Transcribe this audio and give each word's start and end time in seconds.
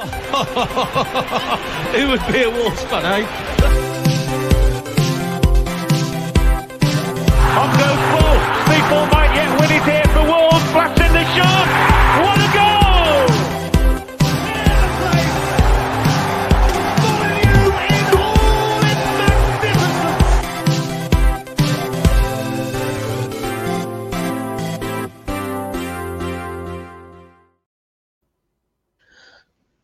Who 1.92 2.08
would 2.08 2.26
be 2.32 2.42
a 2.42 2.50
Wolves 2.50 2.82
fan, 2.84 3.04
eh? 3.04 3.59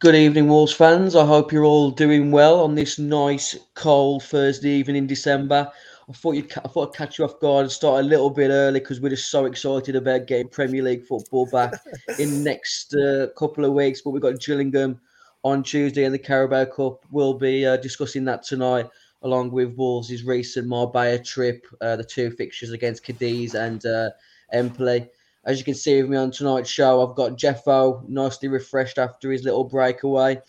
Good 0.06 0.14
evening, 0.14 0.46
Wolves 0.46 0.72
fans. 0.72 1.16
I 1.16 1.26
hope 1.26 1.50
you're 1.50 1.64
all 1.64 1.90
doing 1.90 2.30
well 2.30 2.60
on 2.60 2.76
this 2.76 2.96
nice, 2.96 3.58
cold 3.74 4.22
Thursday 4.22 4.70
evening 4.70 4.94
in 4.94 5.08
December. 5.08 5.68
I 6.08 6.12
thought 6.12 6.36
you'd, 6.36 6.52
I 6.58 6.68
thought 6.68 6.90
I'd 6.90 6.96
catch 6.96 7.18
you 7.18 7.24
off 7.24 7.40
guard 7.40 7.64
and 7.64 7.72
start 7.72 8.04
a 8.04 8.06
little 8.06 8.30
bit 8.30 8.50
early 8.50 8.78
because 8.78 9.00
we're 9.00 9.08
just 9.08 9.32
so 9.32 9.46
excited 9.46 9.96
about 9.96 10.28
getting 10.28 10.46
Premier 10.48 10.80
League 10.80 11.04
football 11.04 11.46
back 11.46 11.74
in 12.20 12.30
the 12.30 12.38
next 12.44 12.94
uh, 12.94 13.26
couple 13.36 13.64
of 13.64 13.72
weeks. 13.72 14.00
But 14.00 14.10
we've 14.10 14.22
got 14.22 14.38
Gillingham 14.38 15.00
on 15.42 15.64
Tuesday 15.64 16.04
and 16.04 16.14
the 16.14 16.20
Carabao 16.20 16.66
Cup. 16.66 17.04
We'll 17.10 17.34
be 17.34 17.66
uh, 17.66 17.78
discussing 17.78 18.24
that 18.26 18.44
tonight, 18.44 18.86
along 19.22 19.50
with 19.50 19.74
Wolves' 19.74 20.22
recent 20.22 20.68
Marbella 20.68 21.18
trip, 21.18 21.66
uh, 21.80 21.96
the 21.96 22.04
two 22.04 22.30
fixtures 22.30 22.70
against 22.70 23.04
Cadiz 23.04 23.54
and 23.56 23.84
uh, 23.84 24.10
Empoli. 24.52 25.08
As 25.46 25.58
you 25.58 25.64
can 25.64 25.74
see 25.74 26.02
with 26.02 26.10
me 26.10 26.16
on 26.16 26.32
tonight's 26.32 26.68
show, 26.68 27.08
I've 27.08 27.16
got 27.16 27.38
Jeffo 27.38 28.02
nicely 28.08 28.48
refreshed 28.48 28.98
after 28.98 29.30
his 29.30 29.44
little 29.44 29.64
breakaway. 29.64 30.40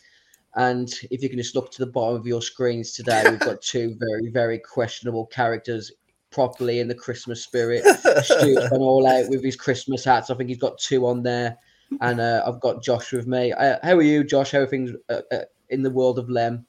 And 0.56 0.92
if 1.12 1.22
you 1.22 1.30
can 1.30 1.38
just 1.38 1.54
look 1.54 1.72
to 1.72 1.86
the 1.86 1.92
bottom 1.92 2.16
of 2.16 2.26
your 2.26 2.42
screens 2.42 2.94
today, 2.94 3.24
we've 3.30 3.40
got 3.40 3.62
two 3.62 3.96
very, 4.00 4.32
very 4.32 4.58
questionable 4.58 5.28
characters 5.28 5.92
properly 6.32 6.80
in 6.80 6.88
the 6.88 6.96
Christmas 6.96 7.44
spirit. 7.44 7.84
Stuart's 8.24 8.30
gone 8.70 8.82
all 8.82 9.08
out 9.08 9.30
with 9.30 9.44
his 9.44 9.56
Christmas 9.56 10.04
hats. 10.04 10.32
I 10.32 10.36
think 10.36 10.50
he's 10.50 10.58
got 10.58 10.80
two 10.80 11.06
on 11.06 11.22
there. 11.22 11.58
And 12.02 12.20
uh, 12.20 12.44
I've 12.46 12.60
got 12.60 12.84
Josh 12.84 13.14
with 13.14 13.28
me. 13.28 13.54
Uh, 13.54 13.78
how 13.84 13.94
are 13.94 14.02
you, 14.02 14.24
Josh? 14.24 14.52
How 14.52 14.60
are 14.60 14.68
things 14.68 14.92
uh, 15.10 15.22
uh, 15.32 15.42
in 15.70 15.84
the 15.84 15.92
world 15.92 16.18
of 16.18 16.30
Lem? 16.30 16.66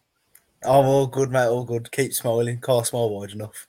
I'm 0.62 0.84
all 0.84 1.06
good, 1.06 1.31
mate. 1.31 1.47
All 1.47 1.65
good. 1.65 1.91
Keep 1.91 2.12
smiling. 2.12 2.61
Can't 2.61 2.87
smile 2.87 3.11
wide 3.11 3.31
enough. 3.31 3.67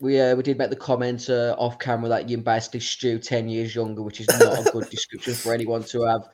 We 0.00 0.20
uh, 0.20 0.36
we 0.36 0.42
did 0.42 0.58
make 0.58 0.70
the 0.70 0.76
comment 0.76 1.30
uh, 1.30 1.54
off 1.58 1.78
camera 1.78 2.08
that 2.10 2.28
you're 2.28 2.40
basically 2.40 2.80
Stu 2.80 3.18
ten 3.18 3.48
years 3.48 3.74
younger, 3.74 4.02
which 4.02 4.20
is 4.20 4.28
not 4.38 4.66
a 4.66 4.70
good 4.70 4.90
description 4.90 5.34
for 5.34 5.54
anyone 5.54 5.84
to 5.84 6.02
have. 6.02 6.28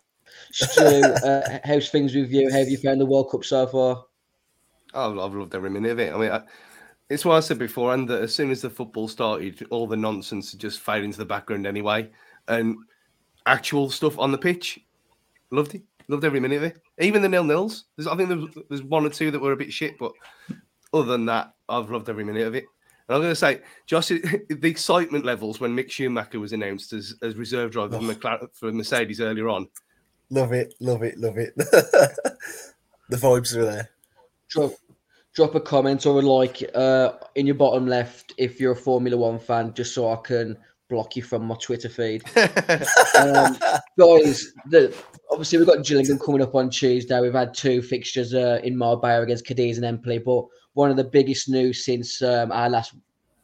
Stu, 0.52 0.82
uh, 0.82 1.58
how's 1.64 1.90
things 1.90 2.14
with 2.14 2.32
you? 2.32 2.50
How 2.50 2.58
have 2.58 2.68
you 2.68 2.78
found 2.78 3.00
the 3.00 3.06
World 3.06 3.30
Cup 3.30 3.44
so 3.44 3.66
far? 3.66 4.04
Oh, 4.94 5.20
I've 5.20 5.34
loved 5.34 5.54
every 5.54 5.70
minute 5.70 5.92
of 5.92 5.98
it. 5.98 6.12
I 6.12 6.18
mean, 6.18 6.30
I, 6.30 6.42
it's 7.08 7.24
what 7.24 7.36
I 7.36 7.40
said 7.40 7.58
before, 7.58 7.94
and 7.94 8.08
that 8.08 8.22
as 8.22 8.34
soon 8.34 8.50
as 8.50 8.62
the 8.62 8.70
football 8.70 9.08
started, 9.08 9.66
all 9.70 9.86
the 9.86 9.96
nonsense 9.96 10.52
just 10.52 10.80
faded 10.80 11.04
into 11.04 11.18
the 11.18 11.24
background 11.24 11.66
anyway. 11.66 12.10
And 12.48 12.76
actual 13.46 13.90
stuff 13.90 14.18
on 14.18 14.32
the 14.32 14.38
pitch, 14.38 14.80
loved 15.50 15.74
it. 15.74 15.82
Loved 16.08 16.24
every 16.24 16.40
minute 16.40 16.56
of 16.56 16.62
it. 16.64 16.78
Even 16.98 17.22
the 17.22 17.28
nil 17.28 17.44
nils. 17.44 17.84
I 18.10 18.16
think 18.16 18.28
there's, 18.28 18.64
there's 18.68 18.82
one 18.82 19.06
or 19.06 19.10
two 19.10 19.30
that 19.30 19.40
were 19.40 19.52
a 19.52 19.56
bit 19.56 19.72
shit, 19.72 19.98
but 19.98 20.12
other 20.92 21.06
than 21.06 21.26
that, 21.26 21.54
I've 21.68 21.90
loved 21.90 22.08
every 22.08 22.24
minute 22.24 22.46
of 22.46 22.54
it. 22.54 22.64
And 23.08 23.16
I'm 23.16 23.22
going 23.22 23.32
to 23.32 23.36
say, 23.36 23.60
Josh, 23.86 24.08
the 24.08 24.58
excitement 24.62 25.24
levels 25.24 25.60
when 25.60 25.76
Mick 25.76 25.90
Schumacher 25.90 26.40
was 26.40 26.52
announced 26.52 26.92
as, 26.92 27.14
as 27.22 27.34
reserve 27.34 27.72
driver 27.72 27.98
for, 27.98 28.04
McLaren, 28.04 28.48
for 28.54 28.72
Mercedes 28.72 29.20
earlier 29.20 29.48
on. 29.48 29.68
Love 30.30 30.52
it. 30.52 30.74
Love 30.80 31.02
it. 31.02 31.18
Love 31.18 31.38
it. 31.38 31.54
the 31.56 33.16
vibes 33.16 33.54
are 33.56 33.64
there. 33.64 33.90
Drop, 34.48 34.72
drop 35.34 35.54
a 35.54 35.60
comment 35.60 36.06
or 36.06 36.18
a 36.18 36.22
like 36.22 36.62
uh, 36.74 37.12
in 37.34 37.46
your 37.46 37.54
bottom 37.54 37.86
left 37.86 38.32
if 38.38 38.60
you're 38.60 38.72
a 38.72 38.76
Formula 38.76 39.16
One 39.16 39.38
fan, 39.38 39.74
just 39.74 39.94
so 39.94 40.10
I 40.10 40.16
can 40.16 40.56
block 40.88 41.16
you 41.16 41.22
from 41.22 41.46
my 41.46 41.56
Twitter 41.60 41.88
feed. 41.88 42.22
um, 42.36 43.56
guys, 43.98 44.52
the, 44.68 44.94
obviously 45.30 45.58
we've 45.58 45.66
got 45.66 45.84
Gillingham 45.84 46.18
coming 46.18 46.42
up 46.42 46.54
on 46.54 46.70
Tuesday. 46.70 47.18
We've 47.20 47.32
had 47.32 47.54
two 47.54 47.80
fixtures 47.82 48.34
uh, 48.34 48.60
in 48.62 48.76
Marbella 48.76 49.22
against 49.22 49.46
Cadiz 49.46 49.78
and 49.78 49.86
Empoli, 49.86 50.18
but 50.18 50.44
one 50.74 50.90
of 50.90 50.96
the 50.96 51.04
biggest 51.04 51.48
news 51.48 51.84
since 51.84 52.22
um, 52.22 52.52
our 52.52 52.70
last 52.70 52.94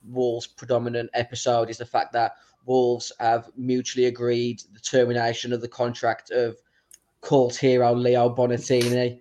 Wolves 0.08 0.46
predominant 0.46 1.10
episode 1.14 1.70
is 1.70 1.78
the 1.78 1.84
fact 1.84 2.12
that 2.12 2.32
Wolves 2.64 3.12
have 3.20 3.50
mutually 3.56 4.06
agreed 4.06 4.62
the 4.72 4.80
termination 4.80 5.52
of 5.52 5.60
the 5.60 5.68
contract 5.68 6.30
of 6.30 6.56
cult 7.20 7.56
hero 7.56 7.94
Leo 7.94 8.34
Bonatini. 8.34 9.20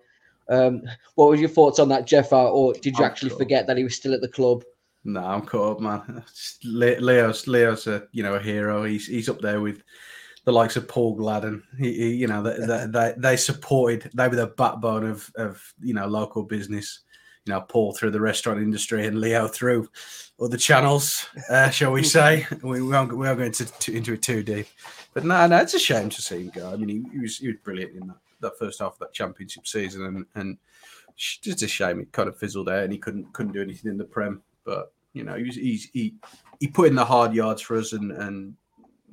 Um, 0.50 0.84
what 1.16 1.29
were 1.29 1.35
your 1.35 1.50
thoughts 1.50 1.79
on 1.79 1.90
that, 1.90 2.07
Jeff? 2.07 2.31
Or 2.31 2.73
did 2.73 2.97
you 2.97 3.03
I'm 3.03 3.12
actually 3.12 3.29
cool. 3.31 3.40
forget 3.40 3.68
that 3.68 3.78
he 3.78 3.84
was 3.84 3.95
still 3.95 4.13
at 4.13 4.22
the 4.22 4.28
club? 4.28 4.63
No, 5.03 5.24
I'm 5.24 5.41
caught 5.41 5.78
up, 5.78 5.79
man. 5.79 6.24
Le- 6.63 7.00
Leo's 7.00 7.47
Leo's 7.47 7.88
a 7.88 8.03
you 8.12 8.24
know 8.24 8.35
a 8.35 8.39
hero. 8.41 8.84
He's 8.84 9.07
he's 9.07 9.29
up 9.29 9.39
there 9.39 9.62
with 9.62 9.81
the 10.44 10.51
likes 10.51 10.75
of 10.75 10.88
Paul 10.88 11.18
Gladon. 11.18 11.62
He, 11.78 11.94
he 11.94 12.16
you 12.16 12.28
know 12.28 12.44
they, 12.44 12.57
they, 12.66 12.85
they 12.88 13.13
they 13.18 13.38
supported. 13.38 14.09
They 14.13 14.28
were 14.28 14.35
the 14.35 14.47
backbone 14.47 15.06
of 15.06 15.31
of 15.35 15.62
you 15.81 15.94
know 15.94 16.07
local 16.07 16.44
business. 16.44 17.01
You 17.47 17.53
know, 17.53 17.62
Paul 17.62 17.94
through 17.94 18.12
the 18.12 18.22
restaurant 18.22 18.59
industry 18.59 19.08
and 19.08 19.22
Leo 19.22 19.47
through 19.47 19.90
other 20.40 20.58
channels, 20.58 21.25
uh, 21.50 21.69
shall 21.69 21.91
we 21.91 22.03
say? 22.03 22.46
We, 22.62 22.81
we 22.81 22.96
aren't 22.96 23.18
we 23.18 23.28
are 23.28 23.35
going 23.35 23.52
to, 23.53 23.96
into 23.96 24.13
it 24.13 24.22
too 24.22 24.44
deep, 24.44 24.68
but 25.13 25.25
no, 25.25 25.47
no, 25.47 25.57
it's 25.57 25.74
a 25.74 25.80
shame 25.80 26.09
to 26.09 26.22
see 26.22 26.41
him 26.41 26.52
go. 26.53 26.72
I 26.72 26.75
mean, 26.75 26.90
he, 26.90 27.03
he 27.12 27.19
was 27.19 27.38
he 27.38 27.47
was 27.47 27.57
brilliant 27.63 27.96
in 27.96 28.07
that, 28.07 28.18
that 28.41 28.59
first 28.59 28.80
half 28.80 28.94
of 28.94 29.00
that 29.00 29.13
championship 29.13 29.66
season, 29.66 30.06
and 30.06 30.25
and 30.36 30.57
just 31.18 31.63
a 31.63 31.68
shame 31.68 32.00
it 32.00 32.12
kind 32.12 32.30
of 32.30 32.38
fizzled 32.38 32.69
out, 32.69 32.84
and 32.84 32.94
he 32.94 33.00
couldn't 33.00 33.31
couldn't 33.34 33.53
do 33.53 33.62
anything 33.62 33.90
in 33.90 33.97
the 33.97 34.03
prem. 34.03 34.44
But 34.63 34.91
you 35.13 35.24
know, 35.24 35.36
he 35.36 35.44
was, 35.44 35.56
he's 35.56 35.90
he 35.94 36.16
he 36.59 36.68
put 36.68 36.90
in 36.90 36.96
the 36.96 37.06
hard 37.06 37.34
yards 37.34 37.62
for 37.62 37.78
us, 37.78 37.94
and 37.94 38.12
and 38.12 38.56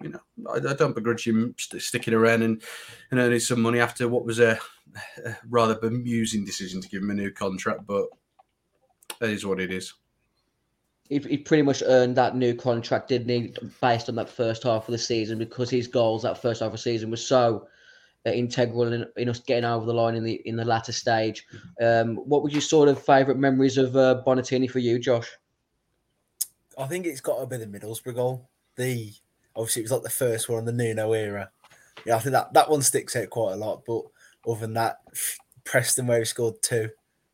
you 0.03 0.11
know, 0.11 0.21
I, 0.51 0.57
I 0.57 0.75
don't 0.75 0.95
begrudge 0.95 1.27
him 1.27 1.55
st- 1.59 1.83
sticking 1.83 2.15
around 2.15 2.43
and 2.43 2.63
and 3.11 3.21
earning 3.21 3.41
some 3.41 3.63
money 3.63 3.81
after 3.81 4.09
what 4.09 4.27
was 4.27 4.41
a, 4.41 4.59
a 5.25 5.37
rather 5.49 5.77
bemusing 5.77 6.45
decision 6.45 6.81
to 6.81 6.89
give 6.89 7.03
him 7.03 7.11
a 7.11 7.15
new 7.15 7.31
contract, 7.31 7.87
but 7.87 8.09
that 9.21 9.31
is 9.31 9.47
what 9.47 9.61
it 9.61 9.73
is. 9.73 9.95
He, 11.09 11.19
he 11.19 11.37
pretty 11.37 11.63
much 11.63 11.83
earned 11.87 12.17
that 12.17 12.35
new 12.35 12.55
contract, 12.55 13.09
didn't 13.09 13.29
he, 13.29 13.55
based 13.81 14.09
on 14.09 14.15
that 14.15 14.31
first 14.31 14.63
half 14.63 14.89
of 14.89 14.93
the 14.93 14.99
season 14.99 15.39
because 15.39 15.69
his 15.69 15.87
goals 15.87 16.23
that 16.23 16.41
first 16.41 16.61
half 16.61 16.69
of 16.69 16.73
the 16.73 16.79
season 16.79 17.11
was 17.11 17.25
so 17.25 17.69
uh, 18.27 18.31
integral 18.31 18.93
in, 18.93 19.07
in 19.17 19.29
us 19.29 19.41
getting 19.41 19.65
over 19.65 19.85
the 19.85 19.93
line 19.93 20.15
in 20.15 20.25
the 20.25 20.41
in 20.47 20.57
the 20.57 20.65
latter 20.65 20.93
stage. 20.93 21.47
Um, 21.81 22.17
what 22.17 22.43
were 22.43 22.49
your 22.49 22.63
sort 22.63 22.89
of 22.89 23.05
favourite 23.05 23.39
memories 23.39 23.77
of 23.77 23.95
uh, 23.97 24.23
Bonatini 24.27 24.71
for 24.71 24.79
you, 24.79 24.99
Josh? 24.99 25.31
I 26.79 26.87
think 26.87 27.07
it's 27.07 27.21
got 27.21 27.39
to 27.41 27.47
be 27.47 27.63
the 27.63 27.67
Middlesbrough 27.67 28.15
goal. 28.15 28.49
The 28.77 29.13
obviously 29.55 29.83
it 29.83 29.85
was 29.85 29.93
like 29.93 30.03
the 30.03 30.11
first 30.11 30.49
one 30.49 30.61
in 30.61 30.65
the 30.65 30.73
Nuno 30.73 31.13
era. 31.13 31.51
Yeah, 32.07 32.17
I 32.17 32.19
think 32.19 32.33
that 32.33 32.53
that 32.55 32.71
one 32.71 32.83
sticks 32.83 33.15
out 33.15 33.31
quite 33.31 33.53
a 33.53 33.57
lot. 33.57 33.85
But 33.87 34.03
other 34.49 34.61
than 34.61 34.75
that, 34.75 35.01
Preston 35.65 36.07
where 36.07 36.19
he 36.19 36.25
scored 36.25 36.63
two. 36.63 36.89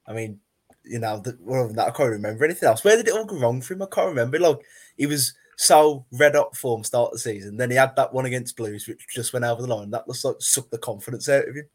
I 0.06 0.12
mean, 0.12 0.40
you 0.84 0.98
know, 0.98 1.20
the, 1.20 1.32
than 1.32 1.76
that, 1.76 1.88
I 1.88 1.90
can't 1.90 2.10
remember 2.10 2.44
anything 2.44 2.68
else. 2.68 2.84
Where 2.84 2.96
did 2.96 3.08
it 3.08 3.14
all 3.14 3.24
go 3.24 3.38
wrong 3.38 3.60
for 3.60 3.74
him? 3.74 3.82
I 3.82 3.86
can't 3.86 4.08
remember. 4.08 4.38
Like 4.38 4.58
he 4.96 5.06
was 5.06 5.34
so 5.56 6.06
red 6.12 6.34
hot 6.34 6.56
form 6.56 6.84
start 6.84 7.08
of 7.08 7.12
the 7.14 7.18
season. 7.18 7.56
Then 7.56 7.70
he 7.70 7.76
had 7.76 7.94
that 7.96 8.12
one 8.12 8.26
against 8.26 8.56
Blues, 8.56 8.88
which 8.88 9.06
just 9.14 9.32
went 9.32 9.44
over 9.44 9.62
the 9.62 9.74
line. 9.74 9.90
That 9.90 10.06
just 10.06 10.24
like 10.24 10.36
sucked 10.38 10.70
the 10.70 10.78
confidence 10.78 11.28
out 11.28 11.48
of 11.48 11.54
him. 11.54 11.68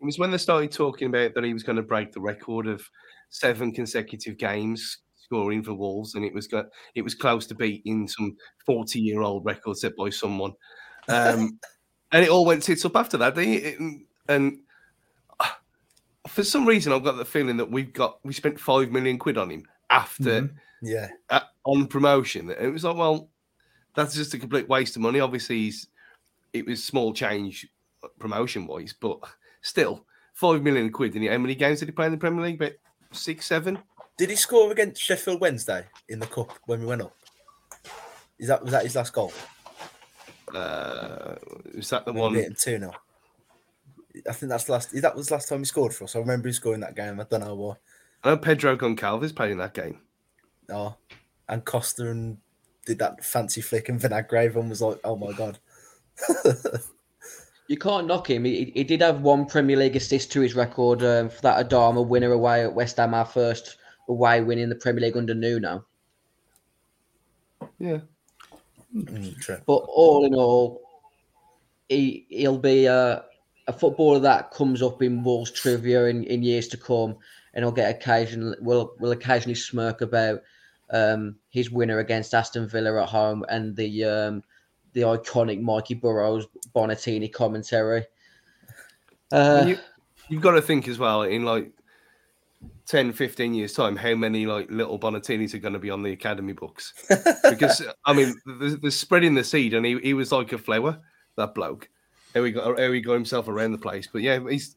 It 0.00 0.04
was 0.04 0.18
when 0.18 0.30
they 0.30 0.38
started 0.38 0.70
talking 0.70 1.08
about 1.08 1.34
that 1.34 1.44
he 1.44 1.54
was 1.54 1.62
going 1.62 1.76
to 1.76 1.82
break 1.82 2.12
the 2.12 2.20
record 2.20 2.66
of 2.66 2.86
seven 3.30 3.72
consecutive 3.72 4.36
games 4.36 4.98
scoring 5.14 5.62
for 5.62 5.74
Wolves, 5.74 6.14
and 6.14 6.24
it 6.24 6.34
was 6.34 6.46
go- 6.46 6.68
it 6.94 7.02
was 7.02 7.14
close 7.14 7.46
to 7.46 7.54
beating 7.54 8.06
some 8.06 8.36
forty-year-old 8.66 9.44
record 9.44 9.76
set 9.76 9.96
by 9.96 10.10
someone. 10.10 10.52
Um, 11.08 11.58
and 12.12 12.24
it 12.24 12.30
all 12.30 12.44
went 12.44 12.62
tits 12.62 12.84
up 12.84 12.96
after 12.96 13.16
that. 13.16 13.34
didn't 13.34 13.64
it? 13.64 13.80
And, 14.28 14.58
for 16.36 16.44
some 16.44 16.66
reason, 16.66 16.92
I've 16.92 17.02
got 17.02 17.16
the 17.16 17.24
feeling 17.24 17.56
that 17.56 17.70
we've 17.70 17.92
got 17.94 18.18
we 18.22 18.34
spent 18.34 18.60
five 18.60 18.90
million 18.92 19.18
quid 19.18 19.38
on 19.38 19.50
him 19.50 19.66
after 19.88 20.42
Mhm. 20.42 20.54
Yeah, 20.82 21.08
uh, 21.30 21.40
on 21.64 21.86
promotion. 21.86 22.50
And 22.50 22.66
it 22.66 22.70
was 22.70 22.84
like, 22.84 22.96
well, 22.96 23.30
that's 23.94 24.14
just 24.14 24.34
a 24.34 24.38
complete 24.38 24.68
waste 24.68 24.94
of 24.96 25.02
money. 25.02 25.20
Obviously, 25.20 25.56
he's, 25.60 25.88
it 26.52 26.66
was 26.66 26.84
small 26.84 27.14
change 27.14 27.66
promotion 28.18 28.66
wise, 28.66 28.92
but 28.92 29.18
still, 29.62 30.04
five 30.34 30.62
million 30.62 30.92
quid. 30.92 31.14
And 31.14 31.26
how 31.26 31.38
many 31.38 31.54
games 31.54 31.80
did 31.80 31.88
he 31.88 31.92
play 31.92 32.06
in 32.06 32.12
the 32.12 32.18
Premier 32.18 32.44
League? 32.44 32.60
About 32.60 32.74
six, 33.12 33.46
seven. 33.46 33.78
did 34.18 34.28
he 34.28 34.36
score 34.36 34.70
against 34.70 35.00
Sheffield 35.00 35.40
Wednesday 35.40 35.86
in 36.10 36.18
the 36.18 36.26
cup 36.26 36.52
when 36.66 36.80
we 36.80 36.86
went 36.86 37.00
up? 37.00 37.16
Is 38.38 38.48
that 38.48 38.62
was 38.62 38.72
that 38.72 38.82
his 38.84 38.94
last 38.94 39.14
goal? 39.14 39.32
Uh, 40.54 41.36
was 41.74 41.88
that 41.90 42.04
the 42.04 42.12
one? 42.12 42.34
two 42.34 42.78
0 42.78 42.92
I 44.28 44.32
think 44.32 44.50
that's 44.50 44.64
the 44.64 44.72
last. 44.72 45.00
That 45.00 45.16
was 45.16 45.28
the 45.28 45.34
last 45.34 45.48
time 45.48 45.60
he 45.60 45.64
scored 45.64 45.94
for 45.94 46.04
us. 46.04 46.16
I 46.16 46.18
remember 46.18 46.48
him 46.48 46.54
scoring 46.54 46.80
that 46.80 46.96
game. 46.96 47.20
I 47.20 47.24
don't 47.24 47.40
know 47.40 47.54
why. 47.54 47.74
I 48.24 48.30
know 48.30 48.36
Pedro 48.38 48.76
Goncalves 48.76 49.34
played 49.34 49.52
in 49.52 49.58
that 49.58 49.74
game. 49.74 50.00
Oh, 50.70 50.96
and 51.48 51.64
Costa 51.64 52.10
and 52.10 52.38
did 52.86 52.98
that 52.98 53.24
fancy 53.24 53.60
flick, 53.60 53.88
and 53.88 54.00
Vinagre 54.00 54.56
and 54.56 54.70
was 54.70 54.82
like, 54.82 54.98
"Oh 55.04 55.16
my 55.16 55.32
god." 55.32 55.58
You 57.68 57.76
can't 57.76 58.06
knock 58.06 58.30
him. 58.30 58.44
He, 58.44 58.70
he 58.74 58.84
did 58.84 59.00
have 59.00 59.22
one 59.22 59.46
Premier 59.46 59.76
League 59.76 59.96
assist 59.96 60.30
to 60.32 60.40
his 60.40 60.54
record 60.54 61.02
um, 61.02 61.28
for 61.28 61.42
that 61.42 61.68
Adama 61.68 62.06
winner 62.06 62.32
away 62.32 62.62
at 62.62 62.72
West 62.72 62.96
Ham, 62.98 63.12
our 63.12 63.24
first 63.24 63.78
away 64.08 64.40
win 64.40 64.58
in 64.58 64.68
the 64.68 64.76
Premier 64.76 65.02
League 65.02 65.16
under 65.16 65.34
Nuno. 65.34 65.84
Yeah. 67.78 68.00
Mm, 68.94 69.36
true. 69.40 69.58
But 69.66 69.82
all 69.88 70.24
in 70.24 70.34
all, 70.34 70.80
he 71.88 72.26
he'll 72.28 72.58
be 72.58 72.86
a, 72.86 73.24
a 73.66 73.72
footballer 73.72 74.20
that 74.20 74.50
comes 74.50 74.82
up 74.82 75.02
in 75.02 75.22
Wolves 75.22 75.50
trivia 75.50 76.06
in, 76.06 76.24
in 76.24 76.42
years 76.42 76.68
to 76.68 76.76
come, 76.76 77.16
and 77.54 77.64
I'll 77.64 77.72
get 77.72 77.94
occasional 77.94 78.54
will 78.60 78.94
will 78.98 79.12
occasionally 79.12 79.54
smirk 79.54 80.00
about 80.00 80.40
um, 80.90 81.36
his 81.50 81.70
winner 81.70 81.98
against 81.98 82.34
Aston 82.34 82.68
Villa 82.68 83.02
at 83.02 83.08
home 83.08 83.44
and 83.48 83.74
the 83.76 84.04
um, 84.04 84.42
the 84.92 85.02
iconic 85.02 85.60
Mikey 85.60 85.94
Burrows 85.94 86.46
Bonatini 86.74 87.32
commentary. 87.32 88.04
Uh, 89.32 89.64
you, 89.66 89.78
you've 90.28 90.42
got 90.42 90.52
to 90.52 90.62
think 90.62 90.86
as 90.86 90.98
well 90.98 91.22
in 91.22 91.44
like 91.44 91.72
10, 92.86 93.12
15 93.12 93.54
years' 93.54 93.72
time, 93.72 93.96
how 93.96 94.14
many 94.14 94.46
like 94.46 94.70
little 94.70 94.98
Bonatinis 94.98 95.54
are 95.54 95.58
going 95.58 95.72
to 95.72 95.78
be 95.78 95.90
on 95.90 96.02
the 96.02 96.12
academy 96.12 96.52
books? 96.52 96.94
Because 97.50 97.82
I 98.04 98.12
mean, 98.12 98.34
the, 98.44 98.78
the 98.80 98.90
spreading 98.90 99.34
the 99.34 99.44
seed, 99.44 99.74
and 99.74 99.84
he, 99.84 99.98
he 99.98 100.14
was 100.14 100.32
like 100.32 100.52
a 100.52 100.58
flower, 100.58 101.00
that 101.36 101.54
bloke. 101.54 101.88
How 102.36 102.44
he 102.44 102.52
got 102.52 102.78
how 102.78 102.92
he 102.92 103.00
got 103.00 103.14
himself 103.14 103.48
around 103.48 103.72
the 103.72 103.78
place. 103.78 104.06
But 104.12 104.20
yeah, 104.20 104.38
he's. 104.46 104.76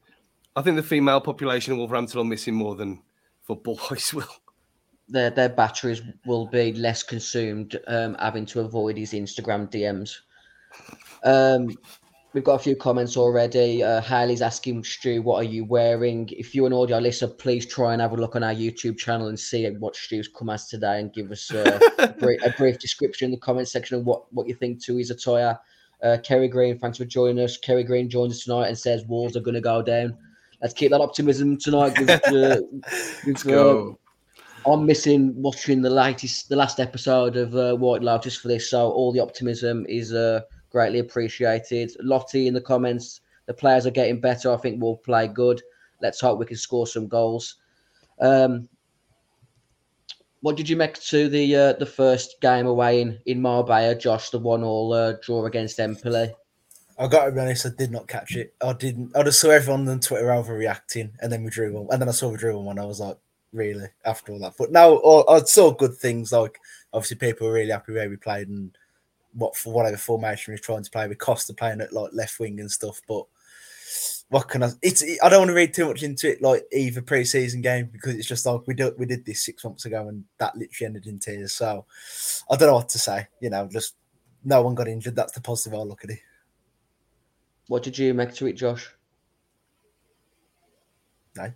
I 0.55 0.61
think 0.61 0.77
the 0.77 0.83
female 0.83 1.19
population 1.19 1.73
of 1.73 1.79
Wolverhampton 1.79 2.17
will 2.17 2.23
miss 2.23 2.47
him 2.47 2.55
more 2.55 2.75
than 2.75 3.01
football 3.43 3.77
boys 3.89 4.13
will. 4.13 4.23
their 5.09 5.29
their 5.29 5.49
batteries 5.49 6.01
will 6.25 6.47
be 6.47 6.71
less 6.71 7.03
consumed 7.03 7.77
um, 7.87 8.15
having 8.17 8.45
to 8.45 8.61
avoid 8.61 8.95
his 8.95 9.11
Instagram 9.11 9.69
DMs. 9.69 10.19
Um, 11.25 11.77
we've 12.31 12.45
got 12.45 12.55
a 12.55 12.63
few 12.63 12.77
comments 12.77 13.17
already. 13.17 13.83
Uh, 13.83 13.99
Haley's 13.99 14.41
asking 14.41 14.85
Stu, 14.85 15.21
"What 15.21 15.35
are 15.37 15.49
you 15.49 15.65
wearing?" 15.65 16.29
If 16.29 16.55
you're 16.55 16.67
an 16.67 16.71
audio 16.71 16.99
listener, 16.99 17.27
please 17.27 17.65
try 17.65 17.91
and 17.91 18.01
have 18.01 18.13
a 18.13 18.17
look 18.17 18.37
on 18.37 18.43
our 18.43 18.55
YouTube 18.55 18.97
channel 18.97 19.27
and 19.27 19.37
see 19.37 19.69
what 19.69 19.97
Stu's 19.97 20.29
come 20.29 20.49
as 20.49 20.67
today, 20.67 21.01
and 21.01 21.11
give 21.11 21.29
us 21.29 21.51
uh, 21.51 21.77
a, 21.99 22.07
brief, 22.07 22.41
a 22.41 22.51
brief 22.51 22.79
description 22.79 23.25
in 23.25 23.31
the 23.31 23.37
comment 23.37 23.67
section 23.67 23.97
of 23.97 24.05
what 24.05 24.31
what 24.31 24.47
you 24.47 24.55
think 24.55 24.81
to 24.83 24.95
his 24.95 25.11
attire. 25.11 25.59
Uh, 26.01 26.17
Kerry 26.23 26.47
Green, 26.47 26.77
thanks 26.79 26.97
for 26.97 27.05
joining 27.05 27.43
us. 27.43 27.57
Kerry 27.57 27.83
Green 27.83 28.09
joins 28.09 28.33
us 28.33 28.43
tonight 28.43 28.67
and 28.67 28.77
says 28.77 29.05
Wolves 29.05 29.35
are 29.35 29.41
going 29.41 29.55
to 29.55 29.61
go 29.61 29.81
down. 29.81 30.17
Let's 30.61 30.73
keep 30.73 30.91
that 30.91 31.01
optimism 31.01 31.57
tonight. 31.57 31.97
With, 31.99 32.09
uh, 32.27 32.61
with, 32.71 33.25
Let's 33.27 33.45
uh, 33.45 33.49
go. 33.49 33.99
I'm 34.65 34.85
missing 34.85 35.33
watching 35.35 35.81
the 35.81 35.89
latest, 35.89 36.49
the 36.49 36.55
last 36.55 36.79
episode 36.79 37.37
of 37.37 37.55
uh, 37.55 37.75
White 37.75 38.01
Lotus 38.01 38.35
for 38.35 38.49
this, 38.49 38.69
so 38.69 38.91
all 38.91 39.11
the 39.11 39.19
optimism 39.19 39.85
is 39.87 40.13
uh, 40.13 40.41
greatly 40.69 40.99
appreciated. 40.99 41.91
Lottie 42.01 42.47
in 42.47 42.53
the 42.53 42.61
comments, 42.61 43.21
the 43.45 43.53
players 43.53 43.85
are 43.85 43.91
getting 43.91 44.19
better. 44.19 44.51
I 44.51 44.57
think 44.57 44.81
we'll 44.81 44.97
play 44.97 45.27
good. 45.27 45.61
Let's 46.01 46.19
hope 46.19 46.39
we 46.39 46.45
can 46.45 46.57
score 46.57 46.87
some 46.87 47.07
goals. 47.07 47.55
Um, 48.19 48.67
what 50.41 50.55
did 50.55 50.69
you 50.69 50.75
make 50.75 50.99
to 51.01 51.29
the 51.29 51.55
uh, 51.55 51.73
the 51.73 51.85
first 51.85 52.39
game 52.41 52.67
away 52.67 53.01
in 53.01 53.19
in 53.25 53.41
Marbella, 53.41 53.95
Josh? 53.95 54.29
The 54.29 54.39
one 54.39 54.63
all 54.63 54.93
uh, 54.93 55.13
draw 55.21 55.45
against 55.45 55.79
Empoli. 55.79 56.33
I 56.97 57.07
got 57.07 57.25
to 57.25 57.31
be 57.31 57.39
honest, 57.39 57.65
I 57.65 57.69
did 57.77 57.91
not 57.91 58.07
catch 58.07 58.35
it. 58.35 58.53
I 58.61 58.73
didn't. 58.73 59.15
I 59.15 59.23
just 59.23 59.39
saw 59.39 59.49
everyone 59.49 59.87
on 59.87 59.99
Twitter 59.99 60.27
overreacting, 60.27 61.11
and 61.21 61.31
then 61.31 61.43
we 61.43 61.49
drew 61.49 61.73
one, 61.73 61.87
and 61.91 62.01
then 62.01 62.09
I 62.09 62.11
saw 62.11 62.29
we 62.29 62.37
drew 62.37 62.59
one. 62.59 62.79
I 62.79 62.85
was 62.85 62.99
like, 62.99 63.17
really? 63.53 63.87
After 64.05 64.33
all 64.33 64.39
that, 64.39 64.55
but 64.57 64.71
now 64.71 65.01
I 65.29 65.39
saw 65.39 65.71
good 65.71 65.95
things. 65.95 66.31
Like 66.31 66.59
obviously, 66.93 67.17
people 67.17 67.47
were 67.47 67.53
really 67.53 67.71
happy 67.71 67.93
where 67.93 68.09
we 68.09 68.17
played 68.17 68.47
and 68.47 68.77
what 69.33 69.55
for 69.55 69.73
whatever 69.73 69.97
formation 69.97 70.51
we 70.51 70.55
were 70.55 70.63
trying 70.63 70.83
to 70.83 70.91
play. 70.91 71.07
With 71.07 71.19
Costa 71.19 71.53
playing 71.53 71.81
at 71.81 71.93
like 71.93 72.11
left 72.13 72.39
wing 72.39 72.59
and 72.59 72.71
stuff, 72.71 73.01
but 73.07 73.25
what 74.29 74.47
can 74.47 74.63
I? 74.63 74.69
It's 74.81 75.03
I 75.23 75.29
don't 75.29 75.39
want 75.39 75.49
to 75.49 75.55
read 75.55 75.73
too 75.73 75.87
much 75.87 76.03
into 76.03 76.29
it, 76.31 76.41
like 76.41 76.63
either 76.71 77.01
pre-season 77.01 77.61
game 77.61 77.89
because 77.91 78.15
it's 78.15 78.27
just 78.27 78.45
like 78.45 78.61
we 78.67 78.75
did 78.75 78.93
we 78.97 79.05
did 79.05 79.25
this 79.25 79.43
six 79.43 79.63
months 79.63 79.85
ago 79.85 80.07
and 80.07 80.23
that 80.37 80.55
literally 80.55 80.85
ended 80.85 81.07
in 81.07 81.19
tears. 81.19 81.53
So 81.53 81.85
I 82.49 82.55
don't 82.55 82.69
know 82.69 82.75
what 82.75 82.89
to 82.89 82.99
say. 82.99 83.27
You 83.41 83.49
know, 83.49 83.67
just 83.67 83.95
no 84.43 84.61
one 84.61 84.75
got 84.75 84.87
injured. 84.87 85.15
That's 85.15 85.33
the 85.33 85.41
positive 85.41 85.77
I 85.79 85.81
look 85.81 86.03
at 86.03 86.11
it. 86.11 86.19
What 87.67 87.83
did 87.83 87.97
you 87.97 88.13
make 88.13 88.33
to 88.35 88.47
it, 88.47 88.53
Josh? 88.53 88.89
No. 91.35 91.51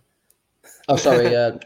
Oh, 0.88 0.96
sorry, 0.96 1.34
uh, 1.34 1.58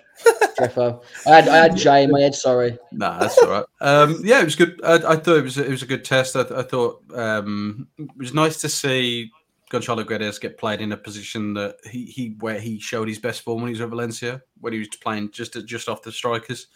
Jeffo. 0.59 1.03
I 1.27 1.31
had 1.31 1.49
I 1.49 1.57
had 1.57 1.77
Jay 1.77 2.03
in 2.03 2.11
my 2.11 2.21
head. 2.21 2.35
Sorry. 2.35 2.79
Nah, 2.93 3.19
that's 3.19 3.39
all 3.39 3.51
right. 3.51 3.65
Um, 3.81 4.21
yeah, 4.25 4.41
it 4.41 4.45
was 4.45 4.57
good. 4.57 4.79
I, 4.85 4.95
I 4.95 5.17
thought 5.17 5.39
it 5.39 5.45
was 5.45 5.57
it 5.57 5.71
was 5.71 5.83
a 5.83 5.87
good 5.87 6.05
test. 6.05 6.37
I, 6.37 6.43
I 6.43 6.63
thought 6.63 7.03
um, 7.15 7.89
it 7.99 8.11
was 8.17 8.35
nice 8.35 8.61
to 8.61 8.69
see 8.69 9.31
Gonzalo 9.70 10.05
Guedes 10.05 10.41
get 10.41 10.59
played 10.59 10.81
in 10.81 10.93
a 10.93 10.97
position 10.97 11.55
that 11.55 11.76
he, 11.91 12.06
he 12.06 12.37
where 12.41 12.59
he 12.59 12.79
showed 12.79 13.09
his 13.09 13.19
best 13.19 13.43
form 13.43 13.61
when 13.61 13.69
he 13.69 13.73
was 13.73 13.81
at 13.81 13.91
Valencia, 13.91 14.43
when 14.61 14.73
he 14.73 14.79
was 14.79 14.88
playing 14.88 15.31
just 15.31 15.56
just 15.67 15.88
off 15.88 16.03
the 16.03 16.12
strikers. 16.12 16.69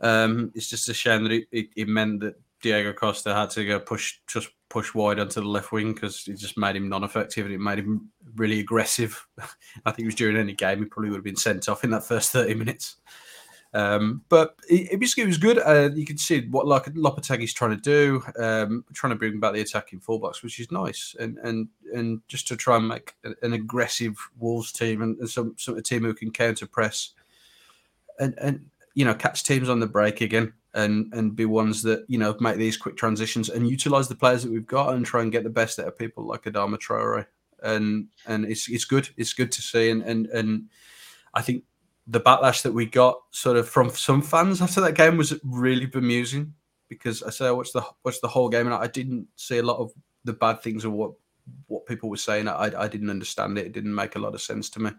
Um, 0.00 0.52
it's 0.54 0.68
just 0.68 0.88
a 0.88 0.94
shame 0.94 1.24
that 1.24 1.32
it, 1.32 1.48
it, 1.52 1.66
it 1.76 1.88
meant 1.88 2.20
that 2.20 2.34
Diego 2.60 2.92
Costa 2.92 3.34
had 3.34 3.50
to 3.50 3.64
go 3.64 3.80
push 3.80 4.18
just 4.26 4.48
push 4.68 4.94
wide 4.94 5.20
onto 5.20 5.40
the 5.40 5.46
left 5.46 5.70
wing 5.70 5.92
because 5.92 6.26
it 6.26 6.34
just 6.34 6.58
made 6.58 6.76
him 6.76 6.88
non-effective 6.88 7.44
and 7.44 7.54
it 7.54 7.60
made 7.60 7.78
him 7.78 8.10
really 8.36 8.60
aggressive. 8.60 9.26
I 9.84 9.90
think 9.90 10.00
it 10.00 10.06
was 10.06 10.14
during 10.14 10.36
any 10.36 10.54
game 10.54 10.80
he 10.80 10.84
probably 10.86 11.10
would 11.10 11.18
have 11.18 11.24
been 11.24 11.36
sent 11.36 11.68
off 11.68 11.84
in 11.84 11.90
that 11.90 12.04
first 12.04 12.32
thirty 12.32 12.54
minutes. 12.54 12.96
Um, 13.74 14.22
but 14.28 14.54
it, 14.70 14.92
it 14.92 15.00
was 15.00 15.18
it 15.18 15.26
was 15.26 15.36
good. 15.36 15.58
Uh, 15.58 15.90
you 15.94 16.06
can 16.06 16.16
see 16.16 16.46
what 16.48 16.68
like 16.68 16.84
Lopetegui's 16.84 17.52
trying 17.52 17.72
to 17.72 17.76
do, 17.76 18.22
um, 18.38 18.84
trying 18.92 19.10
to 19.10 19.18
bring 19.18 19.40
back 19.40 19.52
the 19.52 19.60
attacking 19.60 19.98
fullbacks, 19.98 20.44
which 20.44 20.60
is 20.60 20.70
nice, 20.70 21.16
and 21.18 21.38
and 21.38 21.68
and 21.92 22.20
just 22.28 22.46
to 22.48 22.56
try 22.56 22.76
and 22.76 22.86
make 22.86 23.14
an 23.42 23.52
aggressive 23.52 24.16
Wolves 24.38 24.70
team 24.70 25.02
and, 25.02 25.18
and 25.18 25.28
some 25.28 25.56
some 25.58 25.76
a 25.76 25.82
team 25.82 26.04
who 26.04 26.14
can 26.14 26.30
counter 26.30 26.68
press, 26.68 27.10
and 28.20 28.38
and 28.38 28.64
you 28.94 29.04
know 29.04 29.14
catch 29.14 29.42
teams 29.42 29.68
on 29.68 29.80
the 29.80 29.88
break 29.88 30.20
again, 30.20 30.52
and 30.74 31.12
and 31.12 31.34
be 31.34 31.44
ones 31.44 31.82
that 31.82 32.04
you 32.06 32.16
know 32.16 32.36
make 32.38 32.58
these 32.58 32.76
quick 32.76 32.96
transitions 32.96 33.48
and 33.48 33.68
utilize 33.68 34.06
the 34.06 34.14
players 34.14 34.44
that 34.44 34.52
we've 34.52 34.68
got 34.68 34.94
and 34.94 35.04
try 35.04 35.20
and 35.20 35.32
get 35.32 35.42
the 35.42 35.50
best 35.50 35.80
out 35.80 35.88
of 35.88 35.98
people 35.98 36.24
like 36.24 36.44
Adama 36.44 36.78
Traore, 36.78 37.26
and 37.64 38.06
and 38.28 38.44
it's 38.44 38.68
it's 38.68 38.84
good. 38.84 39.08
It's 39.16 39.32
good 39.32 39.50
to 39.50 39.62
see, 39.62 39.90
and 39.90 40.02
and 40.02 40.26
and 40.26 40.68
I 41.34 41.42
think 41.42 41.64
the 42.06 42.20
backlash 42.20 42.62
that 42.62 42.72
we 42.72 42.86
got 42.86 43.16
sort 43.30 43.56
of 43.56 43.68
from 43.68 43.90
some 43.90 44.20
fans 44.20 44.60
after 44.60 44.80
that 44.82 44.94
game 44.94 45.16
was 45.16 45.38
really 45.42 45.86
bemusing 45.86 46.52
because 46.88 47.22
I 47.22 47.30
say 47.30 47.46
I 47.46 47.50
watched 47.50 47.72
the 47.72 47.84
watched 48.04 48.20
the 48.20 48.28
whole 48.28 48.48
game 48.48 48.66
and 48.66 48.74
I 48.74 48.86
didn't 48.86 49.28
see 49.36 49.58
a 49.58 49.62
lot 49.62 49.78
of 49.78 49.92
the 50.24 50.34
bad 50.34 50.62
things 50.62 50.84
or 50.84 50.90
what 50.90 51.12
what 51.66 51.86
people 51.86 52.10
were 52.10 52.16
saying. 52.16 52.48
I 52.48 52.72
I 52.76 52.88
didn't 52.88 53.10
understand 53.10 53.58
it. 53.58 53.66
It 53.66 53.72
didn't 53.72 53.94
make 53.94 54.16
a 54.16 54.20
lot 54.20 54.34
of 54.34 54.42
sense 54.42 54.68
to 54.70 54.80
me. 54.80 54.90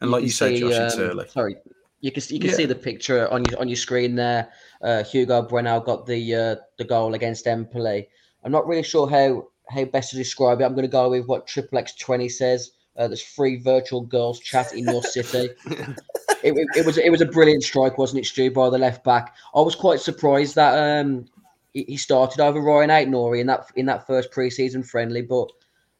And 0.00 0.10
like 0.10 0.22
you 0.22 0.30
see, 0.30 0.60
Josh, 0.60 0.72
it's 0.72 0.94
um, 0.94 1.00
early. 1.00 1.26
Sorry, 1.28 1.56
you 2.00 2.12
can 2.12 2.22
you 2.28 2.40
can 2.40 2.50
Yeah. 2.50 2.56
see 2.56 2.66
the 2.66 2.74
picture 2.74 3.28
on 3.32 3.44
your 3.44 3.58
on 3.58 3.68
your 3.68 3.76
screen 3.76 4.14
there. 4.14 4.50
Uh, 4.82 5.02
Hugo 5.02 5.42
Bueno 5.42 5.80
got 5.80 6.06
the 6.06 6.34
uh, 6.34 6.56
the 6.78 6.84
goal 6.84 7.14
against 7.14 7.46
Empoli. 7.46 8.08
I'm 8.44 8.52
not 8.52 8.66
really 8.66 8.82
sure 8.82 9.08
how 9.08 9.48
how 9.68 9.84
best 9.84 10.10
to 10.10 10.16
describe 10.16 10.60
it. 10.60 10.64
I'm 10.64 10.74
going 10.74 10.86
to 10.86 10.88
go 10.88 11.10
with 11.10 11.26
what 11.26 11.46
Triple 11.46 11.78
X 11.78 11.94
Twenty 11.96 12.28
says. 12.28 12.70
Uh, 12.98 13.06
there's 13.06 13.22
free 13.22 13.56
virtual 13.56 14.00
girls 14.02 14.40
chat 14.40 14.74
in 14.74 14.84
your 14.88 15.02
city. 15.02 15.50
it, 15.68 15.96
it, 16.42 16.68
it 16.74 16.84
was 16.84 16.98
it 16.98 17.10
was 17.10 17.20
a 17.20 17.26
brilliant 17.26 17.62
strike, 17.62 17.96
wasn't 17.96 18.20
it, 18.20 18.26
Stu, 18.26 18.50
by 18.50 18.68
the 18.70 18.78
left 18.78 19.04
back? 19.04 19.34
I 19.54 19.60
was 19.60 19.74
quite 19.76 20.00
surprised 20.00 20.56
that 20.56 21.00
um 21.00 21.26
he, 21.72 21.84
he 21.84 21.96
started 21.96 22.40
over 22.40 22.60
Rayan 22.60 22.90
Ait 22.90 23.08
Nouri 23.08 23.40
in 23.40 23.46
that 23.46 23.66
in 23.76 23.86
that 23.86 24.06
first 24.06 24.32
preseason 24.32 24.84
friendly, 24.84 25.22
but 25.22 25.48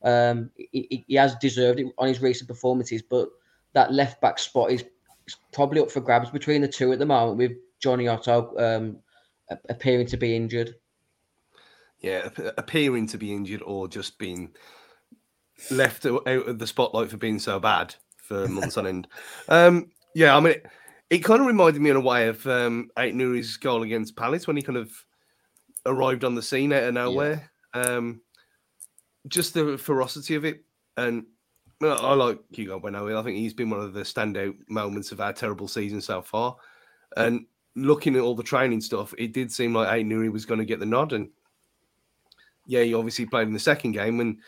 um 0.03 0.51
he, 0.57 0.69
he- 0.91 1.05
he 1.07 1.15
has 1.15 1.37
deserved 1.37 1.79
it 1.81 1.87
on 1.99 2.09
his 2.09 2.21
recent 2.21 2.49
performances. 2.49 3.01
But 3.03 3.29
that 3.75 3.93
left 3.93 4.21
back 4.21 4.39
spot 4.39 4.73
is, 4.73 4.85
is 5.27 5.37
probably 5.53 5.81
up 5.81 5.91
for 5.91 6.01
grabs 6.01 6.31
between 6.31 6.63
the 6.63 6.69
two 6.69 6.93
at 6.93 6.99
the 6.99 7.07
moment, 7.07 7.39
with 7.39 7.53
Jonny 7.81 8.09
Otto 8.09 8.55
um 8.59 8.99
appearing 9.69 10.07
to 10.09 10.17
be 10.17 10.35
injured. 10.37 10.75
yeah, 12.01 12.29
appearing 12.57 13.07
to 13.09 13.19
be 13.19 13.33
injured 13.33 13.63
or 13.63 13.89
just 13.89 14.19
being 14.19 14.55
left 15.71 16.07
out 16.07 16.27
of 16.27 16.59
the 16.59 16.67
spotlight 16.67 17.11
for 17.11 17.17
being 17.17 17.39
so 17.39 17.59
bad 17.59 17.95
for 18.17 18.47
months 18.49 18.77
on 18.77 18.87
end. 18.87 19.09
Um, 19.49 19.91
yeah, 20.15 20.37
I 20.37 20.41
mean, 20.41 20.53
it, 20.53 20.67
it 21.11 21.19
kind 21.19 21.41
of 21.41 21.47
reminded 21.47 21.81
me 21.81 21.91
in 21.91 21.97
a 21.97 22.01
way 22.01 22.29
of 22.29 22.47
um, 22.47 22.91
Ait 22.99 23.15
Nouri's 23.15 23.57
goal 23.57 23.83
against 23.83 24.17
Palace 24.17 24.47
when 24.47 24.57
he 24.57 24.63
kind 24.63 24.79
of 24.79 24.91
arrived 25.87 26.25
on 26.25 26.35
the 26.35 26.43
scene 26.43 26.73
out 26.73 26.85
of 26.85 26.95
nowhere. 26.95 27.51
Um, 27.75 28.21
just 29.27 29.55
the 29.55 29.79
ferocity 29.79 30.35
of 30.35 30.45
it, 30.45 30.65
and 30.97 31.27
I 31.81 32.15
like 32.15 32.39
Hugo 32.51 32.79
Bueno. 32.81 33.19
I 33.19 33.23
think 33.23 33.37
he's 33.37 33.55
been 33.55 33.71
one 33.71 33.81
of 33.81 33.93
the 33.93 34.03
standout 34.03 34.57
moments 34.69 35.13
of 35.13 35.21
our 35.21 35.33
terrible 35.33 35.69
season 35.69 36.01
so 36.01 36.23
far. 36.23 36.57
And 37.17 37.47
looking 37.75 38.17
at 38.17 38.23
all 38.23 38.35
the 38.35 38.43
training 38.43 38.81
stuff, 38.81 39.15
it 39.17 39.33
did 39.33 39.53
seem 39.53 39.75
like 39.75 39.93
Ait 39.93 40.07
Nouri 40.07 40.31
was 40.31 40.45
going 40.45 40.61
to 40.61 40.67
get 40.67 40.81
the 40.81 40.87
nod, 40.87 41.13
and 41.13 41.31
yeah, 42.67 42.83
he 42.83 42.95
obviously 42.95 43.27
played 43.27 43.49
in 43.49 43.55
the 43.55 43.59
second 43.59 43.93
game. 43.93 44.21
And 44.21 44.39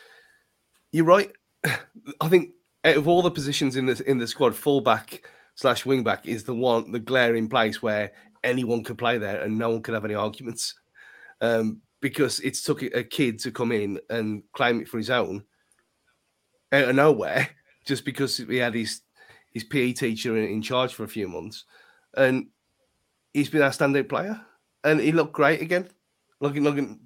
you're 0.91 1.05
right. 1.05 1.31
I 2.21 2.27
think 2.29 2.51
out 2.83 2.97
of 2.97 3.07
all 3.07 3.21
the 3.21 3.31
positions 3.31 3.75
in 3.75 3.85
the 3.85 4.01
in 4.09 4.17
the 4.17 4.27
squad, 4.27 4.55
fullback 4.55 5.23
slash 5.55 5.83
wingback 5.83 6.25
is 6.25 6.43
the 6.43 6.55
one 6.55 6.91
the 6.91 6.99
glaring 6.99 7.49
place 7.49 7.81
where 7.81 8.11
anyone 8.43 8.83
could 8.83 8.97
play 8.97 9.17
there 9.17 9.41
and 9.41 9.57
no 9.57 9.69
one 9.69 9.81
could 9.81 9.93
have 9.93 10.05
any 10.05 10.15
arguments. 10.15 10.75
Um, 11.41 11.81
because 12.01 12.39
it's 12.39 12.61
took 12.61 12.81
a 12.81 12.99
a 12.99 13.03
kid 13.03 13.39
to 13.39 13.51
come 13.51 13.71
in 13.71 13.99
and 14.09 14.43
claim 14.53 14.81
it 14.81 14.87
for 14.87 14.97
his 14.97 15.09
own 15.09 15.43
out 16.71 16.89
of 16.89 16.95
nowhere 16.95 17.49
just 17.85 18.05
because 18.05 18.37
he 18.37 18.57
had 18.57 18.73
his 18.73 19.01
his 19.53 19.63
PE 19.63 19.93
teacher 19.93 20.37
in, 20.37 20.45
in 20.45 20.61
charge 20.61 20.93
for 20.93 21.03
a 21.03 21.09
few 21.09 21.27
months, 21.27 21.65
and 22.15 22.47
he's 23.33 23.49
been 23.49 23.61
our 23.61 23.69
standout 23.69 24.09
player, 24.09 24.39
and 24.83 24.99
he 24.99 25.11
looked 25.11 25.33
great 25.33 25.61
again. 25.61 25.89
Looking, 26.39 26.63
looking, 26.63 26.99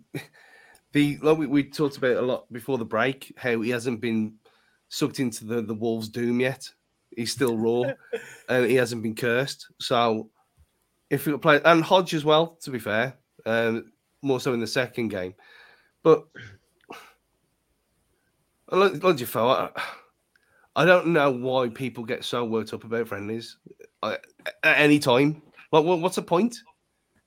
the 0.96 1.18
like 1.22 1.38
we, 1.38 1.46
we 1.46 1.64
talked 1.64 1.98
about 1.98 2.16
a 2.16 2.22
lot 2.22 2.52
before 2.54 2.78
the 2.78 2.86
break, 2.86 3.34
how 3.38 3.60
he 3.60 3.70
hasn't 3.70 4.00
been 4.00 4.36
sucked 4.88 5.20
into 5.20 5.44
the 5.44 5.62
the 5.62 5.74
Wolves' 5.74 6.08
doom 6.08 6.40
yet. 6.40 6.68
He's 7.16 7.34
still 7.34 7.58
raw, 7.58 7.92
and 8.50 8.66
he 8.66 8.76
hasn't 8.76 9.04
been 9.04 9.14
cursed. 9.14 9.68
So, 9.78 10.30
if 11.10 11.28
we 11.28 11.38
play 11.38 11.60
and 11.66 11.84
Hodge 11.84 12.14
as 12.14 12.24
well, 12.24 12.58
to 12.62 12.72
be 12.72 12.80
fair, 12.80 13.18
um, 13.46 13.92
more 14.22 14.40
so 14.40 14.54
in 14.54 14.60
the 14.62 14.68
second 14.68 15.10
game, 15.10 15.36
but. 16.02 16.26
Lodgefo, 18.72 19.70
I, 19.76 19.82
I 20.76 20.86
don't 20.86 21.08
know 21.08 21.30
why 21.30 21.70
people 21.70 22.04
get 22.04 22.26
so 22.26 22.44
worked 22.44 22.74
up 22.74 22.84
about 22.84 23.08
friendlies 23.08 23.58
uh, 24.02 24.18
at 24.64 24.80
any 24.80 24.98
time. 24.98 25.44
Like, 25.72 25.86
what, 25.86 26.00
what's 26.00 26.16
the 26.16 26.24
point? 26.24 26.58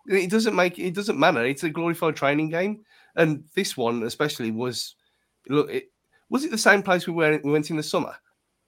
It 0.08 0.30
doesn't 0.30 0.56
make 0.56 0.80
it 0.80 0.94
doesn't 0.94 1.18
matter. 1.18 1.44
It's 1.44 1.62
a 1.62 1.70
glorified 1.70 2.16
training 2.16 2.50
game, 2.50 2.84
and 3.18 3.44
this 3.54 3.76
one 3.76 4.02
especially 4.04 4.50
was. 4.50 4.94
Look, 5.48 5.70
it, 5.70 5.90
was 6.30 6.44
it 6.44 6.50
the 6.50 6.58
same 6.58 6.82
place 6.82 7.06
we 7.06 7.12
went 7.12 7.44
we 7.44 7.52
went 7.52 7.70
in 7.70 7.76
the 7.76 7.82
summer? 7.82 8.14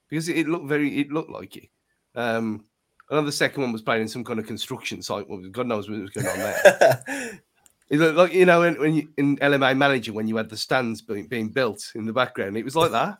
Because 0.09 0.29
it, 0.29 0.37
it 0.37 0.47
looked 0.47 0.67
very 0.67 0.99
it 0.99 1.11
looked 1.11 1.31
like 1.31 1.57
it. 1.57 1.69
Um, 2.15 2.65
the 3.09 3.31
second 3.31 3.61
one 3.63 3.71
was 3.71 3.81
playing 3.81 4.03
in 4.03 4.07
some 4.07 4.23
kind 4.23 4.39
of 4.39 4.47
construction 4.47 5.01
site. 5.01 5.27
Well, 5.27 5.41
God 5.51 5.67
knows 5.67 5.89
what 5.89 5.99
was 5.99 6.11
going 6.11 6.27
on 6.27 6.37
there. 6.37 7.39
It 7.91 7.99
looked 7.99 8.15
like 8.15 8.33
you 8.33 8.45
know 8.45 8.61
when, 8.61 8.79
when 8.79 8.93
you, 8.93 9.09
in 9.17 9.35
LMA 9.39 9.75
Manager 9.75 10.13
when 10.13 10.25
you 10.25 10.37
had 10.37 10.49
the 10.49 10.55
stands 10.55 11.01
being, 11.01 11.27
being 11.27 11.49
built 11.49 11.91
in 11.93 12.05
the 12.05 12.13
background, 12.13 12.55
it 12.55 12.63
was 12.63 12.73
like 12.73 12.91
that. 12.91 13.17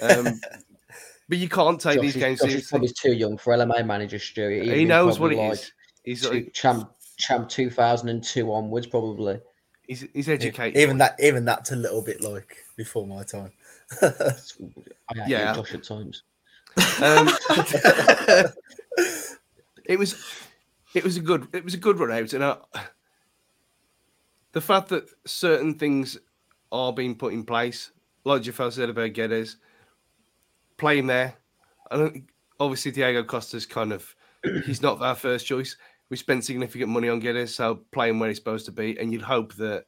Um, 0.00 0.40
but 1.28 1.36
you 1.36 1.46
can't 1.46 1.78
take 1.78 1.96
Josh 1.96 2.02
these 2.02 2.16
is- 2.16 2.22
games 2.22 2.40
Josh 2.40 2.48
seriously. 2.48 2.70
probably 2.70 2.88
too 2.88 3.12
young 3.12 3.36
for 3.36 3.54
LMA 3.54 3.84
manager, 3.84 4.18
Stuart. 4.18 4.64
He'd 4.64 4.72
He 4.72 4.84
knows 4.86 5.20
what 5.20 5.34
it 5.34 5.36
like 5.36 5.52
is. 5.52 5.72
He's 6.04 6.22
two- 6.22 6.30
like, 6.30 6.54
champ, 6.54 6.90
champ 7.18 7.50
2002 7.50 8.50
onwards, 8.50 8.86
probably. 8.86 9.38
He's, 10.00 10.08
he's 10.14 10.28
educated. 10.28 10.80
even 10.80 10.96
that, 10.98 11.16
even 11.20 11.44
that's 11.44 11.70
a 11.72 11.76
little 11.76 12.00
bit 12.02 12.20
like 12.22 12.56
before 12.76 13.06
my 13.06 13.22
time. 13.22 13.52
I 14.00 14.06
hate 15.14 15.28
Yeah. 15.28 15.54
Josh 15.54 15.74
at 15.74 15.82
times. 15.84 16.22
Um, 17.02 17.28
it 19.84 19.98
was 19.98 20.14
it 20.94 21.04
was 21.04 21.16
a 21.16 21.20
good 21.20 21.48
it 21.52 21.64
was 21.64 21.74
a 21.74 21.78
good 21.78 21.98
run 21.98 22.10
out, 22.10 22.32
and 22.32 22.42
I, 22.42 22.56
the 24.52 24.60
fact 24.60 24.88
that 24.88 25.08
certain 25.26 25.78
things 25.78 26.16
are 26.70 26.92
being 26.92 27.14
put 27.14 27.34
in 27.34 27.44
place, 27.44 27.90
like 28.24 28.42
Jafel 28.42 28.72
said 28.72 28.88
about 28.88 29.12
Guedes, 29.12 29.56
playing 30.78 31.06
there. 31.06 31.34
I 31.90 31.96
don't 31.98 32.12
think- 32.12 32.30
obviously 32.60 32.92
Diego 32.92 33.24
Costa's 33.24 33.66
kind 33.66 33.92
of 33.92 34.14
he's 34.64 34.80
not 34.82 35.02
our 35.02 35.14
first 35.16 35.46
choice. 35.46 35.76
We 36.12 36.18
spent 36.18 36.44
significant 36.44 36.90
money 36.90 37.08
on 37.08 37.22
Guedes, 37.22 37.54
so 37.54 37.86
playing 37.90 38.18
where 38.18 38.28
he's 38.28 38.36
supposed 38.36 38.66
to 38.66 38.70
be, 38.70 38.98
and 39.00 39.14
you'd 39.14 39.22
hope 39.22 39.54
that 39.54 39.86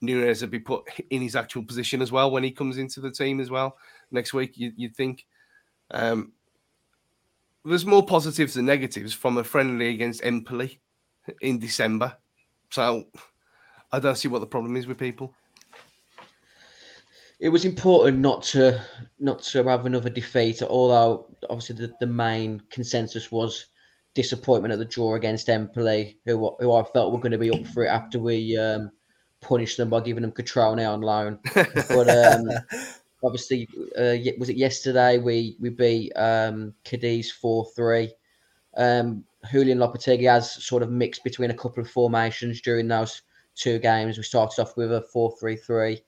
Nunes 0.00 0.40
would 0.40 0.50
be 0.50 0.58
put 0.58 0.84
in 1.10 1.20
his 1.20 1.36
actual 1.36 1.62
position 1.62 2.00
as 2.00 2.10
well 2.10 2.30
when 2.30 2.42
he 2.42 2.50
comes 2.50 2.78
into 2.78 2.98
the 2.98 3.10
team 3.10 3.40
as 3.40 3.50
well 3.50 3.76
next 4.10 4.32
week. 4.32 4.56
You, 4.56 4.72
you'd 4.74 4.96
think. 4.96 5.26
Um, 5.90 6.32
there's 7.62 7.84
more 7.84 8.06
positives 8.06 8.54
than 8.54 8.64
negatives 8.64 9.12
from 9.12 9.36
a 9.36 9.44
friendly 9.44 9.90
against 9.90 10.24
Empoli 10.24 10.80
in 11.42 11.58
December. 11.58 12.16
So 12.70 13.04
I 13.92 13.98
don't 13.98 14.16
see 14.16 14.28
what 14.28 14.38
the 14.38 14.46
problem 14.46 14.78
is 14.78 14.86
with 14.86 14.96
people. 14.96 15.34
It 17.38 17.50
was 17.50 17.66
important 17.66 18.20
not 18.20 18.44
to 18.44 18.82
not 19.18 19.42
to 19.42 19.64
have 19.64 19.84
another 19.84 20.08
defeat, 20.08 20.62
although 20.62 21.26
obviously 21.50 21.76
the, 21.76 21.92
the 22.00 22.06
main 22.06 22.62
consensus 22.70 23.30
was 23.30 23.66
disappointment 24.14 24.72
at 24.72 24.78
the 24.78 24.84
draw 24.84 25.14
against 25.14 25.48
Empoli, 25.48 26.18
who 26.24 26.56
who 26.60 26.72
I 26.72 26.84
felt 26.84 27.12
were 27.12 27.18
going 27.20 27.32
to 27.32 27.38
be 27.38 27.50
up 27.50 27.66
for 27.68 27.84
it 27.84 27.88
after 27.88 28.18
we 28.18 28.56
um, 28.56 28.90
punished 29.40 29.76
them 29.76 29.90
by 29.90 30.00
giving 30.00 30.22
them 30.22 30.32
Cutrone 30.32 30.86
on 30.86 31.00
loan. 31.00 31.38
But 31.54 32.08
um, 32.08 32.50
obviously, 33.24 33.68
uh, 33.96 34.16
was 34.38 34.48
it 34.48 34.56
yesterday 34.56 35.18
we 35.18 35.56
we 35.60 35.70
beat 35.70 36.12
um, 36.16 36.74
Cadiz 36.84 37.30
four 37.30 37.66
three. 37.76 38.12
Um, 38.76 39.24
Julen 39.50 39.78
Lopetegui 39.78 40.30
has 40.30 40.52
sort 40.52 40.82
of 40.82 40.90
mixed 40.90 41.24
between 41.24 41.50
a 41.50 41.54
couple 41.54 41.82
of 41.82 41.90
formations 41.90 42.60
during 42.60 42.88
those 42.88 43.22
two 43.54 43.78
games. 43.78 44.16
We 44.16 44.22
started 44.22 44.60
off 44.60 44.76
with 44.76 44.92
a 44.92 45.02
four 45.12 45.34
three 45.38 45.56
three 45.56 46.02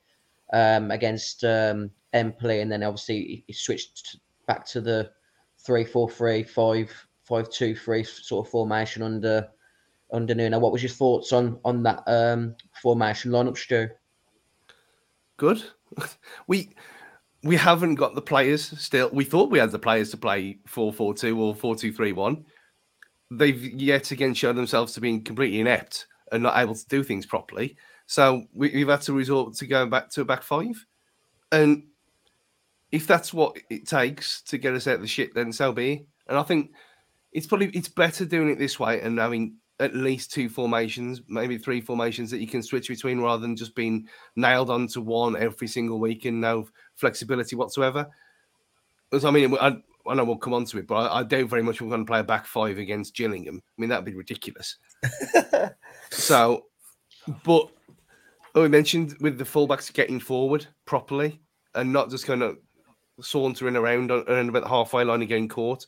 um, 0.51 0.91
against 0.91 1.43
um, 1.43 1.91
Empoli, 2.13 2.61
and 2.61 2.71
then 2.71 2.83
obviously 2.83 3.15
he, 3.15 3.43
he 3.47 3.53
switched 3.53 4.17
back 4.47 4.65
to 4.67 4.81
the 4.81 5.11
three 5.57 5.85
four 5.85 6.09
three 6.09 6.43
five 6.43 6.91
five 7.23 7.49
two 7.49 7.75
three 7.75 8.03
sort 8.03 8.45
of 8.45 8.51
formation 8.51 9.03
under 9.03 9.47
under 10.11 10.35
Nuno. 10.35 10.59
What 10.59 10.71
was 10.71 10.83
your 10.83 10.91
thoughts 10.91 11.33
on 11.33 11.59
on 11.65 11.83
that 11.83 12.03
um, 12.07 12.55
formation 12.81 13.31
lineup, 13.31 13.57
Stu? 13.57 13.89
Good. 15.37 15.63
we 16.47 16.75
we 17.43 17.55
haven't 17.57 17.95
got 17.95 18.15
the 18.15 18.21
players 18.21 18.79
still. 18.79 19.09
We 19.11 19.25
thought 19.25 19.51
we 19.51 19.59
had 19.59 19.71
the 19.71 19.79
players 19.79 20.11
to 20.11 20.17
play 20.17 20.59
4-4-2 20.69 21.37
or 21.37 21.75
4-2-3-1. 21.75 22.43
They've 23.31 23.61
yet 23.61 24.11
again 24.11 24.33
shown 24.33 24.55
themselves 24.55 24.93
to 24.93 25.01
be 25.01 25.19
completely 25.19 25.59
inept 25.59 26.07
and 26.31 26.41
not 26.41 26.57
able 26.57 26.73
to 26.73 26.87
do 26.87 27.03
things 27.03 27.25
properly. 27.25 27.75
So 28.05 28.45
we, 28.53 28.69
we've 28.69 28.87
had 28.87 29.01
to 29.01 29.13
resort 29.13 29.55
to 29.55 29.67
going 29.67 29.89
back 29.89 30.09
to 30.11 30.21
a 30.21 30.25
back 30.25 30.43
five. 30.43 30.85
And 31.51 31.83
if 32.91 33.07
that's 33.07 33.33
what 33.33 33.57
it 33.69 33.87
takes 33.87 34.41
to 34.43 34.57
get 34.57 34.73
us 34.73 34.87
out 34.87 34.95
of 34.95 35.01
the 35.01 35.07
shit, 35.07 35.33
then 35.33 35.51
so 35.51 35.73
be. 35.73 36.05
And 36.27 36.37
I 36.37 36.43
think 36.43 36.71
it's 37.33 37.47
probably 37.47 37.67
it's 37.69 37.89
better 37.89 38.25
doing 38.25 38.49
it 38.49 38.59
this 38.59 38.79
way 38.79 39.01
and 39.01 39.19
having 39.19 39.57
at 39.79 39.95
least 39.95 40.31
two 40.31 40.47
formations, 40.49 41.21
maybe 41.27 41.57
three 41.57 41.81
formations 41.81 42.29
that 42.31 42.39
you 42.39 42.47
can 42.47 42.61
switch 42.61 42.87
between 42.87 43.19
rather 43.19 43.41
than 43.41 43.55
just 43.55 43.75
being 43.75 44.07
nailed 44.35 44.69
onto 44.69 45.01
one 45.01 45.35
every 45.35 45.67
single 45.67 45.99
week 45.99 46.25
and 46.25 46.39
no 46.39 46.67
flexibility 46.95 47.55
whatsoever. 47.55 48.07
Because 49.09 49.25
I 49.25 49.31
mean, 49.31 49.55
I, 49.59 49.77
I 50.07 50.13
know 50.13 50.23
we'll 50.23 50.37
come 50.37 50.53
on 50.53 50.65
to 50.65 50.77
it, 50.77 50.87
but 50.87 50.95
I, 50.95 51.19
I 51.19 51.23
doubt 51.23 51.49
very 51.49 51.63
much 51.63 51.81
we're 51.81 51.89
going 51.89 52.05
to 52.05 52.09
play 52.09 52.19
a 52.19 52.23
back 52.23 52.45
five 52.45 52.77
against 52.77 53.15
Gillingham. 53.15 53.61
I 53.65 53.81
mean, 53.81 53.89
that'd 53.89 54.05
be 54.05 54.15
ridiculous. 54.15 54.77
so, 56.11 56.65
but 57.43 57.69
oh, 58.55 58.61
we 58.61 58.67
mentioned 58.69 59.15
with 59.21 59.37
the 59.37 59.43
fullbacks 59.43 59.91
getting 59.91 60.19
forward 60.19 60.67
properly 60.85 61.41
and 61.73 61.91
not 61.91 62.09
just 62.09 62.27
kind 62.27 62.43
of 62.43 62.57
sauntering 63.21 63.75
around 63.75 64.11
on, 64.11 64.23
around 64.27 64.49
about 64.49 64.63
the 64.63 64.69
halfway 64.69 65.03
line 65.03 65.21
and 65.21 65.29
getting 65.29 65.47
caught. 65.47 65.85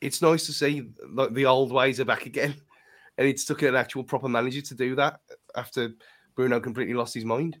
It's 0.00 0.22
nice 0.22 0.46
to 0.46 0.52
see 0.52 0.90
like 1.08 1.34
the 1.34 1.46
old 1.46 1.72
ways 1.72 2.00
are 2.00 2.04
back 2.04 2.26
again, 2.26 2.54
and 3.18 3.28
it's 3.28 3.44
took 3.44 3.62
an 3.62 3.74
actual 3.74 4.04
proper 4.04 4.28
manager 4.28 4.62
to 4.62 4.74
do 4.74 4.94
that 4.96 5.20
after 5.54 5.90
Bruno 6.34 6.60
completely 6.60 6.94
lost 6.94 7.14
his 7.14 7.24
mind. 7.24 7.58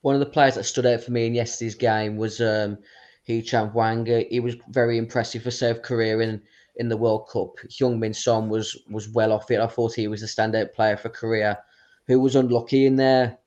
One 0.00 0.14
of 0.14 0.20
the 0.20 0.26
players 0.26 0.56
that 0.56 0.64
stood 0.64 0.86
out 0.86 1.02
for 1.02 1.12
me 1.12 1.26
in 1.26 1.34
yesterday's 1.34 1.76
game 1.76 2.16
was 2.16 2.40
um, 2.40 2.76
Hee-Chan 3.24 3.70
Wanga. 3.70 4.26
He 4.28 4.40
was 4.40 4.56
very 4.68 4.98
impressive 4.98 5.44
for 5.44 5.52
South 5.52 5.82
Korea 5.82 6.18
in, 6.18 6.42
in 6.76 6.88
the 6.88 6.96
World 6.96 7.28
Cup. 7.32 7.54
Heung-Min 7.68 8.12
Son 8.12 8.48
was 8.48 8.76
was 8.90 9.08
well 9.08 9.32
off 9.32 9.50
it. 9.50 9.60
I 9.60 9.66
thought 9.66 9.94
he 9.94 10.08
was 10.08 10.20
the 10.20 10.26
standout 10.26 10.72
player 10.74 10.96
for 10.96 11.08
Korea, 11.08 11.58
who 12.06 12.18
was 12.20 12.36
unlucky 12.36 12.86
in 12.86 12.96
their 12.96 13.38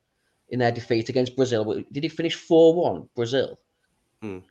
in 0.49 0.59
their 0.59 0.71
defeat 0.71 1.09
against 1.09 1.35
Brazil. 1.35 1.83
Did 1.91 2.03
he 2.03 2.09
finish 2.09 2.35
four 2.35 2.73
one 2.73 3.09
Brazil? 3.15 3.59
Mm, 4.23 4.43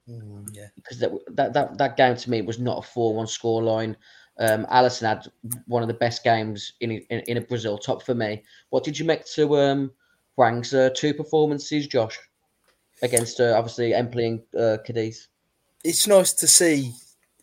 yeah. 0.53 0.69
Because 0.77 0.99
that, 1.01 1.13
that 1.29 1.53
that 1.53 1.79
that 1.79 1.97
game 1.97 2.17
to 2.17 2.31
me 2.31 2.43
was 2.43 2.59
not 2.59 2.79
a 2.79 2.83
four 2.83 3.15
one 3.15 3.27
scoreline. 3.27 3.97
Um, 4.39 4.67
Alisson 4.67 5.07
had 5.07 5.27
one 5.67 5.83
of 5.83 5.89
the 5.89 5.95
best 5.95 6.25
games 6.25 6.73
in, 6.81 6.91
in 6.93 7.21
in 7.21 7.37
a 7.37 7.41
Brazil 7.41 7.79
top 7.79 8.03
for 8.03 8.15
me. 8.15 8.43
What 8.71 8.85
did 8.85 8.99
you 8.99 9.05
make 9.05 9.25
to 9.35 9.57
um, 9.57 9.93
Hwang's 10.37 10.75
uh, 10.75 10.91
two 10.95 11.15
performances, 11.15 11.87
Josh, 11.87 12.19
against 13.03 13.41
uh, 13.41 13.55
obviously 13.57 13.95
Empoli 13.95 14.27
and 14.27 14.41
uh, 14.59 14.79
Cadiz? 14.85 15.29
it's 15.85 16.07
nice 16.07 16.33
to 16.33 16.47
see 16.47 16.93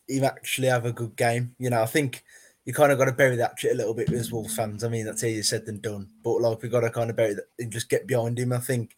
him 0.10 0.24
actually 0.24 0.68
have 0.68 0.86
a 0.86 0.92
good 0.92 1.16
game. 1.16 1.56
You 1.60 1.70
know, 1.70 1.82
I 1.82 1.86
think 1.86 2.24
you 2.66 2.74
kind 2.74 2.92
of 2.92 2.98
got 2.98 3.06
to 3.06 3.12
bury 3.13 3.36
that 3.38 3.58
shit 3.58 3.72
a 3.72 3.78
little 3.78 3.94
bit 3.94 4.12
as 4.12 4.32
Wolves 4.32 4.56
fans. 4.56 4.84
I 4.84 4.90
mean, 4.90 5.06
that's 5.06 5.24
easier 5.24 5.44
said 5.44 5.66
than 5.66 5.80
done. 5.80 6.10
But 6.24 6.42
like, 6.42 6.62
we 6.62 6.70
got 6.70 6.82
to 6.82 6.90
kind 6.90 7.10
of 7.10 7.16
bury 7.16 7.36
that 7.36 7.46
and 7.60 7.72
just 7.72 7.90
get 7.90 8.08
behind 8.08 8.40
him. 8.40 8.51
I 8.51 8.58
think 8.58 8.98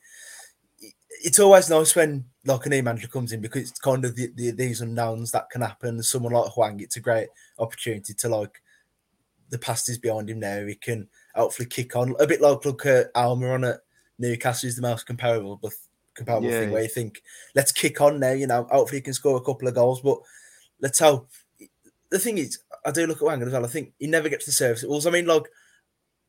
it's 1.24 1.40
always 1.40 1.70
nice 1.70 1.96
when 1.96 2.26
like 2.46 2.66
a 2.66 2.70
new 2.70 2.84
manager 2.84 3.08
comes 3.08 3.32
in 3.32 3.40
because 3.40 3.70
it's 3.70 3.80
kind 3.80 4.04
of 4.04 4.16
the, 4.16 4.30
the, 4.36 4.52
these 4.52 4.82
unknowns 4.82 5.32
that 5.32 5.50
can 5.50 5.62
happen. 5.62 6.04
Someone 6.04 6.34
like 6.34 6.52
Hwang, 6.52 6.82
it's 6.82 6.98
a 6.98 7.02
great 7.02 7.30
opportunity 7.58 8.14
to 8.14 8.28
like 8.30 8.62
the 9.50 9.58
past 9.58 9.88
is 9.90 9.98
behind 9.98 10.30
him 10.30 10.40
now. 10.40 10.66
He 10.66 10.76
can 10.76 11.08
hopefully 11.34 11.68
kick 11.70 11.96
on 11.96 12.14
a 12.20 12.28
bit 12.28 12.42
like 12.42 12.66
look 12.66 12.86
at 12.86 13.14
Almiron 13.14 13.70
at 13.70 13.80
Newcastle 14.20 14.68
is 14.68 14.76
the 14.76 14.82
most 14.82 15.06
comparable, 15.06 15.58
but 15.62 15.72
comparable 16.14 16.50
Yeah, 16.50 16.60
thing 16.60 16.70
yeah. 16.70 16.74
where 16.74 16.84
you 16.84 16.90
think 16.90 17.24
let's 17.56 17.72
kick 17.72 18.02
on 18.02 18.20
now. 18.20 18.32
You 18.32 18.48
know, 18.48 18.68
hopefully 18.70 18.98
he 18.98 19.04
can 19.04 19.14
score 19.14 19.38
a 19.38 19.42
couple 19.42 19.68
of 19.68 19.76
goals, 19.76 20.02
but 20.02 20.20
let's 20.82 21.00
hope. 21.00 21.30
The 22.10 22.20
thing 22.20 22.38
is, 22.38 22.60
I 22.86 22.92
do 22.92 23.08
look 23.08 23.18
at 23.18 23.24
Hwang 23.24 23.42
as 23.42 23.52
well. 23.54 23.66
I 23.66 23.70
think 23.70 23.94
he 23.98 24.08
never 24.08 24.28
gets 24.28 24.46
the 24.46 24.52
service. 24.52 24.84
Was, 24.84 25.08
I 25.08 25.10
mean, 25.10 25.26
like 25.26 25.46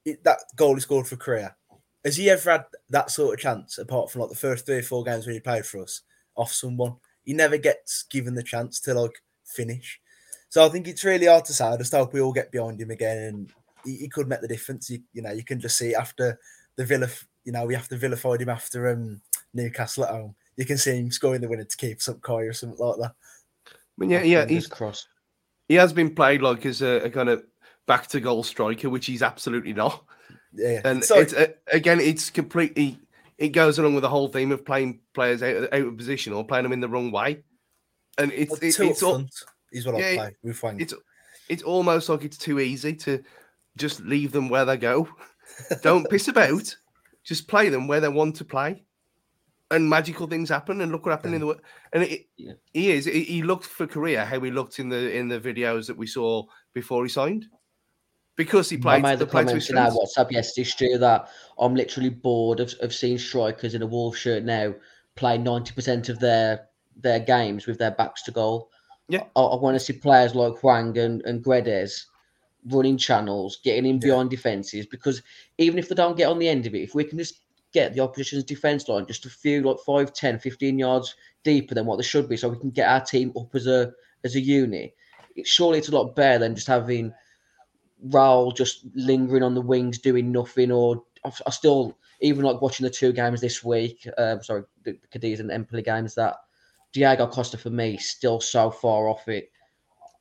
it, 0.04 0.22
that 0.22 0.38
goal 0.54 0.76
he 0.76 0.80
scored 0.80 1.08
for 1.08 1.16
Korea. 1.16 1.56
Has 2.04 2.16
he 2.16 2.28
ever 2.28 2.50
had 2.50 2.64
that 2.90 3.10
sort 3.10 3.34
of 3.34 3.40
chance 3.40 3.78
apart 3.78 4.10
from 4.10 4.22
like 4.22 4.30
the 4.30 4.36
first 4.36 4.66
three 4.66 4.76
or 4.78 4.82
four 4.82 5.04
games 5.04 5.26
when 5.26 5.34
he 5.34 5.40
played 5.40 5.64
for 5.64 5.82
us 5.82 6.02
off 6.36 6.52
someone? 6.52 6.96
He 7.24 7.32
never 7.32 7.56
gets 7.56 8.04
given 8.04 8.34
the 8.34 8.42
chance 8.42 8.80
to 8.80 8.94
like 8.94 9.22
finish. 9.44 10.00
So 10.50 10.64
I 10.64 10.68
think 10.68 10.86
it's 10.86 11.04
really 11.04 11.26
hard 11.26 11.44
to 11.46 11.52
say. 11.52 11.64
I 11.64 11.76
just 11.76 11.92
hope 11.92 12.12
we 12.12 12.20
all 12.20 12.32
get 12.32 12.52
behind 12.52 12.80
him 12.80 12.90
again, 12.90 13.18
and 13.18 13.52
he, 13.84 13.96
he 13.96 14.08
could 14.08 14.28
make 14.28 14.40
the 14.40 14.48
difference. 14.48 14.90
You, 14.90 15.00
you 15.12 15.22
know, 15.22 15.32
you 15.32 15.44
can 15.44 15.58
just 15.58 15.76
see 15.78 15.94
after 15.94 16.38
the 16.76 16.84
Villa, 16.84 17.08
you 17.44 17.52
know, 17.52 17.64
we 17.64 17.74
have 17.74 17.88
to 17.88 17.96
vilified 17.96 18.42
him 18.42 18.50
after 18.50 18.90
um, 18.90 19.20
Newcastle 19.52 20.04
at 20.04 20.10
home. 20.10 20.34
You 20.56 20.64
can 20.64 20.78
see 20.78 20.96
him 20.96 21.10
scoring 21.10 21.40
the 21.40 21.48
winner 21.48 21.64
to 21.64 21.76
keep 21.76 22.00
some 22.00 22.20
Kai 22.20 22.42
or 22.42 22.52
something 22.52 22.78
like 22.78 23.00
that. 23.00 23.14
I 23.66 23.72
mean, 23.96 24.10
yeah, 24.10 24.22
yeah, 24.22 24.46
he's 24.46 24.66
crossed. 24.66 25.08
he 25.68 25.74
has 25.76 25.92
been 25.92 26.14
played 26.14 26.42
like 26.42 26.66
as 26.66 26.82
a, 26.82 27.04
a 27.04 27.10
kind 27.10 27.28
of 27.28 27.44
back 27.86 28.06
to 28.08 28.20
goal 28.20 28.42
striker, 28.42 28.90
which 28.90 29.06
he's 29.06 29.22
absolutely 29.22 29.72
not. 29.72 30.04
Yeah, 30.56 30.80
And 30.84 31.04
so 31.04 31.18
it's 31.18 31.32
uh, 31.32 31.48
again, 31.72 32.00
it's 32.00 32.30
completely. 32.30 32.98
It 33.38 33.48
goes 33.48 33.78
along 33.78 33.94
with 33.94 34.02
the 34.02 34.08
whole 34.08 34.28
theme 34.28 34.52
of 34.52 34.64
playing 34.64 35.00
players 35.12 35.42
out, 35.42 35.56
of- 35.56 35.68
out 35.72 35.86
of 35.88 35.96
position 35.96 36.32
or 36.32 36.44
playing 36.46 36.62
them 36.62 36.72
in 36.72 36.80
the 36.80 36.88
wrong 36.88 37.10
way, 37.10 37.42
and 38.18 38.32
it's 38.32 38.52
like 38.52 38.62
it, 38.62 38.74
two 38.74 38.84
it's 38.84 39.02
all, 39.02 39.24
is 39.72 39.84
what 39.86 39.96
I 39.96 40.16
play 40.16 40.36
with 40.44 40.60
Hwang. 40.60 40.80
it's 40.80 40.94
it's 41.48 41.62
almost 41.64 42.08
like 42.08 42.24
it's 42.24 42.38
too 42.38 42.60
easy 42.60 42.94
to 42.94 43.22
just 43.76 44.00
leave 44.02 44.30
them 44.30 44.48
where 44.48 44.64
they 44.64 44.76
go. 44.76 45.08
Don't 45.82 46.08
piss 46.08 46.28
about. 46.28 46.74
Just 47.24 47.48
play 47.48 47.68
them 47.70 47.88
where 47.88 48.00
they 48.00 48.08
want 48.08 48.36
to 48.36 48.44
play, 48.44 48.84
and 49.72 49.88
magical 49.90 50.26
things 50.28 50.48
happen. 50.50 50.80
And 50.80 50.92
look 50.92 51.04
what 51.04 51.12
happened 51.12 51.34
in 51.34 51.40
the 51.40 51.46
wo- 51.48 51.60
and 51.92 52.04
it, 52.04 52.28
Yeah. 52.36 52.52
he 52.72 52.92
is. 52.92 53.06
He, 53.06 53.24
he 53.24 53.42
looked 53.42 53.64
for 53.66 53.86
Korea 53.88 54.24
how 54.24 54.38
he 54.40 54.50
looked 54.52 54.78
in 54.78 54.88
the 54.90 55.12
in 55.12 55.26
the 55.28 55.40
videos 55.40 55.86
that 55.88 55.96
we 55.96 56.06
saw 56.06 56.44
before 56.72 57.02
he 57.02 57.08
signed, 57.08 57.46
because 58.36 58.70
he 58.70 58.76
I 58.76 58.80
played 58.80 59.02
made 59.02 59.18
the 59.18 59.26
play 59.26 59.44
to 59.44 59.54
his 59.54 59.68
comment 59.68 59.70
in 59.70 59.78
our 59.78 59.90
strengths. 59.90 60.16
WhatsApp 60.18 60.32
yesterday, 60.32 60.64
Stu, 60.64 60.98
that 60.98 61.28
I'm 61.58 61.74
literally 61.74 62.10
bored 62.10 62.60
of, 62.60 62.74
of 62.80 62.94
seeing 62.94 63.18
strikers 63.18 63.74
in 63.74 63.82
a 63.82 63.86
Wolves 63.86 64.18
shirt 64.18 64.44
now 64.44 64.74
play 65.14 65.38
90% 65.38 66.08
of 66.08 66.18
their 66.18 66.66
their 66.96 67.20
games 67.20 67.66
with 67.66 67.78
their 67.78 67.90
backs 67.90 68.22
to 68.24 68.30
goal. 68.30 68.70
Yeah. 69.08 69.24
I, 69.36 69.40
I 69.40 69.60
want 69.60 69.74
to 69.74 69.80
see 69.80 69.92
players 69.92 70.34
like 70.34 70.58
Hwang 70.58 70.96
and, 70.98 71.22
and 71.22 71.44
Guedes 71.44 72.06
running 72.70 72.96
channels, 72.96 73.58
getting 73.62 73.84
in 73.86 73.96
Yeah. 73.96 74.08
behind 74.10 74.30
defences, 74.30 74.86
because 74.86 75.22
even 75.58 75.78
if 75.78 75.88
they 75.88 75.94
don't 75.94 76.16
get 76.16 76.28
on 76.28 76.38
the 76.38 76.48
end 76.48 76.66
of 76.66 76.74
it, 76.74 76.82
if 76.82 76.94
we 76.94 77.04
can 77.04 77.18
just 77.18 77.40
get 77.72 77.92
the 77.92 78.00
opposition's 78.00 78.44
defence 78.44 78.88
line 78.88 79.04
just 79.06 79.26
a 79.26 79.30
few, 79.30 79.60
like 79.62 79.76
5, 79.84 80.12
10, 80.12 80.38
15 80.38 80.78
yards 80.78 81.14
deeper 81.42 81.74
than 81.74 81.84
what 81.86 81.96
they 81.96 82.04
should 82.04 82.28
be, 82.28 82.36
so 82.36 82.48
we 82.48 82.58
can 82.58 82.70
get 82.70 82.88
our 82.88 83.00
team 83.00 83.32
up 83.36 83.54
as 83.54 83.66
a 83.66 83.92
as 84.24 84.36
a 84.36 84.40
unit, 84.40 84.94
it, 85.36 85.46
surely 85.46 85.78
it's 85.78 85.88
a 85.90 85.94
lot 85.94 86.16
better 86.16 86.38
than 86.38 86.54
just 86.54 86.66
having 86.68 87.12
Raul 88.08 88.54
just 88.54 88.84
lingering 88.94 89.42
on 89.42 89.54
the 89.54 89.60
wings 89.60 89.98
doing 89.98 90.30
nothing 90.30 90.70
or 90.70 91.02
I, 91.24 91.50
still 91.50 91.96
even 92.20 92.44
like 92.44 92.60
watching 92.60 92.84
the 92.84 92.90
two 92.90 93.12
games 93.12 93.40
this 93.40 93.64
week 93.64 94.06
um 94.18 94.42
sorry 94.42 94.64
the 94.84 94.98
Cadiz 95.10 95.40
and 95.40 95.50
Empoli 95.50 95.82
games 95.82 96.14
that 96.14 96.36
Diego 96.92 97.26
Costa 97.26 97.56
for 97.56 97.70
me 97.70 97.96
still 97.96 98.40
so 98.40 98.70
far 98.70 99.08
off 99.08 99.26
it. 99.28 99.50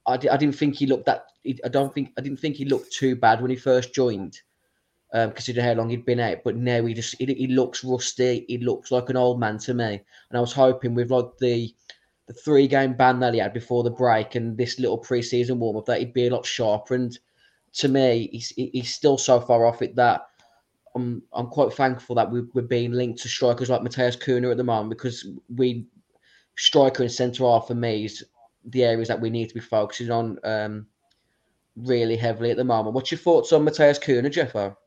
I, 0.08 0.13
I 0.13 0.38
didn't 0.38 0.54
think 0.54 0.75
he 0.75 0.88
looked 0.88 1.06
that 1.06 1.25
I 1.63 1.68
don't 1.68 1.94
think 1.94 2.12
I 2.18 2.22
didn't 2.22 2.40
think 2.40 2.56
he 2.56 2.66
looked 2.66 2.94
too 2.94 3.16
bad 3.16 3.42
when 3.42 3.52
he 3.52 3.58
first 3.58 3.94
joined 3.94 4.40
um 5.13 5.32
considering 5.32 5.66
how 5.66 5.74
long 5.74 5.90
he'd 5.90 6.06
been 6.06 6.20
out 6.20 6.38
but 6.44 6.56
now 6.56 6.86
he 6.86 6.94
just 6.94 7.16
he, 7.20 7.25
he 7.25 7.48
looks 7.48 7.84
rusty 7.84 8.46
he 8.48 8.58
looks 8.60 8.92
like 8.92 9.10
an 9.10 9.18
old 9.18 9.40
man 9.40 9.58
to 9.60 9.74
me. 9.74 10.02
And 10.30 10.38
I 10.38 10.40
was 10.40 10.54
hoping 10.54 10.96
with 10.96 11.12
like 11.12 11.38
the 11.40 11.74
the 12.28 12.34
three 12.34 12.68
game 12.68 12.94
ban 12.94 13.20
that 13.20 13.34
he 13.34 13.40
had 13.42 13.54
before 13.54 13.84
the 13.84 13.92
break 13.92 14.36
and 14.36 14.58
this 14.58 14.80
little 14.80 15.02
preseason 15.02 15.58
warm 15.58 15.75
up 15.75 15.86
that 15.86 16.00
he'd 16.00 16.13
be 16.13 16.28
a 16.28 16.34
lot 16.34 16.46
sharper 16.46 16.96
and 16.96 17.20
to 17.74 17.88
me, 17.88 18.30
he's 18.32 18.50
he's 18.50 18.94
still 18.94 19.18
so 19.18 19.39
far 19.39 19.65
off 19.65 19.82
it 19.82 19.96
that 19.96 20.27
I'm 20.95 21.24
I'm 21.34 21.47
quite 21.47 21.74
thankful 21.74 22.15
that 22.15 22.32
we, 22.32 22.41
we're 22.54 22.62
being 22.62 22.91
linked 22.91 23.21
to 23.24 23.28
strikers 23.28 23.69
like 23.69 23.82
Matheus 23.82 24.19
Cunha 24.19 24.52
at 24.52 24.58
the 24.58 24.63
moment 24.63 24.89
because 24.89 25.28
we 25.54 25.88
striker 26.56 27.04
and 27.04 27.12
centre 27.12 27.43
half 27.43 27.67
for 27.67 27.76
me 27.76 28.06
is 28.06 28.24
the 28.65 28.84
areas 28.84 29.08
that 29.08 29.19
we 29.19 29.30
need 29.30 29.50
to 29.50 29.56
be 29.56 29.60
focusing 29.60 30.12
on 30.12 30.38
um, 30.43 30.86
really 31.76 32.15
heavily 32.15 32.52
at 32.52 32.58
the 32.58 32.63
moment. 32.63 32.93
What's 32.93 33.12
your 33.12 33.17
thoughts 33.17 33.52
on 33.52 33.65
Matheus 33.65 34.00
Cunha, 34.00 34.30
Jeffo? 34.30 34.78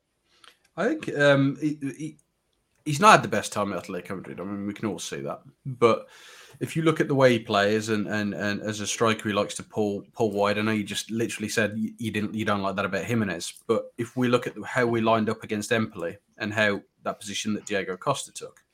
I 0.77 0.85
think 0.85 1.19
um, 1.19 1.57
he's 2.87 3.01
not 3.01 3.11
had 3.11 3.23
the 3.23 3.29
best 3.29 3.53
time 3.53 3.73
at 3.73 3.85
Atletico 3.85 4.17
Madrid. 4.17 4.41
I 4.41 4.45
mean, 4.45 4.67
we 4.67 4.73
can 4.73 4.89
all 4.89 4.99
see 4.99 5.21
that. 5.21 5.43
But 5.67 6.07
if 6.61 6.77
you 6.77 6.83
look 6.83 7.01
at 7.01 7.09
the 7.09 7.15
way 7.15 7.33
he 7.33 7.39
plays 7.39 7.91
and, 7.91 8.07
and, 8.07 8.33
and 8.33 8.63
as 8.63 8.81
a 8.81 8.87
striker, 8.87 9.29
he 9.29 9.35
likes 9.35 9.55
to 9.57 9.63
pull 9.63 10.05
pull 10.15 10.31
wide. 10.31 10.57
I 10.57 10.63
know 10.63 10.73
you 10.73 10.85
just 10.85 11.11
literally 11.11 11.49
said 11.49 11.75
you, 11.77 11.93
you 11.99 12.11
didn't 12.11 12.35
you 12.35 12.45
don't 12.45 12.63
like 12.63 12.77
that 12.77 12.87
about 12.87 13.05
Jimenez. 13.05 13.53
But 13.67 13.93
if 13.99 14.17
we 14.17 14.29
look 14.29 14.47
at 14.47 14.55
how 14.65 14.87
we 14.87 15.01
lined 15.01 15.29
up 15.29 15.43
against 15.43 15.73
Empoli 15.73 16.17
and 16.39 16.55
how 16.55 16.81
that 17.03 17.21
position 17.21 17.53
that 17.55 17.67
Diego 17.67 17.97
Costa 17.97 18.33
took, 18.33 18.65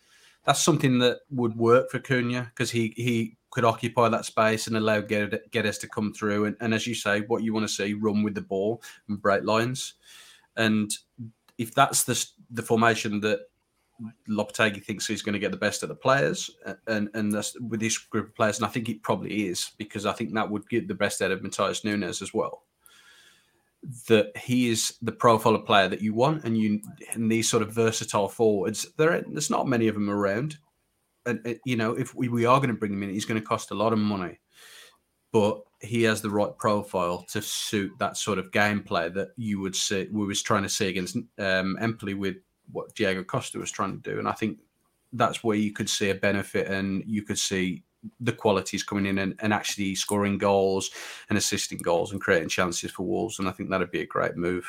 that's 0.44 0.62
something 0.62 0.98
that 1.01 1.20
would 1.31 1.57
work 1.57 1.90
for 1.90 1.98
Cunha 1.98 2.51
because 2.51 2.70
he 2.70 2.92
he 2.96 3.37
could 3.51 3.64
occupy 3.64 4.09
that 4.09 4.25
space 4.25 4.66
and 4.66 4.77
allow 4.77 5.01
Guedes 5.01 5.81
to 5.81 5.88
come 5.88 6.12
through. 6.14 6.46
And, 6.46 6.57
and 6.61 6.72
as 6.72 6.87
you 6.87 6.94
say, 6.94 7.20
what 7.20 7.42
you 7.42 7.53
want 7.53 7.68
to 7.68 7.72
see, 7.72 7.92
run 7.92 8.22
with 8.22 8.35
the 8.35 8.40
ball 8.40 8.83
and 9.09 9.20
break 9.20 9.44
lines. 9.44 9.94
And 10.57 10.90
if 11.59 11.75
that's 11.75 12.05
the 12.05 12.27
the 12.51 12.62
formation 12.62 13.20
that 13.20 13.40
Lopetegui 14.29 14.83
thinks 14.83 15.07
he's 15.07 15.23
going 15.23 15.35
to 15.35 15.39
get 15.39 15.51
the 15.51 15.57
best 15.57 15.83
of 15.83 15.89
the 15.89 15.95
players, 15.95 16.51
and 16.87 17.09
and 17.15 17.33
that's 17.33 17.59
with 17.61 17.81
this 17.81 17.99
group 17.99 18.29
of 18.29 18.35
players, 18.35 18.59
and 18.59 18.67
I 18.67 18.69
think 18.69 18.89
it 18.89 19.03
probably 19.03 19.47
is 19.47 19.73
because 19.79 20.07
I 20.07 20.13
think 20.13 20.35
that 20.35 20.51
would 20.51 20.69
get 20.69 20.89
the 20.89 20.95
best 20.95 21.23
out 21.23 21.31
of 21.31 21.41
Matheus 21.41 21.85
Nunes 21.85 22.23
as 22.23 22.35
well. 22.35 22.63
That 24.09 24.37
he 24.37 24.71
is 24.71 24.95
the 25.03 25.13
profile 25.13 25.55
of 25.55 25.67
player 25.67 25.89
that 25.89 26.03
you 26.03 26.15
want, 26.15 26.45
and 26.45 26.57
you 26.57 26.81
and 27.13 27.31
these 27.31 27.49
sort 27.49 27.63
of 27.63 27.73
versatile 27.73 28.29
forwards. 28.29 28.87
There, 28.97 29.23
there's 29.29 29.51
not 29.51 29.69
many 29.69 29.89
of 29.89 29.95
them 29.95 30.11
around, 30.11 30.59
and 31.27 31.47
uh, 31.47 31.55
you 31.65 31.77
know 31.77 31.93
if 31.93 32.15
we, 32.15 32.29
we 32.29 32.45
are 32.45 32.59
going 32.59 32.71
to 32.71 32.79
bring 32.79 32.93
him 32.93 33.03
in, 33.03 33.11
he's 33.11 33.27
going 33.27 33.41
to 33.41 33.47
cost 33.47 33.71
a 33.71 33.77
lot 33.77 33.93
of 33.93 33.99
money, 33.99 34.41
but 35.33 35.61
he 35.81 36.03
has 36.05 36.21
the 36.23 36.31
right 36.31 36.57
profile 36.59 37.25
to 37.31 37.43
suit 37.43 37.93
that 37.99 38.17
sort 38.17 38.39
of 38.39 38.51
gameplay 38.53 39.13
that 39.13 39.29
you 39.37 39.61
would 39.61 39.77
see. 39.77 40.09
We 40.11 40.27
was 40.27 40.43
trying 40.43 40.63
to 40.63 40.69
see 40.69 40.89
against 40.89 41.17
um, 41.39 41.77
Empoli 41.81 42.15
with 42.15 42.37
what 42.73 42.95
Diego 42.95 43.23
Costa 43.23 43.59
was 43.59 43.71
trying 43.71 44.01
to 44.01 44.11
do. 44.11 44.19
And 44.19 44.27
I 44.29 44.33
think 44.33 44.59
that's 45.13 45.45
where 45.45 45.57
you 45.57 45.73
could 45.73 45.89
see 45.91 46.11
a 46.11 46.15
benefit 46.15 46.69
and 46.69 47.05
you 47.07 47.23
could 47.23 47.39
see 47.39 47.83
the 48.21 48.33
qualities 48.33 48.83
coming 48.83 49.07
in 49.07 49.19
and, 49.19 49.35
and 49.41 49.53
actually 49.53 49.95
scoring 49.95 50.39
goals 50.39 50.91
and 51.29 51.39
assisting 51.39 51.79
goals 51.79 52.13
and 52.13 52.21
creating 52.21 52.49
chances 52.49 52.91
for 52.91 53.05
Wolves. 53.05 53.39
And 53.39 53.47
I 53.49 53.53
think 53.53 53.71
that'd 53.71 53.91
be 53.91 54.01
a 54.01 54.07
great 54.07 54.37
move. 54.37 54.67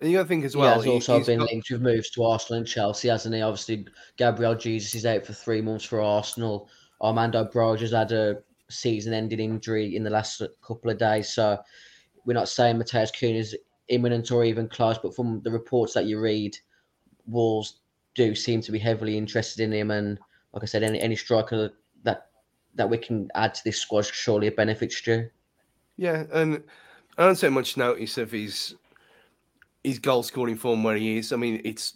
And 0.00 0.10
you 0.10 0.16
got 0.16 0.22
to 0.24 0.28
think 0.28 0.44
as 0.44 0.54
He 0.54 0.58
well. 0.58 0.74
has 0.74 0.84
he- 0.84 0.90
also 0.90 1.18
he's 1.18 1.26
been 1.26 1.40
got- 1.40 1.50
linked 1.50 1.70
with 1.70 1.82
moves 1.82 2.10
to 2.10 2.24
Arsenal 2.24 2.58
and 2.58 2.66
Chelsea, 2.66 3.08
hasn't 3.08 3.34
he? 3.34 3.42
Obviously, 3.42 3.86
Gabriel 4.16 4.54
Jesus 4.54 4.94
is 4.94 5.06
out 5.06 5.26
for 5.26 5.32
three 5.32 5.60
months 5.60 5.84
for 5.84 6.00
Arsenal. 6.00 6.68
Armando 7.00 7.44
Broja's 7.44 7.92
had 7.92 8.12
a 8.12 8.38
season-ending 8.70 9.38
injury 9.40 9.96
in 9.96 10.02
the 10.04 10.10
last 10.10 10.42
couple 10.66 10.90
of 10.90 10.98
days, 10.98 11.28
so 11.28 11.58
we're 12.24 12.34
not 12.34 12.48
saying 12.48 12.76
Matheus 12.76 13.12
Cunha 13.12 13.38
is 13.38 13.56
imminent 13.88 14.30
or 14.30 14.44
even 14.44 14.68
close. 14.68 14.98
But 14.98 15.14
from 15.14 15.40
the 15.42 15.50
reports 15.50 15.94
that 15.94 16.06
you 16.06 16.20
read, 16.20 16.56
Wolves 17.26 17.80
do 18.14 18.34
seem 18.34 18.60
to 18.62 18.72
be 18.72 18.78
heavily 18.78 19.16
interested 19.16 19.62
in 19.62 19.72
him, 19.72 19.90
and 19.90 20.18
like 20.52 20.62
I 20.62 20.66
said, 20.66 20.82
any 20.82 21.00
any 21.00 21.16
striker 21.16 21.70
that 22.04 22.28
that 22.74 22.88
we 22.88 22.98
can 22.98 23.28
add 23.34 23.54
to 23.54 23.64
this 23.64 23.78
squad 23.78 24.06
surely 24.06 24.46
a 24.46 24.52
benefit, 24.52 24.92
Stu. 24.92 25.28
Yeah, 25.96 26.24
and 26.32 26.62
I 27.18 27.24
don't 27.24 27.38
take 27.38 27.52
much 27.52 27.76
notice 27.76 28.18
of 28.18 28.30
his 28.30 28.76
his 29.84 29.98
goal 29.98 30.22
scoring 30.22 30.56
form 30.56 30.82
where 30.82 30.96
he 30.96 31.18
is. 31.18 31.32
I 31.32 31.36
mean, 31.36 31.60
it's 31.64 31.92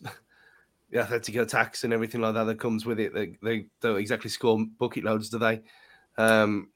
the 0.90 1.00
athletic 1.00 1.36
attacks 1.36 1.84
and 1.84 1.92
everything 1.92 2.20
like 2.20 2.34
that 2.34 2.44
that 2.44 2.58
comes 2.58 2.84
with 2.84 3.00
it. 3.00 3.14
They, 3.14 3.36
they 3.42 3.66
don't 3.80 3.98
exactly 3.98 4.30
score 4.30 4.64
bucket 4.78 5.04
loads, 5.04 5.30
do 5.30 5.38
they? 5.38 5.62
Um, 6.18 6.68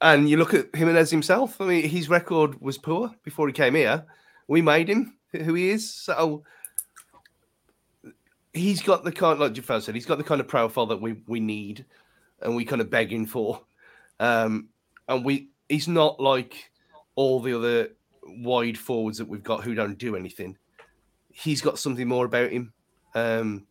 and 0.00 0.28
you 0.28 0.36
look 0.36 0.54
at 0.54 0.74
Jimenez 0.74 1.10
himself. 1.10 1.60
I 1.60 1.66
mean, 1.66 1.88
his 1.88 2.08
record 2.08 2.60
was 2.60 2.78
poor 2.78 3.14
before 3.22 3.46
he 3.46 3.52
came 3.52 3.74
here. 3.74 4.04
We 4.46 4.62
made 4.62 4.88
him 4.88 5.16
who 5.32 5.54
he 5.54 5.70
is. 5.70 5.92
So 5.92 6.44
he's 8.52 8.80
got 8.80 9.04
the 9.04 9.12
kind, 9.12 9.38
like 9.38 9.52
Jafar 9.52 9.80
said, 9.80 9.94
he's 9.94 10.06
got 10.06 10.18
the 10.18 10.24
kind 10.24 10.40
of 10.40 10.48
profile 10.48 10.86
that 10.86 11.00
we 11.00 11.16
we 11.26 11.40
need, 11.40 11.84
and 12.40 12.56
we 12.56 12.64
kind 12.64 12.80
of 12.80 12.90
begging 12.90 13.26
for. 13.26 13.60
Um, 14.20 14.68
and 15.08 15.24
we, 15.24 15.48
he's 15.68 15.88
not 15.88 16.20
like 16.20 16.70
all 17.16 17.40
the 17.40 17.56
other 17.56 17.88
wide 18.38 18.78
forwards 18.78 19.18
that 19.18 19.28
we've 19.28 19.42
got 19.42 19.64
who 19.64 19.74
don't 19.74 19.98
do 19.98 20.16
anything. 20.16 20.56
He's 21.30 21.60
got 21.60 21.78
something 21.78 22.08
more 22.08 22.24
about 22.24 22.50
him. 22.50 22.72
Um, 23.14 23.66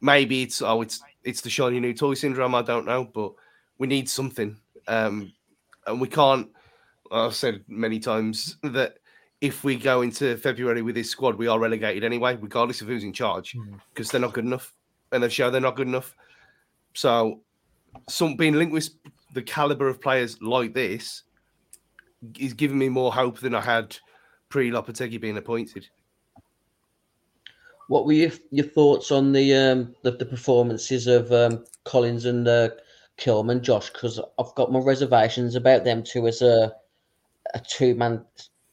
maybe 0.00 0.42
it's 0.42 0.62
oh, 0.62 0.82
it's 0.82 1.02
it's 1.24 1.40
the 1.40 1.50
shiny 1.50 1.80
new 1.80 1.94
toy 1.94 2.14
syndrome. 2.14 2.54
I 2.54 2.62
don't 2.62 2.86
know, 2.86 3.04
but 3.04 3.32
we 3.78 3.86
need 3.86 4.08
something. 4.08 4.56
Um, 4.86 5.32
and 5.86 6.00
we 6.00 6.08
can't. 6.08 6.48
I've 7.10 7.34
said 7.34 7.64
many 7.68 7.98
times 8.00 8.56
that 8.62 8.98
if 9.40 9.64
we 9.64 9.76
go 9.76 10.02
into 10.02 10.36
February 10.38 10.82
with 10.82 10.94
this 10.94 11.10
squad, 11.10 11.36
we 11.36 11.46
are 11.46 11.58
relegated 11.58 12.04
anyway, 12.04 12.36
regardless 12.40 12.80
of 12.80 12.88
who's 12.88 13.04
in 13.04 13.12
charge, 13.12 13.56
because 13.92 14.10
they're 14.10 14.20
not 14.20 14.32
good 14.32 14.44
enough, 14.44 14.72
and 15.12 15.22
they've 15.22 15.32
shown 15.32 15.52
they're 15.52 15.60
not 15.60 15.76
good 15.76 15.88
enough. 15.88 16.16
So, 16.94 17.40
some 18.08 18.36
being 18.36 18.54
linked 18.54 18.72
with 18.72 18.90
the 19.34 19.42
caliber 19.42 19.88
of 19.88 20.00
players 20.00 20.40
like 20.40 20.72
this 20.72 21.22
is 22.38 22.54
giving 22.54 22.78
me 22.78 22.88
more 22.88 23.12
hope 23.12 23.38
than 23.40 23.54
I 23.54 23.60
had 23.60 23.96
pre 24.48 24.70
Lopetegui 24.70 25.20
being 25.20 25.36
appointed. 25.36 25.86
What 27.88 28.06
were 28.06 28.14
your, 28.14 28.32
your 28.50 28.66
thoughts 28.66 29.12
on 29.12 29.32
the 29.32 29.54
um 29.54 29.94
the, 30.02 30.12
the 30.12 30.26
performances 30.26 31.06
of 31.06 31.30
um, 31.30 31.64
Collins 31.84 32.24
and 32.24 32.48
uh, 32.48 32.70
Kilman, 33.18 33.60
Josh? 33.60 33.90
Because 33.90 34.18
I've 34.38 34.54
got 34.54 34.72
my 34.72 34.80
reservations 34.80 35.54
about 35.54 35.84
them 35.84 36.02
two 36.02 36.26
as 36.26 36.40
a 36.40 36.72
a 37.54 37.60
two 37.60 37.94
man 37.94 38.24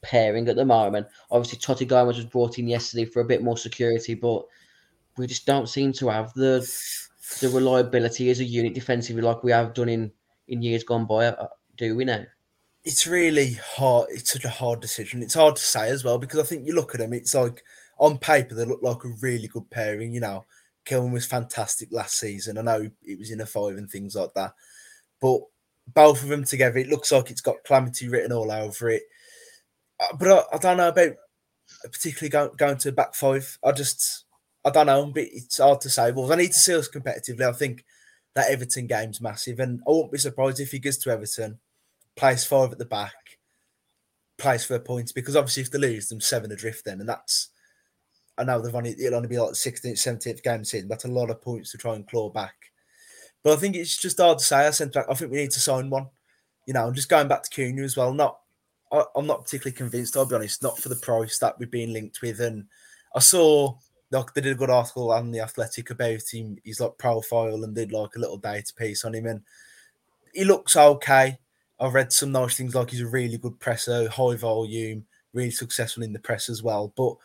pairing 0.03 0.47
at 0.49 0.55
the 0.55 0.65
moment. 0.65 1.07
Obviously, 1.31 1.59
Toti 1.59 1.87
Gomes 1.87 2.17
was 2.17 2.25
brought 2.25 2.59
in 2.59 2.67
yesterday 2.67 3.05
for 3.05 3.21
a 3.21 3.25
bit 3.25 3.41
more 3.41 3.57
security, 3.57 4.13
but 4.13 4.43
we 5.17 5.27
just 5.27 5.45
don't 5.45 5.69
seem 5.69 5.93
to 5.93 6.09
have 6.09 6.33
the 6.33 6.59
the 7.39 7.49
reliability 7.49 8.29
as 8.29 8.39
a 8.39 8.43
unit 8.43 8.73
defensively 8.73 9.21
like 9.21 9.43
we 9.43 9.51
have 9.51 9.73
done 9.73 9.89
in 9.89 10.11
in 10.47 10.61
years 10.61 10.83
gone 10.83 11.05
by. 11.05 11.25
uh, 11.27 11.47
Do 11.77 11.95
we 11.95 12.05
now? 12.05 12.25
it's 12.85 13.07
really 13.07 13.53
hard. 13.53 14.07
It's 14.11 14.33
such 14.33 14.43
a 14.43 14.49
hard 14.49 14.81
decision. 14.81 15.23
It's 15.23 15.35
hard 15.35 15.55
to 15.55 15.61
say 15.61 15.89
as 15.89 16.03
well 16.03 16.17
because 16.17 16.39
I 16.39 16.43
think 16.43 16.67
you 16.67 16.75
look 16.75 16.93
at 16.93 16.99
them. 16.99 17.13
It's 17.13 17.33
like 17.33 17.63
on 17.97 18.17
paper 18.17 18.55
they 18.55 18.65
look 18.65 18.81
like 18.83 19.03
a 19.05 19.13
really 19.21 19.47
good 19.47 19.69
pairing. 19.69 20.13
You 20.13 20.19
know, 20.19 20.45
Kilman 20.85 21.13
was 21.13 21.25
fantastic 21.25 21.89
last 21.91 22.17
season. 22.19 22.57
I 22.57 22.61
know 22.61 22.89
it 23.03 23.17
was 23.19 23.31
in 23.31 23.41
a 23.41 23.45
five 23.45 23.77
and 23.77 23.89
things 23.89 24.15
like 24.15 24.33
that, 24.35 24.53
but 25.21 25.39
both 25.87 26.23
of 26.23 26.29
them 26.29 26.43
together, 26.43 26.77
it 26.77 26.87
looks 26.89 27.11
like 27.11 27.29
it's 27.31 27.41
got 27.41 27.63
calamity 27.65 28.09
written 28.09 28.31
all 28.33 28.51
over 28.51 28.89
it. 28.89 29.03
Uh, 30.03 30.15
But 30.17 30.27
I, 30.29 30.55
I 30.55 30.57
don't 30.59 30.77
know 30.77 30.89
about 30.89 31.13
particularly 31.83 32.29
go, 32.29 32.49
going 32.55 32.77
to 32.77 32.91
back 32.91 33.15
five. 33.15 33.57
I 33.63 33.71
just 33.71 34.25
I 34.65 34.69
don't 34.69 34.87
know. 34.87 35.11
It's 35.15 35.57
hard 35.57 35.81
to 35.81 35.89
say. 35.89 36.11
Well, 36.11 36.31
I 36.31 36.35
need 36.35 36.47
to 36.47 36.59
see 36.59 36.75
us 36.75 36.89
competitively. 36.89 37.41
I 37.41 37.51
think 37.51 37.83
that 38.35 38.49
Everton 38.49 38.87
game's 38.87 39.21
massive, 39.21 39.59
and 39.59 39.81
I 39.87 39.91
won't 39.91 40.11
be 40.11 40.17
surprised 40.17 40.59
if 40.59 40.71
he 40.71 40.79
goes 40.79 40.97
to 40.99 41.11
Everton 41.11 41.59
plays 42.15 42.45
five 42.45 42.71
at 42.71 42.77
the 42.77 42.85
back, 42.85 43.13
plays 44.37 44.65
for 44.65 44.77
points 44.79 45.11
because 45.11 45.35
obviously 45.35 45.63
if 45.63 45.71
they 45.71 45.79
lose 45.79 46.07
them 46.07 46.21
seven 46.21 46.51
adrift 46.51 46.85
then, 46.85 46.99
and 46.99 47.09
that's 47.09 47.49
I 48.37 48.43
know 48.43 48.61
they've 48.61 48.73
only 48.73 48.91
it'll 48.91 49.15
only 49.15 49.27
be 49.27 49.37
like 49.37 49.51
16th, 49.51 49.93
17th 49.93 50.43
game 50.43 50.63
season. 50.63 50.87
That's 50.87 51.05
a 51.05 51.09
lot 51.09 51.29
of 51.29 51.41
points 51.41 51.71
to 51.71 51.77
try 51.77 51.95
and 51.95 52.07
claw 52.07 52.29
back. 52.29 52.55
But 53.43 53.53
I 53.53 53.55
think 53.57 53.75
it's 53.75 53.97
just 53.97 54.19
hard 54.19 54.39
to 54.39 54.45
say. 54.45 54.67
I 54.67 54.85
back. 54.85 55.05
I 55.09 55.13
think 55.13 55.31
we 55.31 55.37
need 55.37 55.51
to 55.51 55.59
sign 55.59 55.89
one. 55.89 56.07
You 56.65 56.73
know, 56.73 56.87
and 56.87 56.95
just 56.95 57.09
going 57.09 57.27
back 57.27 57.43
to 57.43 57.49
Cunha 57.49 57.83
as 57.83 57.97
well. 57.97 58.13
Not, 58.13 58.39
I, 58.93 59.03
I'm 59.15 59.27
not 59.27 59.43
particularly 59.43 59.75
convinced. 59.75 60.15
I'll 60.15 60.25
be 60.25 60.35
honest. 60.35 60.63
Not 60.63 60.79
for 60.79 60.89
the 60.89 60.95
price 60.95 61.37
that 61.39 61.59
we've 61.59 61.71
been 61.71 61.91
linked 61.91 62.21
with. 62.21 62.39
And 62.39 62.67
I 63.15 63.19
saw 63.19 63.75
like 64.11 64.33
they 64.33 64.41
did 64.41 64.53
a 64.53 64.59
good 64.59 64.69
article 64.69 65.11
on 65.11 65.31
the 65.31 65.41
Athletic 65.41 65.89
about 65.89 66.21
him. 66.31 66.57
He's 66.63 66.79
like 66.79 66.97
profile 66.97 67.63
and 67.63 67.75
did 67.75 67.91
like 67.91 68.15
a 68.15 68.19
little 68.19 68.37
data 68.37 68.71
piece 68.77 69.03
on 69.03 69.15
him, 69.15 69.25
and 69.25 69.41
he 70.33 70.45
looks 70.45 70.77
okay. 70.77 71.39
I've 71.79 71.93
read 71.93 72.13
some 72.13 72.31
nice 72.31 72.55
things 72.55 72.75
like 72.75 72.91
he's 72.91 73.01
a 73.01 73.07
really 73.07 73.37
good 73.37 73.59
presser, 73.59 74.07
high 74.07 74.35
volume, 74.35 75.05
really 75.33 75.51
successful 75.51 76.03
in 76.03 76.13
the 76.13 76.19
press 76.19 76.47
as 76.47 76.61
well. 76.61 76.93
But 76.95 77.15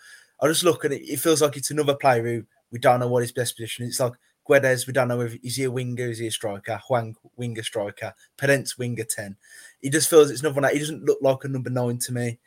I 0.41 0.49
just 0.49 0.65
look 0.65 0.85
at 0.85 0.93
it, 0.93 1.03
it 1.03 1.21
feels 1.21 1.43
like 1.43 1.57
it's 1.57 1.71
another 1.71 1.95
player 1.95 2.23
who 2.23 2.45
we 2.73 2.79
don't 2.79 3.01
know 3.01 3.09
what 3.09 3.23
his 3.23 3.33
best 3.33 3.57
position 3.57 3.85
is. 3.85 3.91
It's 3.91 4.01
like 4.01 4.15
Guedes, 4.49 4.87
we 4.87 4.95
don't 4.95 5.09
know 5.09 5.21
if 5.21 5.37
is 5.45 5.57
he 5.57 5.65
a 5.65 5.71
winger, 5.71 6.07
is 6.07 6.19
he 6.19 6.29
a 6.29 6.31
striker, 6.31 6.81
Hwang 6.89 7.15
winger 7.37 7.63
striker, 7.63 8.15
Podence 8.39 8.79
winger 8.79 9.05
10. 9.05 9.37
He 9.81 9.91
just 9.91 10.11
feels 10.11 10.31
it's 10.31 10.41
another 10.41 10.61
one 10.61 10.73
he 10.73 10.79
doesn't 10.79 11.05
look 11.05 11.19
like 11.23 11.45
a 11.45 11.49
number 11.49 11.71
nine 11.71 11.99
to 11.99 12.13
me. 12.13 12.39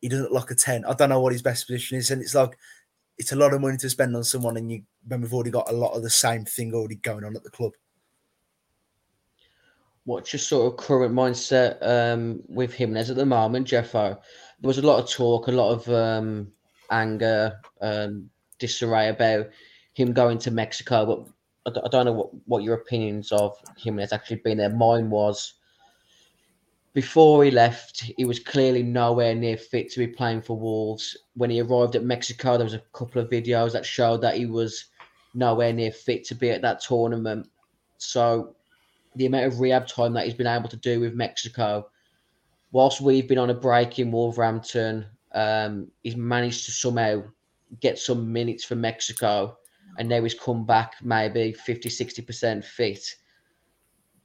He 0.00 0.08
doesn't 0.08 0.32
look 0.32 0.42
like 0.42 0.50
a 0.50 0.54
10. 0.54 0.84
I 0.84 0.94
don't 0.94 1.08
know 1.08 1.20
what 1.20 1.32
his 1.32 1.42
best 1.42 1.66
position 1.66 1.98
is. 1.98 2.10
And 2.10 2.22
it's 2.22 2.34
like 2.34 2.56
it's 3.18 3.32
a 3.32 3.36
lot 3.36 3.52
of 3.52 3.60
money 3.60 3.76
to 3.76 3.90
spend 3.90 4.14
on 4.14 4.24
someone 4.24 4.56
and 4.56 4.70
you 4.70 4.82
when 5.06 5.20
we've 5.20 5.34
already 5.34 5.50
got 5.50 5.70
a 5.70 5.74
lot 5.74 5.94
of 5.94 6.02
the 6.02 6.10
same 6.10 6.44
thing 6.44 6.72
already 6.72 6.96
going 6.96 7.24
on 7.24 7.36
at 7.36 7.42
the 7.42 7.50
club. 7.50 7.72
What's 10.04 10.32
your 10.32 10.40
sort 10.40 10.72
of 10.72 10.78
current 10.78 11.14
mindset 11.14 11.76
um, 11.82 12.42
with 12.48 12.72
Jimenez 12.72 13.10
at 13.10 13.16
the 13.16 13.26
moment, 13.26 13.66
Jeffo? 13.66 14.18
There 14.60 14.68
was 14.68 14.78
a 14.78 14.86
lot 14.86 15.02
of 15.02 15.10
talk, 15.10 15.48
a 15.48 15.52
lot 15.52 15.72
of 15.72 15.88
um, 15.90 16.50
anger, 16.90 17.60
um, 17.82 18.30
disarray 18.58 19.08
about 19.08 19.50
him 19.92 20.14
going 20.14 20.38
to 20.38 20.50
Mexico. 20.50 21.28
But 21.66 21.84
I 21.84 21.88
don't 21.88 22.06
know 22.06 22.12
what, 22.12 22.30
what 22.46 22.62
your 22.62 22.76
opinions 22.76 23.32
of 23.32 23.54
Jimenez 23.76 24.12
actually 24.12 24.36
been 24.36 24.58
there. 24.58 24.70
Mine 24.70 25.10
was 25.10 25.54
before 26.94 27.44
he 27.44 27.50
left, 27.50 28.00
he 28.16 28.24
was 28.24 28.38
clearly 28.38 28.82
nowhere 28.82 29.34
near 29.34 29.56
fit 29.56 29.90
to 29.92 29.98
be 29.98 30.06
playing 30.06 30.42
for 30.42 30.58
Wolves. 30.58 31.16
When 31.34 31.50
he 31.50 31.60
arrived 31.60 31.96
at 31.96 32.04
Mexico, 32.04 32.56
there 32.56 32.64
was 32.64 32.74
a 32.74 32.82
couple 32.92 33.20
of 33.20 33.30
videos 33.30 33.72
that 33.72 33.86
showed 33.86 34.22
that 34.22 34.36
he 34.36 34.46
was 34.46 34.86
nowhere 35.34 35.72
near 35.72 35.92
fit 35.92 36.24
to 36.26 36.34
be 36.34 36.50
at 36.50 36.62
that 36.62 36.80
tournament. 36.80 37.48
So 37.98 38.56
the 39.16 39.26
amount 39.26 39.46
of 39.46 39.60
rehab 39.60 39.86
time 39.86 40.12
that 40.14 40.24
he's 40.24 40.34
been 40.34 40.46
able 40.46 40.68
to 40.68 40.76
do 40.76 41.00
with 41.00 41.14
Mexico, 41.14 41.88
whilst 42.72 43.00
we've 43.00 43.28
been 43.28 43.38
on 43.38 43.50
a 43.50 43.54
break 43.54 43.98
in 43.98 44.10
Wolverhampton, 44.10 45.06
um, 45.32 45.90
he's 46.02 46.16
managed 46.16 46.64
to 46.66 46.70
somehow 46.70 47.22
get 47.80 47.98
some 47.98 48.32
minutes 48.32 48.64
for 48.64 48.76
Mexico, 48.76 49.58
and 49.98 50.08
now 50.08 50.22
he's 50.22 50.34
come 50.34 50.64
back 50.64 50.94
maybe 51.02 51.52
50, 51.52 51.88
60% 51.88 52.64
fit. 52.64 53.14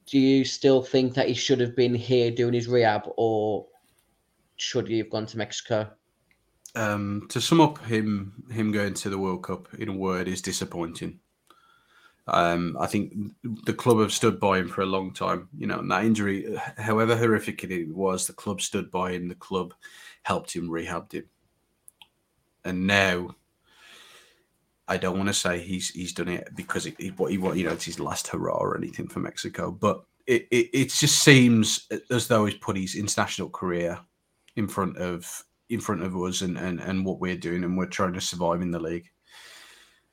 Do 0.05 0.19
you 0.19 0.43
still 0.43 0.83
think 0.83 1.13
that 1.13 1.27
he 1.27 1.33
should 1.33 1.59
have 1.59 1.75
been 1.75 1.95
here 1.95 2.29
doing 2.31 2.53
his 2.53 2.67
rehab, 2.67 3.03
or 3.17 3.67
should 4.57 4.87
he 4.87 4.97
have 4.99 5.09
gone 5.09 5.25
to 5.27 5.37
Mexico? 5.37 5.89
Um, 6.75 7.27
to 7.29 7.39
sum 7.39 7.61
up 7.61 7.77
him 7.85 8.43
him 8.51 8.71
going 8.71 8.95
to 8.95 9.09
the 9.09 9.17
World 9.17 9.43
Cup 9.43 9.67
in 9.75 9.89
a 9.89 9.93
word 9.93 10.27
is 10.27 10.41
disappointing. 10.41 11.19
Um, 12.27 12.77
I 12.79 12.87
think 12.87 13.13
the 13.65 13.73
club 13.73 13.99
have 13.99 14.13
stood 14.13 14.39
by 14.39 14.59
him 14.59 14.69
for 14.69 14.81
a 14.81 14.87
long 14.87 15.13
time. 15.13 15.49
You 15.57 15.67
know, 15.67 15.79
and 15.79 15.91
that 15.91 16.05
injury, 16.05 16.57
however 16.77 17.15
horrific 17.15 17.63
it 17.63 17.93
was, 17.93 18.25
the 18.25 18.33
club 18.33 18.61
stood 18.61 18.89
by 18.89 19.11
him. 19.11 19.27
The 19.27 19.35
club 19.35 19.73
helped 20.23 20.53
him, 20.55 20.69
rehabbed 20.69 21.13
him, 21.13 21.25
and 22.63 22.87
now 22.87 23.35
I 24.87 24.97
don't 24.97 25.17
want 25.17 25.29
to 25.29 25.33
say 25.33 25.59
he's 25.59 25.89
he's 25.89 26.13
done 26.13 26.27
it 26.27 26.49
because 26.55 26.87
what 27.15 27.31
he 27.31 27.37
what 27.37 27.57
you 27.57 27.65
know 27.65 27.71
it's 27.71 27.85
his 27.85 27.99
last 27.99 28.27
hurrah 28.27 28.57
or 28.57 28.77
anything 28.77 29.07
for 29.07 29.19
Mexico, 29.19 29.71
but 29.71 30.03
it, 30.27 30.47
it 30.51 30.69
it 30.73 30.89
just 30.89 31.23
seems 31.23 31.87
as 32.09 32.27
though 32.27 32.45
he's 32.45 32.55
put 32.55 32.77
his 32.77 32.95
international 32.95 33.49
career 33.49 33.99
in 34.55 34.67
front 34.67 34.97
of 34.97 35.45
in 35.69 35.79
front 35.79 36.03
of 36.03 36.15
us 36.17 36.41
and 36.41 36.57
and, 36.57 36.79
and 36.81 37.05
what 37.05 37.19
we're 37.19 37.37
doing, 37.37 37.63
and 37.63 37.77
we're 37.77 37.85
trying 37.85 38.13
to 38.13 38.21
survive 38.21 38.61
in 38.61 38.71
the 38.71 38.79
league. 38.79 39.09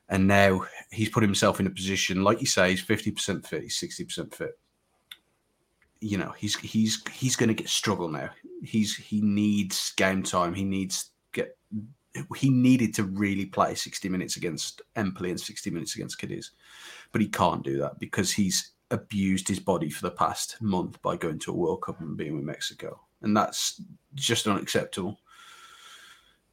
And 0.07 0.27
now 0.27 0.65
he's 0.91 1.09
put 1.09 1.23
himself 1.23 1.59
in 1.59 1.67
a 1.67 1.71
position, 1.71 2.23
like 2.23 2.41
you 2.41 2.47
say, 2.47 2.71
he's 2.71 2.81
fifty 2.81 3.11
percent 3.11 3.45
fit, 3.45 3.63
he's 3.63 3.77
sixty 3.77 4.05
percent 4.05 4.33
fit. 4.33 4.57
You 5.99 6.17
know, 6.17 6.33
he's 6.37 6.57
he's 6.57 7.03
he's 7.11 7.35
going 7.35 7.49
to 7.49 7.53
get 7.53 7.69
struggle 7.69 8.09
now. 8.09 8.29
He's 8.63 8.95
he 8.95 9.21
needs 9.21 9.93
game 9.97 10.23
time. 10.23 10.53
He 10.53 10.63
needs 10.63 11.11
get. 11.33 11.57
He 12.37 12.49
needed 12.49 12.93
to 12.95 13.03
really 13.03 13.45
play 13.45 13.75
sixty 13.75 14.09
minutes 14.09 14.37
against 14.37 14.81
Empoli 14.95 15.29
and 15.29 15.39
sixty 15.39 15.69
minutes 15.69 15.95
against 15.95 16.19
Cadiz, 16.19 16.51
but 17.11 17.21
he 17.21 17.27
can't 17.27 17.63
do 17.63 17.77
that 17.77 17.99
because 17.99 18.31
he's 18.31 18.71
abused 18.89 19.47
his 19.47 19.59
body 19.59 19.89
for 19.89 20.01
the 20.01 20.11
past 20.11 20.57
month 20.61 21.01
by 21.01 21.15
going 21.15 21.39
to 21.39 21.51
a 21.51 21.55
World 21.55 21.81
Cup 21.81 22.01
and 22.01 22.17
being 22.17 22.35
with 22.35 22.43
Mexico, 22.43 22.99
and 23.21 23.35
that's 23.35 23.81
just 24.15 24.47
unacceptable. 24.47 25.19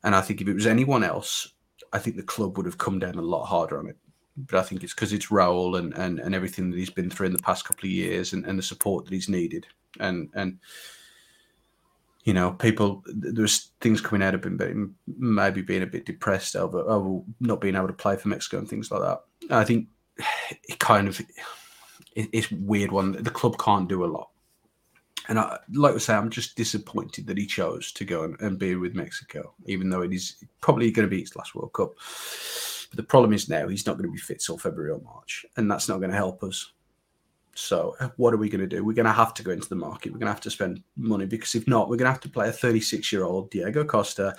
And 0.05 0.15
I 0.15 0.21
think 0.21 0.41
if 0.41 0.47
it 0.47 0.55
was 0.55 0.67
anyone 0.67 1.03
else, 1.03 1.55
I 1.93 1.99
think 1.99 2.15
the 2.17 2.23
club 2.23 2.57
would 2.57 2.67
have 2.67 2.79
come 2.79 3.01
down 3.01 3.17
a 3.17 3.23
lot 3.23 3.47
harder 3.47 3.79
on 3.79 3.89
it. 3.89 3.97
But 4.37 4.61
I 4.61 4.63
think 4.63 4.85
it's 4.85 4.95
because 4.95 5.13
it's 5.13 5.27
Raul 5.27 5.77
and, 5.77 5.93
and, 5.95 6.21
and 6.21 6.33
everything 6.33 6.71
that 6.71 6.79
he's 6.79 6.91
been 6.91 7.11
through 7.11 7.27
in 7.27 7.33
the 7.33 7.41
past 7.41 7.65
couple 7.65 7.87
of 7.87 7.91
years 7.91 8.33
and, 8.33 8.47
and 8.47 8.57
the 8.57 8.63
support 8.63 9.05
that 9.05 9.13
he's 9.13 9.29
needed. 9.29 9.67
And 9.99 10.31
and 10.35 10.61
you 12.29 12.35
know, 12.35 12.51
people 12.53 13.03
there's 13.07 13.71
things 13.81 14.03
coming 14.03 14.23
out 14.23 14.35
of 14.35 14.45
him 14.45 14.95
maybe 15.07 15.63
being 15.63 15.83
a 15.83 15.87
bit 15.87 16.05
depressed 16.05 16.57
over 16.57 16.81
oh 16.81 17.25
not 17.41 17.59
being 17.59 17.75
able 17.75 17.87
to 17.87 17.95
play 17.95 18.17
for 18.17 18.29
Mexico 18.29 18.59
and 18.59 18.69
things 18.69 18.91
like 18.91 19.01
that. 19.01 19.21
I 19.49 19.65
think 19.65 19.89
it 20.69 20.79
kind 20.79 21.09
of 21.09 21.19
it, 21.21 22.29
it's 22.35 22.51
weird 22.51 22.93
one. 22.93 23.13
The 23.13 23.31
club 23.31 23.57
can't 23.59 23.89
do 23.89 24.05
a 24.05 24.13
lot. 24.13 24.29
And 25.31 25.39
I, 25.39 25.59
like 25.73 25.95
I 25.95 25.99
say, 25.99 26.13
I'm 26.13 26.29
just 26.29 26.55
disappointed 26.55 27.27
that 27.29 27.39
he 27.39 27.47
chose 27.47 27.93
to 27.93 28.05
go 28.05 28.25
and, 28.25 28.39
and 28.43 28.59
be 28.59 28.75
with 28.75 28.95
Mexico, 28.95 29.55
even 29.65 29.89
though 29.89 30.03
it 30.03 30.13
is 30.13 30.37
probably 30.61 30.91
going 30.91 31.09
to 31.09 31.11
be 31.11 31.21
his 31.21 31.35
last 31.35 31.55
World 31.55 31.73
Cup. 31.73 31.95
But 32.91 32.97
the 32.99 33.05
problem 33.05 33.33
is 33.33 33.49
now 33.49 33.69
he's 33.69 33.87
not 33.87 33.97
going 33.97 34.07
to 34.11 34.13
be 34.13 34.19
fit 34.19 34.43
till 34.45 34.59
February 34.59 34.93
or 34.93 35.01
March, 35.01 35.47
and 35.57 35.71
that's 35.71 35.89
not 35.89 35.97
going 35.97 36.11
to 36.11 36.17
help 36.17 36.43
us. 36.43 36.75
So, 37.59 37.97
what 38.17 38.33
are 38.33 38.37
we 38.37 38.49
going 38.49 38.61
to 38.61 38.69
do? 38.69 38.85
We're 38.85 38.93
going 38.93 39.07
to 39.07 39.13
have 39.13 39.35
to 39.35 39.43
go 39.43 39.51
into 39.51 39.69
the 39.69 39.75
market. 39.75 40.13
We're 40.13 40.21
going 40.21 40.29
to 40.29 40.33
have 40.33 40.41
to 40.43 40.51
spend 40.51 40.81
money 40.97 41.27
because 41.27 41.57
if 41.57 41.67
not, 41.67 41.89
we're 41.89 41.97
going 41.97 42.07
to 42.07 42.13
have 42.13 42.21
to 42.21 42.29
play 42.29 42.49
a 42.49 42.53
36 42.53 43.13
year 43.13 43.25
old 43.25 43.51
Diego 43.51 43.85
Costa 43.85 44.37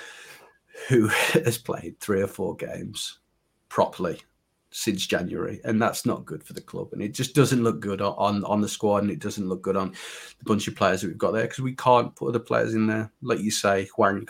who 0.87 1.07
has 1.33 1.57
played 1.57 1.99
three 1.99 2.21
or 2.21 2.27
four 2.27 2.55
games 2.55 3.19
properly 3.67 4.21
since 4.71 5.05
January, 5.05 5.59
and 5.65 5.81
that's 5.81 6.05
not 6.05 6.25
good 6.25 6.41
for 6.41 6.53
the 6.53 6.61
club. 6.61 6.93
And 6.93 7.01
it 7.01 7.13
just 7.13 7.35
doesn't 7.35 7.61
look 7.61 7.81
good 7.81 8.01
on 8.01 8.45
on 8.45 8.61
the 8.61 8.69
squad, 8.69 9.03
and 9.03 9.11
it 9.11 9.19
doesn't 9.19 9.49
look 9.49 9.61
good 9.61 9.75
on 9.75 9.89
the 9.89 10.45
bunch 10.45 10.69
of 10.69 10.77
players 10.77 11.01
that 11.01 11.07
we've 11.07 11.17
got 11.17 11.31
there 11.31 11.43
because 11.43 11.59
we 11.59 11.75
can't 11.75 12.15
put 12.15 12.29
other 12.29 12.39
players 12.39 12.73
in 12.73 12.87
there, 12.87 13.11
like 13.21 13.39
you 13.39 13.51
say. 13.51 13.89
Hwang 13.97 14.29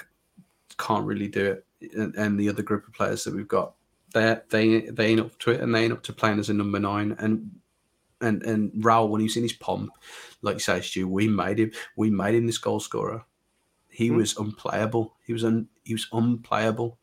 can't 0.80 1.06
really 1.06 1.28
do 1.28 1.46
it, 1.46 1.66
and, 1.96 2.16
and 2.16 2.40
the 2.40 2.50
other 2.50 2.64
group 2.64 2.88
of 2.88 2.94
players 2.94 3.24
that 3.26 3.36
we've 3.36 3.48
got, 3.48 3.76
they 4.16 4.36
they 4.50 4.80
they 4.90 5.06
ain't 5.10 5.20
up 5.22 5.38
to 5.40 5.52
it, 5.52 5.62
and 5.62 5.76
they 5.76 5.84
ain't 5.84 5.94
up 5.94 6.02
to 6.04 6.14
playing 6.14 6.40
as 6.40 6.50
a 6.50 6.56
number 6.56 6.80
nine. 6.80 7.16
And 7.20 7.52
and 8.22 8.44
and 8.44 8.72
Raul, 8.84 9.10
when 9.10 9.22
he 9.22 9.26
was 9.26 9.38
in 9.38 9.44
his 9.44 9.54
pomp, 9.54 9.92
like 10.42 10.56
you 10.56 10.60
say, 10.60 10.82
Stu, 10.82 11.08
we 11.08 11.28
made 11.28 11.60
him, 11.60 11.72
we 11.96 12.10
made 12.10 12.36
him 12.36 12.46
this 12.48 12.58
goal 12.58 12.80
scorer. 12.80 13.26
He 13.90 14.10
Hmm. 14.10 14.18
was 14.18 14.38
unplayable. 14.38 15.16
He 15.26 15.34
was 15.34 15.44
un, 15.44 15.68
he 15.84 15.94
was 15.94 16.08
unplayable 16.14 16.98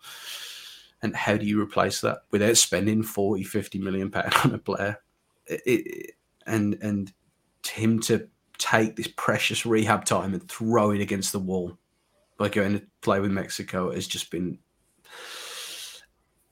And 1.03 1.15
how 1.15 1.37
do 1.37 1.45
you 1.47 1.61
replace 1.61 2.01
that 2.01 2.21
without 2.31 2.57
spending 2.57 3.03
40, 3.03 3.45
50 3.45 3.79
million 3.79 4.11
pound 4.11 4.33
on 4.45 4.55
a 4.55 4.59
player? 4.59 4.99
It, 5.47 5.63
it, 5.67 6.11
and 6.47 6.79
and 6.83 7.13
him 7.67 8.01
to 8.01 8.29
take 8.59 8.97
this 8.97 9.09
precious 9.17 9.67
rehab 9.67 10.05
time 10.05 10.33
and 10.33 10.49
throw 10.49 10.91
it 10.93 11.01
against 11.01 11.33
the 11.33 11.39
wall 11.39 11.77
by 12.39 12.49
going 12.49 12.79
to 12.81 12.87
play 13.03 13.21
with 13.21 13.31
Mexico 13.31 13.93
has 13.93 14.07
just 14.07 14.31
been 14.31 14.59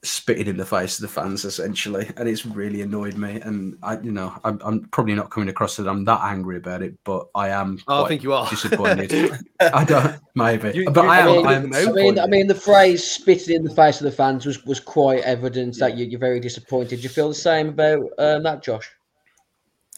spitting 0.05 0.47
in 0.47 0.57
the 0.57 0.65
face 0.67 0.99
of 0.99 1.03
the 1.03 1.09
fans 1.09 1.45
essentially, 1.45 2.11
and 2.17 2.29
it's 2.29 2.45
really 2.47 2.83
annoyed 2.83 3.17
me. 3.17 3.41
And 3.41 3.77
I, 3.83 3.99
you 4.01 4.13
know, 4.13 4.33
I'm, 4.45 4.61
I'm 4.65 4.85
probably 4.89 5.15
not 5.15 5.31
coming 5.31 5.49
across 5.49 5.77
that 5.77 5.89
I'm 5.89 6.05
that 6.05 6.21
angry 6.23 6.57
about 6.59 6.83
it, 6.83 6.95
but 7.05 7.29
I 7.35 7.49
am. 7.49 7.79
Oh, 7.89 8.05
I 8.05 8.09
think 8.09 8.23
you 8.23 8.33
are 8.33 8.49
disappointed. 8.49 9.33
I 9.61 9.85
don't, 9.85 10.17
maybe, 10.35 10.73
You- 10.79 10.91
but 10.91 11.05
you- 11.05 11.11
I 11.11 11.19
am. 11.19 11.29
I 11.29 11.33
mean, 11.59 11.75
I 11.75 11.79
I 11.79 11.83
am 11.83 11.95
mean, 11.95 12.19
I 12.19 12.27
mean, 12.27 12.47
the 12.47 12.55
phrase 12.55 13.03
"spitting 13.03 13.57
in 13.57 13.65
the 13.65 13.75
face 13.75 14.01
of 14.01 14.05
the 14.05 14.13
fans" 14.13 14.47
was, 14.47 14.65
was 14.65 14.81
quite 14.81 15.23
evidence 15.25 15.79
that 15.81 15.97
you, 15.97 16.07
you're 16.07 16.21
very 16.21 16.41
disappointed. 16.41 16.97
Do 16.97 17.03
you 17.03 17.09
feel 17.09 17.29
the 17.29 17.35
same 17.35 17.71
about 17.71 18.03
um, 18.19 18.43
that, 18.45 18.63
Josh? 18.63 18.91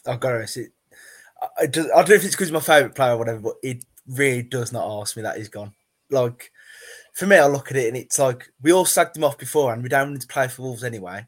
I've 0.05 0.19
got 0.19 0.29
to 0.31 0.35
honest, 0.37 0.57
it. 0.57 0.71
I, 1.41 1.63
I, 1.63 1.67
just, 1.67 1.89
I 1.91 1.95
don't 1.97 2.09
know 2.09 2.15
if 2.15 2.23
it's 2.25 2.35
because 2.35 2.51
my 2.51 2.59
favourite 2.59 2.95
player 2.95 3.11
or 3.13 3.17
whatever, 3.17 3.39
but 3.39 3.55
it 3.61 3.83
really 4.07 4.43
does 4.43 4.71
not 4.71 5.01
ask 5.01 5.17
me 5.17 5.23
that 5.23 5.37
he's 5.37 5.49
gone. 5.49 5.73
Like, 6.09 6.51
for 7.17 7.25
me, 7.25 7.35
I 7.35 7.47
look 7.47 7.71
at 7.71 7.77
it 7.77 7.87
and 7.87 7.97
it's 7.97 8.19
like 8.19 8.47
we 8.61 8.71
all 8.71 8.85
sacked 8.85 9.17
him 9.17 9.23
off 9.23 9.39
before 9.39 9.73
and 9.73 9.81
we 9.81 9.89
don't 9.89 10.09
want 10.09 10.21
to 10.21 10.27
play 10.27 10.47
for 10.47 10.61
Wolves 10.61 10.83
anyway. 10.83 11.25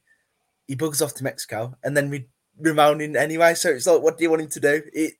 He 0.68 0.76
bugs 0.76 1.02
off 1.02 1.16
to 1.16 1.24
Mexico 1.24 1.76
and 1.84 1.98
then 1.98 2.12
we 2.12 2.28
remound 2.60 3.02
him 3.02 3.16
anyway. 3.16 3.56
So 3.56 3.70
it's 3.70 3.88
like, 3.88 4.00
what 4.04 4.16
do 4.16 4.24
you 4.24 4.30
want 4.30 4.44
him 4.44 4.50
to 4.50 4.60
do? 4.60 4.84
It 4.94 5.14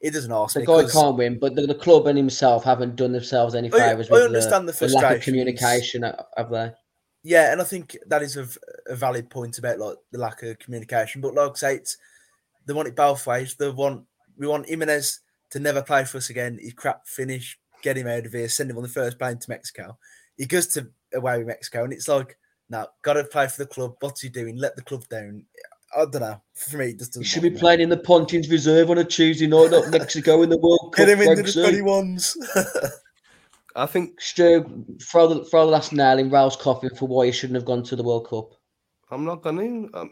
it 0.00 0.14
doesn't 0.14 0.32
ask 0.32 0.54
The 0.54 0.60
me. 0.60 0.66
guy 0.66 0.84
can't 0.90 1.18
win, 1.18 1.38
but 1.38 1.54
the, 1.54 1.66
the 1.66 1.74
club 1.74 2.06
and 2.06 2.16
himself 2.16 2.64
haven't 2.64 2.96
done 2.96 3.12
themselves 3.12 3.54
any 3.54 3.68
favors 3.68 4.08
I 4.10 4.14
with 4.14 4.22
understand 4.22 4.66
the, 4.66 4.72
the 4.72 4.86
the 4.86 4.94
lack 4.94 5.16
of 5.16 5.22
communication, 5.22 6.04
uh, 6.04 6.22
have 6.38 6.48
they? 6.48 6.72
Yeah, 7.22 7.52
and 7.52 7.60
I 7.60 7.64
think 7.64 7.98
that 8.06 8.22
is 8.22 8.38
a 8.38 8.48
valid 8.94 9.28
point 9.28 9.58
about 9.58 9.78
like 9.78 9.96
the 10.10 10.18
lack 10.18 10.42
of 10.42 10.58
communication. 10.58 11.20
But 11.20 11.34
like 11.34 11.50
I 11.50 11.54
say, 11.54 11.74
it's 11.76 11.98
they 12.64 12.72
want 12.72 12.88
it 12.88 12.96
both 12.96 13.26
ways. 13.26 13.56
They 13.56 13.68
want 13.68 14.04
we 14.38 14.46
want 14.46 14.70
Jimenez 14.70 15.20
to 15.50 15.60
never 15.60 15.82
play 15.82 16.06
for 16.06 16.16
us 16.16 16.30
again. 16.30 16.58
He's 16.62 16.72
crap 16.72 17.06
finish, 17.06 17.58
get 17.84 17.98
him 17.98 18.08
out 18.08 18.26
of 18.26 18.32
here, 18.32 18.48
send 18.48 18.70
him 18.70 18.78
on 18.78 18.82
the 18.82 18.88
first 18.88 19.18
plane 19.18 19.38
to 19.38 19.50
Mexico. 19.50 19.98
He 20.36 20.46
goes 20.46 20.66
to 20.68 20.88
away 21.14 21.38
with 21.38 21.46
Mexico, 21.46 21.84
and 21.84 21.92
it's 21.92 22.08
like, 22.08 22.36
no, 22.70 22.86
gotta 23.02 23.24
play 23.24 23.46
for 23.46 23.62
the 23.62 23.68
club. 23.68 23.94
What's 24.00 24.22
he 24.22 24.30
doing? 24.30 24.56
Let 24.56 24.74
the 24.74 24.82
club 24.82 25.06
down. 25.08 25.44
I 25.94 26.06
don't 26.06 26.20
know. 26.20 26.40
For 26.54 26.78
me, 26.78 26.86
it 26.86 26.98
just. 26.98 27.16
He 27.16 27.22
should 27.22 27.42
be 27.42 27.50
me. 27.50 27.58
playing 27.58 27.80
in 27.80 27.88
the 27.90 27.98
Pontins 27.98 28.50
Reserve 28.50 28.90
on 28.90 28.98
a 28.98 29.04
Tuesday 29.04 29.46
night, 29.46 29.70
not 29.70 29.90
Mexico 29.90 30.42
in 30.42 30.50
the 30.50 30.58
World 30.58 30.94
Cup. 30.96 31.06
Get 31.06 31.16
him 31.16 31.28
into 31.28 31.42
the 31.42 31.52
C. 31.52 31.62
twenty 31.62 31.82
ones. 31.82 32.36
I 33.76 33.86
think 33.86 34.20
Stu, 34.20 34.84
throw 35.02 35.26
the, 35.26 35.44
throw 35.44 35.66
the 35.66 35.72
last 35.72 35.92
nail 35.92 36.18
in 36.18 36.30
Ralph's 36.30 36.56
coffin 36.56 36.90
for 36.94 37.08
why 37.08 37.26
he 37.26 37.32
shouldn't 37.32 37.56
have 37.56 37.64
gone 37.64 37.82
to 37.84 37.96
the 37.96 38.04
World 38.04 38.28
Cup. 38.28 38.52
I'm 39.10 39.24
not 39.24 39.42
going 39.42 39.90
to. 39.90 39.98
Um, 39.98 40.10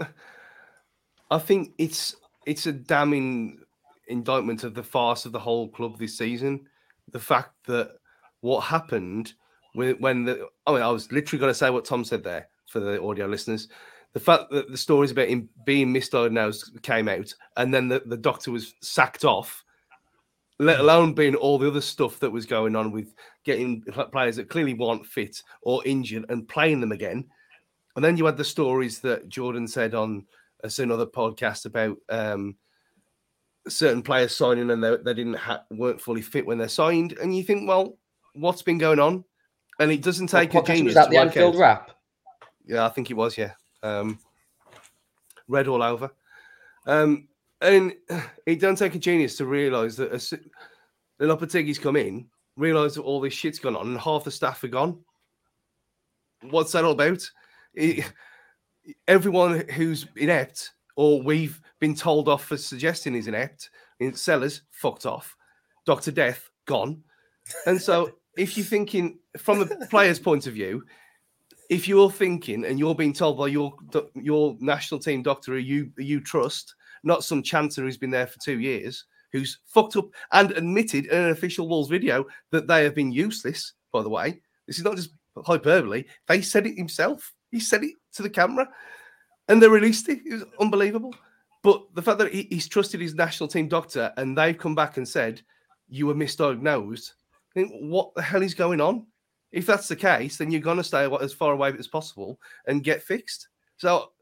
I 1.31 1.39
think 1.39 1.73
it's 1.79 2.15
it's 2.45 2.67
a 2.67 2.73
damning 2.73 3.61
indictment 4.09 4.65
of 4.65 4.75
the 4.75 4.83
farce 4.83 5.25
of 5.25 5.33
the 5.33 5.39
whole 5.39 5.69
club 5.69 5.99
this 5.99 6.19
season. 6.19 6.67
The 7.11 7.21
fact 7.21 7.53
that 7.67 7.97
what 8.41 8.61
happened 8.61 9.35
when, 9.75 9.95
when 9.97 10.25
the 10.25 10.49
I 10.67 10.73
mean 10.73 10.83
I 10.83 10.89
was 10.89 11.11
literally 11.13 11.41
going 11.41 11.51
to 11.51 11.55
say 11.59 11.71
what 11.71 11.85
Tom 11.85 12.05
said 12.05 12.23
there 12.23 12.49
for 12.67 12.81
the 12.81 13.03
audio 13.03 13.27
listeners. 13.27 13.69
The 14.13 14.21
fact 14.21 14.51
that 14.51 14.71
the 14.71 14.77
stories 14.77 15.11
about 15.11 15.29
him 15.29 15.49
being 15.65 15.93
misdiagnosed 15.93 16.83
came 16.83 17.09
out, 17.09 17.33
and 17.57 17.73
then 17.73 17.89
the, 17.89 18.03
the 18.05 18.17
doctor 18.17 18.51
was 18.51 18.75
sacked 18.83 19.25
off, 19.25 19.65
let 20.59 20.81
alone 20.81 21.15
being 21.15 21.35
all 21.35 21.59
the 21.59 21.69
other 21.69 21.81
stuff 21.81 22.19
that 22.19 22.31
was 22.31 22.45
going 22.45 22.77
on 22.77 22.93
with 22.93 23.15
getting 23.45 23.83
players 24.13 24.37
that 24.37 24.51
clearly 24.51 24.75
weren't 24.75 25.07
fit 25.07 25.43
or 25.63 25.83
injured 25.87 26.27
and 26.29 26.47
playing 26.47 26.81
them 26.81 26.93
again. 26.93 27.25
And 27.97 28.05
then 28.05 28.19
you 28.19 28.27
had 28.27 28.37
the 28.37 28.45
stories 28.45 29.01
that 29.01 29.29
Jordan 29.31 29.67
said 29.67 29.95
on 29.95 30.27
a 30.63 30.69
certain 30.69 30.93
other 30.93 31.07
podcast 31.07 31.65
about 31.65 31.97
um, 32.11 32.55
certain 33.69 34.03
players 34.03 34.35
signing 34.35 34.71
and 34.71 34.83
they, 34.83 34.97
they 34.97 35.15
didn't 35.15 35.35
ha- 35.35 35.65
weren't 35.71 36.01
fully 36.01 36.23
fit 36.23 36.47
when 36.47 36.59
they're 36.59 36.69
signed. 36.69 37.13
And 37.15 37.37
you 37.37 37.43
think, 37.45 37.69
well, 37.69 37.97
what's 38.35 38.63
been 38.63 38.79
going 38.79 38.99
on? 38.99 39.25
And 39.79 39.91
it 39.91 40.03
doesn't 40.03 40.27
take 40.29 40.53
What 40.55 40.69
a 40.69 40.73
genius 40.75 40.95
was 40.95 40.95
that 40.97 41.05
to 41.07 41.11
the 41.11 41.17
Anfield 41.19 41.55
out. 41.57 41.61
rap? 41.61 41.91
Yeah, 42.67 42.85
I 42.85 42.89
think 42.91 43.11
it 43.11 43.15
was. 43.15 43.37
Yeah, 43.39 43.53
um, 43.83 44.19
red 45.49 45.69
all 45.69 45.83
over. 45.83 46.11
Um, 46.87 47.29
and 47.61 47.95
it 48.47 48.61
don't 48.61 48.77
take 48.77 48.95
a 48.95 48.99
genius 48.99 49.37
to 49.37 49.47
realise 49.47 49.97
that 49.97 50.11
the 51.19 51.25
Lopetegui's 51.27 51.79
come 51.79 51.97
in, 51.97 52.27
realise 52.57 52.95
that 52.95 53.03
all 53.03 53.21
this 53.21 53.33
shit's 53.35 53.59
gone 53.59 53.77
on, 53.77 53.89
and 53.89 53.99
half 53.99 54.25
the 54.25 54.31
staff 54.31 54.63
are 54.65 54.69
gone. 54.69 54.99
What's 56.51 56.73
that 56.73 56.85
all 56.85 56.93
about? 56.93 57.29
It- 57.75 58.05
everyone 59.07 59.69
who's 59.69 60.07
inept, 60.17 60.73
or 60.97 61.23
we've 61.23 61.61
been 61.81 61.95
told 61.95 62.29
off 62.29 62.45
for 62.45 62.57
suggesting 62.57 63.15
is 63.15 63.29
inept, 63.29 63.71
in 64.01 64.15
Sellars 64.15 64.63
fucked 64.71 65.07
off, 65.07 65.37
Doctor 65.87 66.11
Death 66.11 66.51
gone, 66.67 67.03
and 67.67 67.81
so 67.81 68.11
if 68.37 68.57
you're 68.57 68.67
thinking 68.67 69.19
from 69.37 69.63
a 69.63 69.87
player's 69.87 70.19
point 70.19 70.47
of 70.47 70.55
view, 70.55 70.85
if 71.71 71.89
you're 71.89 72.11
thinking 72.11 72.65
and 72.65 72.79
you're 72.79 72.95
being 72.95 73.13
told 73.13 73.39
by 73.39 73.47
your 73.47 73.73
your 74.15 74.57
national 74.61 75.01
team 75.01 75.23
doctor 75.23 75.53
who 75.53 75.59
you 75.59 75.91
who 75.97 76.03
you 76.03 76.21
trust, 76.21 76.75
not 77.03 77.25
some 77.25 77.43
chancer 77.43 77.77
who's 77.77 77.97
been 77.97 78.11
there 78.11 78.27
for 78.27 78.39
two 78.41 78.61
years, 78.61 79.05
who's 79.33 79.59
fucked 79.67 79.97
up 79.97 80.07
and 80.33 80.53
admitted 80.53 81.07
in 81.07 81.19
an 81.19 81.31
official 81.31 81.69
Wolves 81.69 81.89
video 81.89 82.25
that 82.51 82.67
they 82.67 82.85
have 82.85 82.95
been 82.95 83.13
useless. 83.13 83.73
By 83.93 84.03
the 84.03 84.09
way, 84.09 84.41
this 84.67 84.79
is 84.79 84.85
not 84.85 84.97
just 84.97 85.11
hyperbole. 85.45 86.05
They 86.29 86.43
said 86.43 86.67
it 86.67 86.77
himself. 86.77 87.33
He 87.51 87.61
said 87.61 87.85
it 87.85 87.95
to 88.15 88.23
the 88.23 88.31
camera, 88.31 88.69
and 89.49 89.63
they 89.63 89.69
released 89.69 90.09
it. 90.09 90.21
It 90.25 90.33
was 90.35 90.45
unbelievable. 90.61 91.15
But 91.63 91.83
the 91.95 92.03
fact 92.03 92.19
that 92.19 92.33
he, 92.33 92.49
he's 92.51 92.69
trusted 92.69 93.01
his 93.01 93.15
national 93.15 93.49
team 93.49 93.69
doctor 93.69 94.13
and 94.17 94.37
they've 94.37 94.59
come 94.59 94.75
back 94.75 94.97
and 94.97 95.07
said 95.07 95.43
you 95.89 96.07
were 96.07 96.15
misdiagnosed. 96.15 97.13
I 97.51 97.55
think, 97.55 97.73
what 97.81 98.15
the 98.15 98.23
hell 98.23 98.43
is 98.43 98.55
going 98.55 98.81
on? 98.81 99.07
If 99.53 99.67
that's 99.67 99.89
the 99.89 99.97
case, 99.97 100.39
then 100.39 100.51
you're 100.51 100.61
going 100.61 100.79
to 100.79 100.85
stay 100.85 101.09
as 101.21 101.33
far 101.33 101.53
away 101.53 101.73
as 101.79 101.87
possible 101.87 102.41
and 102.67 102.83
get 102.83 103.03
fixed. 103.03 103.49
So 103.77 104.13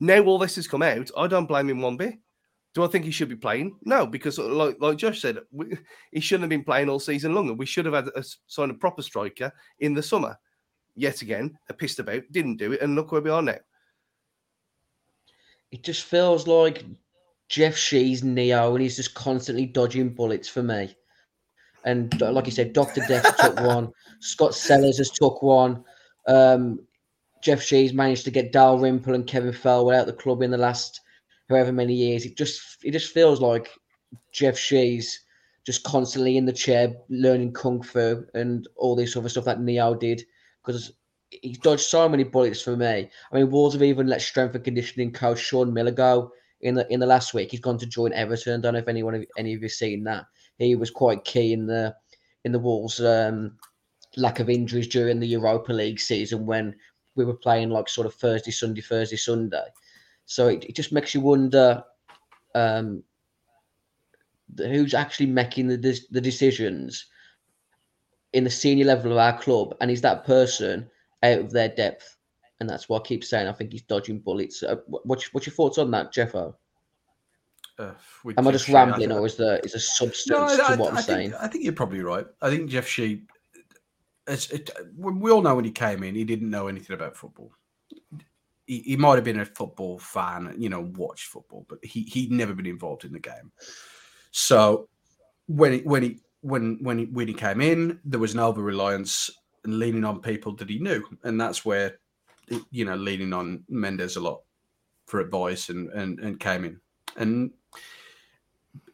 now 0.00 0.22
all 0.22 0.38
this 0.38 0.56
has 0.56 0.66
come 0.66 0.82
out, 0.82 1.10
I 1.16 1.26
don't 1.26 1.46
blame 1.46 1.68
him 1.68 1.82
one 1.82 1.96
bit. 1.96 2.14
Do 2.72 2.84
I 2.84 2.86
think 2.86 3.04
he 3.04 3.10
should 3.10 3.28
be 3.28 3.36
playing? 3.36 3.76
No, 3.82 4.06
because 4.06 4.38
uh, 4.38 4.46
like 4.46 4.76
like 4.80 4.96
Josh 4.96 5.20
said, 5.20 5.38
we, 5.50 5.76
he 6.12 6.20
shouldn't 6.20 6.44
have 6.44 6.50
been 6.50 6.64
playing 6.64 6.88
all 6.88 7.00
season 7.00 7.34
long, 7.34 7.48
and 7.48 7.58
we 7.58 7.66
should 7.66 7.84
have 7.84 7.94
had 7.94 8.08
a 8.14 8.24
signed 8.46 8.70
a 8.70 8.74
proper 8.74 9.02
striker 9.02 9.52
in 9.80 9.92
the 9.92 10.02
summer. 10.02 10.38
Yet 10.94 11.22
again, 11.22 11.58
a 11.68 11.74
pissed 11.74 11.98
about, 11.98 12.22
didn't 12.30 12.58
do 12.58 12.72
it, 12.72 12.80
and 12.80 12.94
look 12.94 13.10
where 13.10 13.20
we 13.20 13.30
are 13.30 13.42
now. 13.42 13.56
It 15.72 15.82
just 15.82 16.04
feels 16.04 16.46
like 16.46 16.84
Jeff 17.48 17.76
Shi's 17.76 18.22
Neo, 18.22 18.74
and 18.74 18.82
he's 18.82 18.96
just 18.96 19.14
constantly 19.14 19.66
dodging 19.66 20.14
bullets 20.14 20.48
for 20.48 20.62
me. 20.62 20.94
And 21.84 22.20
like 22.20 22.46
you 22.46 22.52
said, 22.52 22.72
Doctor 22.72 23.02
Death 23.08 23.36
took 23.38 23.58
one. 23.60 23.90
Scott 24.20 24.54
Sellars 24.54 24.98
has 24.98 25.10
took 25.10 25.42
one. 25.42 25.82
Um, 26.26 26.80
Jeff 27.42 27.62
Shi's 27.62 27.92
managed 27.92 28.24
to 28.24 28.30
get 28.30 28.52
Dalrymple 28.52 29.14
and 29.14 29.26
Kevin 29.26 29.52
Thelwell 29.52 29.98
out 29.98 30.06
the 30.06 30.12
club 30.12 30.42
in 30.42 30.50
the 30.50 30.58
last 30.58 31.00
however 31.48 31.72
many 31.72 31.94
years. 31.94 32.24
It 32.24 32.36
just 32.36 32.60
it 32.84 32.92
just 32.92 33.12
feels 33.12 33.40
like 33.40 33.70
Jeff 34.32 34.58
Shi's 34.58 35.24
just 35.66 35.82
constantly 35.84 36.36
in 36.36 36.46
the 36.46 36.52
chair 36.52 36.94
learning 37.08 37.52
kung 37.52 37.82
fu 37.82 38.24
and 38.34 38.66
all 38.76 38.96
this 38.96 39.16
other 39.16 39.28
stuff 39.28 39.44
that 39.44 39.60
Neo 39.60 39.94
did 39.94 40.22
because 40.64 40.92
he's 41.30 41.58
dodged 41.58 41.82
so 41.82 42.08
many 42.08 42.24
bullets 42.24 42.62
for 42.62 42.76
me. 42.76 43.10
I 43.32 43.34
mean, 43.34 43.50
Wolves 43.50 43.74
have 43.74 43.82
even 43.82 44.06
let 44.06 44.22
strength 44.22 44.54
and 44.54 44.64
conditioning 44.64 45.12
coach 45.12 45.38
Sean 45.38 45.72
Miller 45.72 45.92
go 45.92 46.32
in 46.60 46.74
the 46.74 46.86
in 46.92 47.00
the 47.00 47.06
last 47.06 47.34
week. 47.34 47.50
He's 47.50 47.60
gone 47.60 47.78
to 47.78 47.86
join 47.86 48.12
Everton. 48.12 48.60
Don't 48.60 48.74
know 48.74 48.80
if 48.80 48.88
anyone 48.88 49.14
of 49.14 49.24
any 49.38 49.54
of 49.54 49.62
you 49.62 49.68
seen 49.68 50.04
that. 50.04 50.26
He 50.58 50.74
was 50.74 50.90
quite 50.90 51.24
key 51.24 51.52
in 51.52 51.66
the 51.66 51.94
in 52.44 52.52
the 52.52 52.58
Wolves' 52.58 53.00
um, 53.00 53.56
lack 54.16 54.40
of 54.40 54.50
injuries 54.50 54.88
during 54.88 55.20
the 55.20 55.26
Europa 55.26 55.72
League 55.72 56.00
season 56.00 56.46
when 56.46 56.74
we 57.14 57.24
were 57.24 57.34
playing 57.34 57.70
like 57.70 57.88
sort 57.88 58.06
of 58.06 58.14
Thursday, 58.14 58.50
Sunday, 58.50 58.80
Thursday, 58.80 59.16
Sunday. 59.16 59.64
So 60.26 60.48
it, 60.48 60.64
it 60.64 60.76
just 60.76 60.92
makes 60.92 61.14
you 61.14 61.20
wonder 61.20 61.82
um, 62.54 63.02
who's 64.56 64.94
actually 64.94 65.26
making 65.26 65.68
the 65.68 66.00
the 66.10 66.20
decisions 66.20 67.06
in 68.32 68.44
the 68.44 68.50
senior 68.50 68.84
level 68.84 69.12
of 69.12 69.18
our 69.18 69.38
club, 69.38 69.74
and 69.80 69.90
is 69.90 70.00
that 70.02 70.24
person 70.24 70.90
out 71.22 71.38
of 71.38 71.50
their 71.50 71.68
depth? 71.68 72.16
And 72.60 72.68
that's 72.68 72.88
why 72.88 72.98
I 72.98 73.00
keep 73.02 73.24
saying 73.24 73.48
I 73.48 73.52
think 73.52 73.72
he's 73.72 73.82
dodging 73.82 74.18
bullets. 74.20 74.62
Uh, 74.62 74.76
what's, 74.86 75.32
what's 75.32 75.46
your 75.46 75.54
thoughts 75.54 75.78
on 75.78 75.90
that, 75.92 76.12
Jeffo? 76.12 76.56
Uh, 77.78 77.92
Am 78.36 78.46
I 78.46 78.52
just 78.52 78.66
Shea, 78.66 78.74
I 78.74 78.84
rambling, 78.84 79.08
think- 79.08 79.20
or 79.20 79.26
is 79.26 79.36
there 79.36 79.58
is 79.60 79.74
a 79.74 79.80
substance 79.80 80.26
No, 80.28 80.44
I, 80.44 80.56
to 80.56 80.62
I- 80.64 80.76
what 80.76 80.90
I'm 80.90 80.98
I 80.98 81.00
saying? 81.00 81.30
think, 81.30 81.42
I 81.42 81.48
think 81.48 81.64
you're 81.64 81.72
probably 81.72 82.02
right. 82.02 82.26
I 82.42 82.50
think 82.50 82.68
Jeff 82.68 82.86
Shi, 82.86 83.22
it's, 84.26 84.50
it, 84.50 84.70
we 84.96 85.30
all 85.30 85.40
know 85.40 85.54
when 85.54 85.64
he 85.64 85.70
came 85.70 86.02
in, 86.02 86.14
he 86.14 86.24
didn't 86.24 86.50
know 86.50 86.68
anything 86.68 86.94
about 86.94 87.16
football. 87.16 87.50
He, 88.66 88.80
he 88.80 88.96
might 88.96 89.14
have 89.14 89.24
been 89.24 89.40
a 89.40 89.44
football 89.46 89.98
fan, 89.98 90.54
you 90.58 90.68
know, 90.68 90.82
watched 90.96 91.28
football, 91.28 91.64
but 91.68 91.82
he 91.82 92.02
he'd 92.02 92.30
never 92.30 92.52
been 92.54 92.66
involved 92.66 93.04
in 93.06 93.12
the 93.12 93.18
game. 93.18 93.50
So 94.30 94.88
when 95.46 95.72
he, 95.72 95.78
when 95.80 96.02
he 96.02 96.20
when 96.42 96.78
when 96.82 96.98
he, 96.98 97.04
when 97.06 97.26
he 97.28 97.34
came 97.34 97.60
in, 97.62 97.98
there 98.04 98.20
was 98.20 98.34
an 98.34 98.40
over 98.40 98.62
reliance 98.62 99.30
and 99.64 99.78
leaning 99.78 100.04
on 100.04 100.20
people 100.20 100.54
that 100.56 100.70
he 100.70 100.78
knew, 100.78 101.04
and 101.24 101.40
that's 101.40 101.64
where 101.64 101.98
you 102.70 102.84
know, 102.84 102.96
leaning 102.96 103.32
on 103.32 103.64
Mendes 103.68 104.16
a 104.16 104.20
lot 104.20 104.42
for 105.06 105.20
advice 105.20 105.68
and 105.68 105.88
and 105.90 106.18
and 106.20 106.40
came 106.40 106.64
in. 106.64 106.80
And 107.16 107.50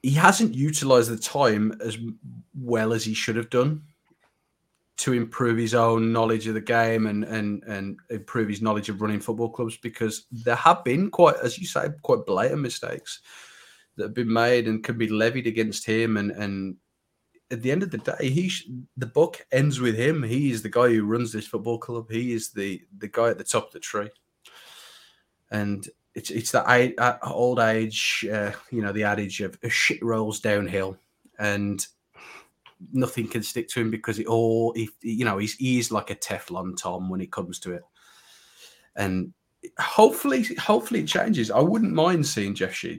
he 0.03 0.13
hasn't 0.13 0.55
utilized 0.55 1.11
the 1.11 1.19
time 1.19 1.79
as 1.85 1.99
well 2.55 2.93
as 2.93 3.05
he 3.05 3.15
should 3.15 3.37
have 3.37 3.51
done 3.51 3.83
to 4.99 5.13
improve 5.13 5.59
his 5.59 5.75
own 5.75 6.13
knowledge 6.13 6.47
of 6.47 6.55
the 6.55 6.61
game 6.61 7.07
and 7.07 7.25
and 7.25 7.63
and 7.65 7.99
improve 8.11 8.49
his 8.49 8.63
knowledge 8.63 8.89
of 8.89 9.03
running 9.03 9.21
football 9.21 9.51
clubs 9.51 9.77
because 9.77 10.27
there 10.31 10.57
have 10.57 10.83
been 10.85 11.11
quite 11.11 11.37
as 11.43 11.59
you 11.59 11.67
say 11.67 11.89
quite 12.03 12.25
blatant 12.27 12.63
mistakes 12.63 13.21
that 13.97 14.05
have 14.05 14.15
been 14.15 14.33
made 14.33 14.69
and 14.69 14.85
can 14.85 14.97
be 14.97 15.09
levied 15.09 15.47
against 15.47 15.85
him 15.85 16.17
and 16.17 16.31
and 16.31 16.77
at 17.51 17.63
the 17.63 17.71
end 17.71 17.83
of 17.83 17.91
the 17.91 17.99
day 17.99 18.31
he 18.31 18.49
sh- 18.49 18.69
the 18.97 19.07
book 19.07 19.47
ends 19.53 19.81
with 19.81 19.97
him. 19.97 20.23
He 20.23 20.51
is 20.51 20.63
the 20.63 20.69
guy 20.69 20.89
who 20.89 21.05
runs 21.05 21.33
this 21.33 21.47
football 21.47 21.79
club. 21.79 22.11
He 22.11 22.33
is 22.33 22.51
the 22.51 22.83
the 22.99 23.09
guy 23.09 23.29
at 23.29 23.39
the 23.39 23.45
top 23.45 23.69
of 23.69 23.73
the 23.73 23.81
tree. 23.81 24.11
And 25.51 25.89
it's 26.15 26.31
it's 26.31 26.53
that 26.53 27.19
old 27.23 27.61
age 27.61 28.27
uh, 28.33 28.53
you 28.71 28.83
know 28.83 28.93
the 28.93 29.05
adage 29.05 29.41
of 29.41 29.59
a 29.63 29.69
shit 29.69 30.03
rolls 30.03 30.41
downhill 30.41 30.99
and 31.39 31.87
nothing 32.93 33.29
can 33.29 33.43
stick 33.43 33.69
to 33.69 33.81
him 33.81 33.91
because 33.91 34.19
it 34.19 34.27
all, 34.27 34.75
you 35.03 35.25
know, 35.25 35.39
he's 35.39 35.55
he's 35.55 35.91
like 35.91 36.11
a 36.11 36.15
Teflon 36.15 36.77
Tom 36.77 37.09
when 37.09 37.21
it 37.21 37.33
comes 37.33 37.59
to 37.61 37.73
it, 37.73 37.83
and 38.97 39.33
hopefully, 39.79 40.47
hopefully 40.59 41.01
it 41.01 41.09
changes. 41.09 41.51
I 41.51 41.61
wouldn't 41.61 41.93
mind 41.93 42.27
seeing 42.27 42.55
Jeff 42.55 42.75
Shi 42.75 42.99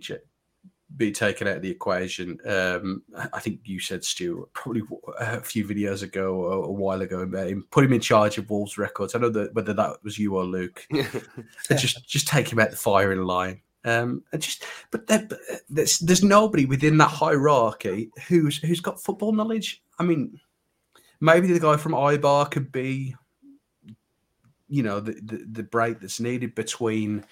be 0.95 1.11
taken 1.11 1.47
out 1.47 1.57
of 1.57 1.61
the 1.61 1.69
equation. 1.69 2.39
Um, 2.45 3.03
I 3.33 3.39
think 3.39 3.59
you 3.65 3.79
said 3.79 4.05
Stu 4.05 4.47
probably 4.53 4.83
a 5.19 5.41
few 5.41 5.65
videos 5.65 6.01
ago 6.01 6.35
or 6.35 6.65
a 6.65 6.71
while 6.71 7.01
ago 7.01 7.19
about 7.19 7.47
him 7.47 7.65
put 7.71 7.83
him 7.83 7.93
in 7.93 7.99
charge 7.99 8.37
of 8.37 8.49
Wolves 8.49 8.77
records. 8.77 9.13
I 9.13 9.19
know 9.19 9.29
that 9.29 9.53
whether 9.53 9.73
that 9.73 10.03
was 10.03 10.17
you 10.17 10.35
or 10.35 10.45
Luke, 10.45 10.87
just 11.69 12.07
just 12.07 12.27
take 12.27 12.51
him 12.51 12.59
out 12.59 12.71
the 12.71 12.77
firing 12.77 13.23
line. 13.23 13.61
Um, 13.83 14.23
and 14.33 14.41
just, 14.41 14.65
but 14.91 15.07
there, 15.07 15.27
there's 15.69 15.99
there's 15.99 16.23
nobody 16.23 16.65
within 16.65 16.97
that 16.97 17.09
hierarchy 17.09 18.09
who's 18.27 18.57
who's 18.57 18.81
got 18.81 19.01
football 19.01 19.33
knowledge. 19.33 19.83
I 19.99 20.03
mean, 20.03 20.39
maybe 21.19 21.51
the 21.51 21.59
guy 21.59 21.77
from 21.77 21.93
Eibar 21.93 22.49
could 22.49 22.71
be, 22.71 23.15
you 24.67 24.83
know, 24.83 24.99
the 24.99 25.13
the, 25.21 25.45
the 25.51 25.63
break 25.63 25.99
that's 25.99 26.19
needed 26.19 26.55
between 26.55 27.25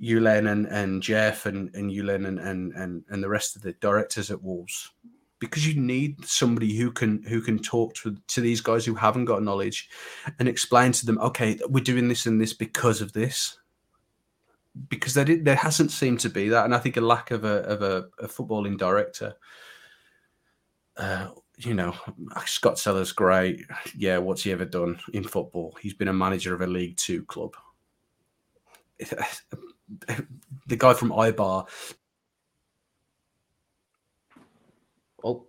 Julen 0.00 0.50
and, 0.50 0.66
and 0.66 1.02
Jeff 1.02 1.46
and 1.46 1.74
and 1.74 1.90
and, 1.90 2.38
and 2.38 2.72
and 2.72 3.04
and 3.08 3.22
the 3.22 3.28
rest 3.28 3.56
of 3.56 3.62
the 3.62 3.72
directors 3.74 4.30
at 4.30 4.42
Wolves, 4.42 4.90
because 5.38 5.66
you 5.66 5.80
need 5.80 6.24
somebody 6.24 6.76
who 6.76 6.90
can 6.90 7.22
who 7.24 7.40
can 7.40 7.58
talk 7.58 7.94
to 7.94 8.16
to 8.28 8.40
these 8.40 8.60
guys 8.60 8.84
who 8.84 8.94
haven't 8.94 9.26
got 9.26 9.42
knowledge, 9.42 9.88
and 10.38 10.48
explain 10.48 10.92
to 10.92 11.06
them, 11.06 11.18
okay, 11.18 11.58
we're 11.68 11.84
doing 11.84 12.08
this 12.08 12.26
and 12.26 12.40
this 12.40 12.52
because 12.52 13.00
of 13.00 13.12
this 13.12 13.58
because 14.88 15.14
there 15.14 15.24
there 15.24 15.56
hasn't 15.56 15.90
seemed 15.90 16.20
to 16.20 16.30
be 16.30 16.48
that, 16.48 16.64
and 16.64 16.74
I 16.74 16.78
think 16.78 16.96
a 16.96 17.00
lack 17.00 17.30
of 17.30 17.44
a 17.44 17.62
of 17.64 17.82
a, 17.82 18.08
a 18.18 18.28
footballing 18.28 18.78
director. 18.78 19.34
Uh, 20.96 21.28
you 21.58 21.74
know, 21.74 21.94
Scott 22.46 22.78
Sellars 22.78 23.12
great. 23.12 23.64
Yeah, 23.96 24.18
what's 24.18 24.42
he 24.42 24.52
ever 24.52 24.64
done 24.64 24.98
in 25.12 25.24
football? 25.24 25.76
He's 25.80 25.94
been 25.94 26.08
a 26.08 26.12
manager 26.12 26.54
of 26.54 26.62
a 26.62 26.66
League 26.66 26.96
Two 26.96 27.24
club. 27.24 27.54
The 30.66 30.76
guy 30.76 30.94
from 30.94 31.10
Eibar. 31.10 31.66
Oh, 35.24 35.46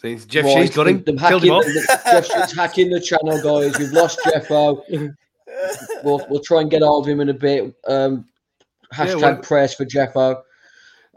See, 0.00 0.16
Jeff 0.26 0.44
right, 0.44 0.54
Shi's 0.54 0.74
got 0.74 0.88
him. 0.88 1.04
Them 1.04 1.18
hacking, 1.18 1.52
him 1.52 1.60
the, 1.60 2.00
Jeff 2.04 2.26
Shi's 2.26 2.56
hacking 2.56 2.90
the 2.90 3.00
channel, 3.00 3.40
guys. 3.42 3.78
We've 3.78 3.92
lost 3.92 4.20
Jeffo. 4.24 4.82
We'll, 6.02 6.26
we'll 6.28 6.40
try 6.40 6.62
and 6.62 6.70
get 6.70 6.82
hold 6.82 7.06
of 7.06 7.12
him 7.12 7.20
in 7.20 7.28
a 7.28 7.34
bit. 7.34 7.74
Um, 7.86 8.24
Hashtag 8.92 9.06
yeah, 9.06 9.14
well, 9.16 9.36
press 9.36 9.74
for 9.74 9.84
Jeffo. 9.84 10.42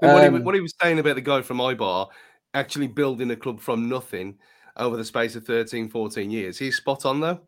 Um, 0.01 0.13
what, 0.13 0.23
he, 0.23 0.29
what, 0.29 0.55
he, 0.55 0.61
was 0.61 0.73
saying 0.79 0.99
about 0.99 1.15
the 1.15 1.21
guy 1.21 1.41
from 1.41 1.57
Eibar 1.57 2.09
actually 2.53 2.87
building 2.87 3.31
a 3.31 3.35
club 3.35 3.59
from 3.59 3.89
nothing 3.89 4.37
over 4.77 4.97
the 4.97 5.05
space 5.05 5.35
of 5.35 5.45
13, 5.45 5.89
14 5.89 6.29
years, 6.29 6.57
he's 6.57 6.77
spot 6.77 7.05
on 7.05 7.19
though. 7.19 7.39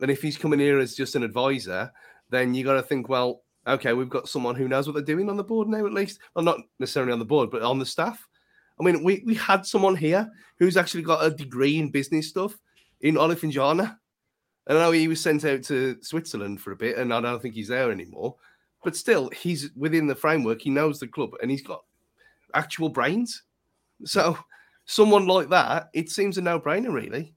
And 0.00 0.10
if 0.10 0.22
he's 0.22 0.38
coming 0.38 0.58
here 0.58 0.78
as 0.78 0.94
just 0.94 1.14
an 1.16 1.22
advisor, 1.22 1.92
then 2.30 2.54
you 2.54 2.64
got 2.64 2.74
to 2.74 2.82
think, 2.82 3.08
well, 3.08 3.41
okay, 3.66 3.92
we've 3.92 4.08
got 4.08 4.28
someone 4.28 4.54
who 4.54 4.68
knows 4.68 4.86
what 4.86 4.94
they're 4.94 5.02
doing 5.02 5.28
on 5.28 5.36
the 5.36 5.44
board 5.44 5.68
now, 5.68 5.84
at 5.86 5.92
least. 5.92 6.18
Well, 6.34 6.44
not 6.44 6.60
necessarily 6.78 7.12
on 7.12 7.18
the 7.18 7.24
board, 7.24 7.50
but 7.50 7.62
on 7.62 7.78
the 7.78 7.86
staff. 7.86 8.26
I 8.80 8.84
mean, 8.84 9.04
we, 9.04 9.22
we 9.24 9.34
had 9.34 9.66
someone 9.66 9.96
here 9.96 10.28
who's 10.58 10.76
actually 10.76 11.02
got 11.02 11.24
a 11.24 11.30
degree 11.30 11.78
in 11.78 11.90
business 11.90 12.28
stuff 12.28 12.58
in 13.00 13.16
Olofinjana. 13.16 13.96
I 14.68 14.72
know 14.72 14.92
he 14.92 15.08
was 15.08 15.20
sent 15.20 15.44
out 15.44 15.62
to 15.64 15.96
Switzerland 16.02 16.60
for 16.60 16.72
a 16.72 16.76
bit, 16.76 16.96
and 16.96 17.12
I 17.12 17.20
don't 17.20 17.42
think 17.42 17.54
he's 17.54 17.68
there 17.68 17.90
anymore. 17.90 18.36
But 18.84 18.96
still, 18.96 19.30
he's 19.30 19.70
within 19.76 20.06
the 20.06 20.14
framework. 20.14 20.62
He 20.62 20.70
knows 20.70 20.98
the 20.98 21.06
club 21.06 21.30
and 21.40 21.50
he's 21.50 21.62
got 21.62 21.84
actual 22.54 22.88
brains. 22.88 23.42
So, 24.04 24.36
someone 24.84 25.26
like 25.26 25.48
that, 25.50 25.88
it 25.94 26.10
seems 26.10 26.38
a 26.38 26.42
no 26.42 26.58
brainer, 26.58 26.92
really. 26.92 27.34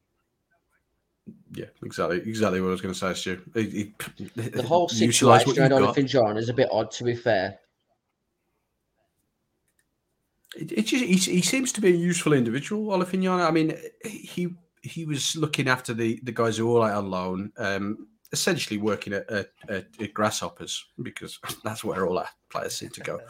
Yeah, 1.53 1.65
exactly, 1.83 2.17
exactly 2.17 2.61
what 2.61 2.67
I 2.67 2.71
was 2.71 2.81
going 2.81 2.93
to 2.93 2.99
say, 2.99 3.13
Stu. 3.13 3.41
He, 3.53 3.93
he, 4.17 4.25
the 4.35 4.63
whole 4.63 4.89
situation 4.89 5.55
going 5.55 5.71
on 5.71 5.83
in 5.83 5.89
Finjan 5.89 6.37
is 6.37 6.49
a 6.49 6.53
bit 6.53 6.69
odd, 6.71 6.91
to 6.91 7.03
be 7.03 7.15
fair. 7.15 7.59
It, 10.55 10.71
it 10.71 10.85
just, 10.85 11.03
he, 11.03 11.15
he, 11.15 11.41
seems 11.41 11.71
to 11.73 11.81
be 11.81 11.89
a 11.89 11.95
useful 11.95 12.33
individual, 12.33 12.97
Olofinjana. 12.97 13.47
I 13.47 13.51
mean, 13.51 13.75
he 14.03 14.49
he 14.81 15.05
was 15.05 15.35
looking 15.35 15.67
after 15.67 15.93
the 15.93 16.19
the 16.23 16.31
guys 16.31 16.57
who 16.57 16.67
were 16.67 16.79
all 16.79 16.83
out 16.83 16.97
on 16.97 17.09
loan. 17.09 17.51
Um, 17.57 18.07
essentially 18.31 18.77
working 18.77 19.13
at, 19.13 19.29
at, 19.31 19.49
at, 19.69 20.13
Grasshoppers 20.13 20.83
because 21.01 21.39
that's 21.63 21.83
where 21.83 22.05
all 22.05 22.17
our 22.17 22.27
players 22.49 22.75
seem 22.75 22.89
to 22.91 23.01
go. 23.01 23.19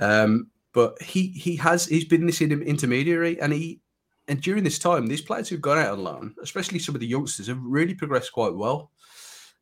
Um, 0.00 0.52
but 0.72 1.02
he 1.02 1.28
he 1.30 1.56
has 1.56 1.86
he's 1.86 2.04
been 2.04 2.26
this 2.26 2.40
intermediary, 2.40 3.40
and 3.40 3.52
he 3.52 3.80
and 4.28 4.40
during 4.40 4.62
this 4.62 4.78
time, 4.78 5.06
these 5.06 5.22
players 5.22 5.48
who've 5.48 5.60
gone 5.60 5.78
out 5.78 5.92
on 5.92 6.04
loan, 6.04 6.34
especially 6.42 6.78
some 6.78 6.94
of 6.94 7.00
the 7.00 7.06
youngsters, 7.06 7.48
have 7.48 7.60
really 7.62 7.94
progressed 7.94 8.32
quite 8.32 8.54
well. 8.54 8.92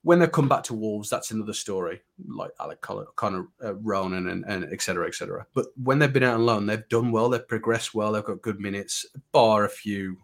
When 0.03 0.21
they 0.21 0.29
come 0.29 0.49
back 0.49 0.63
to 0.65 0.75
Wolves, 0.75 1.11
that's 1.11 1.33
another 1.33 1.53
story, 1.53 2.01
like 2.29 2.53
Alec 2.61 2.81
Connor, 2.81 3.49
uh, 3.65 3.75
Ronan, 3.77 4.29
and, 4.29 4.45
and 4.45 4.73
et 4.73 4.81
cetera, 4.81 5.09
et 5.09 5.15
cetera. 5.15 5.47
But 5.53 5.67
when 5.83 5.99
they've 5.99 6.13
been 6.13 6.23
out 6.23 6.35
on 6.35 6.47
loan, 6.47 6.67
they've 6.67 6.89
done 6.89 7.11
well, 7.11 7.29
they've 7.29 7.49
progressed 7.49 7.95
well, 7.95 8.13
they've 8.13 8.23
got 8.23 8.43
good 8.43 8.61
minutes, 8.61 9.05
bar 9.33 9.65
a 9.65 9.69
few 9.69 10.17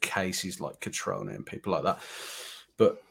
cases 0.00 0.60
like 0.60 0.80
Cutrone 0.80 1.34
and 1.34 1.44
people 1.44 1.72
like 1.72 1.82
that. 1.82 2.00
But 2.78 3.02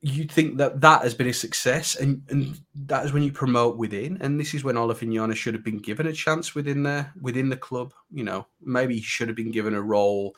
you 0.00 0.24
think 0.24 0.58
that 0.58 0.80
that 0.80 1.02
has 1.02 1.14
been 1.14 1.26
a 1.26 1.32
success, 1.32 1.96
and 1.96 2.22
and 2.28 2.60
that 2.86 3.04
is 3.04 3.12
when 3.12 3.22
you 3.24 3.32
promote 3.32 3.76
within, 3.76 4.18
and 4.20 4.38
this 4.38 4.54
is 4.54 4.62
when 4.62 4.76
Olofinjana 4.76 5.34
should 5.34 5.54
have 5.54 5.64
been 5.64 5.78
given 5.78 6.06
a 6.06 6.12
chance 6.12 6.54
within 6.54 6.84
there 6.84 7.12
within 7.20 7.48
the 7.48 7.56
club. 7.56 7.92
You 8.12 8.24
know, 8.24 8.46
maybe 8.60 8.94
he 8.94 9.02
should 9.02 9.28
have 9.28 9.36
been 9.36 9.50
given 9.50 9.74
a 9.74 9.82
role, 9.82 10.36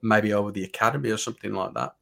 maybe 0.00 0.32
over 0.32 0.50
the 0.50 0.64
academy 0.64 1.10
or 1.10 1.18
something 1.18 1.52
like 1.52 1.74
that. 1.74 1.94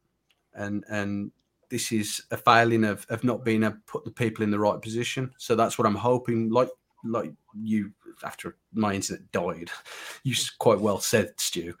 And 0.53 0.85
and 0.89 1.31
this 1.69 1.91
is 1.91 2.21
a 2.31 2.37
failing 2.37 2.85
of 2.85 3.05
of 3.09 3.25
not 3.25 3.43
being 3.43 3.63
able 3.63 3.73
to 3.73 3.81
put 3.87 4.05
the 4.05 4.11
people 4.11 4.43
in 4.43 4.51
the 4.51 4.59
right 4.59 4.81
position. 4.81 5.33
So 5.37 5.55
that's 5.55 5.77
what 5.77 5.87
I'm 5.87 5.95
hoping. 5.95 6.49
Like 6.49 6.69
like 7.03 7.33
you 7.61 7.91
after 8.23 8.55
my 8.73 8.93
internet 8.93 9.29
died, 9.33 9.69
you 10.23 10.33
quite 10.59 10.79
well 10.79 11.01
said, 11.01 11.33
Stu, 11.37 11.73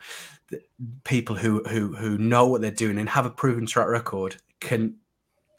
that 0.49 0.67
people 1.05 1.37
who 1.37 1.63
who 1.69 1.95
who 1.95 2.17
know 2.17 2.47
what 2.47 2.59
they're 2.59 2.71
doing 2.71 2.97
and 2.97 3.07
have 3.07 3.25
a 3.25 3.29
proven 3.29 3.65
track 3.65 3.87
record 3.87 4.35
can 4.59 4.95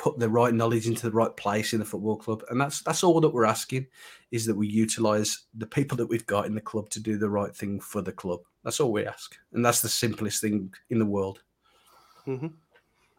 put 0.03 0.19
the 0.19 0.29
right 0.29 0.53
knowledge 0.53 0.89
into 0.89 1.09
the 1.09 1.17
right 1.17 1.35
place 1.37 1.73
in 1.73 1.79
the 1.79 1.85
football 1.85 2.17
club, 2.17 2.43
and 2.51 2.61
that's 2.61 2.83
that's 2.83 3.05
all 3.05 3.21
that 3.21 3.33
we're 3.33 3.45
asking 3.45 3.87
is 4.33 4.45
that 4.47 4.57
we 4.57 4.67
utilize 4.67 5.45
the 5.55 5.67
people 5.67 5.97
that 5.97 6.09
we've 6.09 6.27
got 6.27 6.47
in 6.47 6.55
the 6.55 6.61
club 6.61 6.91
to 6.91 6.99
do 6.99 7.17
the 7.17 7.31
right 7.31 7.55
thing 7.55 7.79
for 7.79 8.03
the 8.03 8.13
club. 8.13 8.41
That's 8.65 8.81
all 8.81 8.91
we 8.91 9.07
ask, 9.07 9.37
and 9.53 9.65
that's 9.65 9.81
the 9.81 9.89
simplest 9.89 10.41
thing 10.41 10.75
in 10.91 10.99
the 10.99 11.07
world. 11.07 11.43
Mm-hmm. 12.27 12.47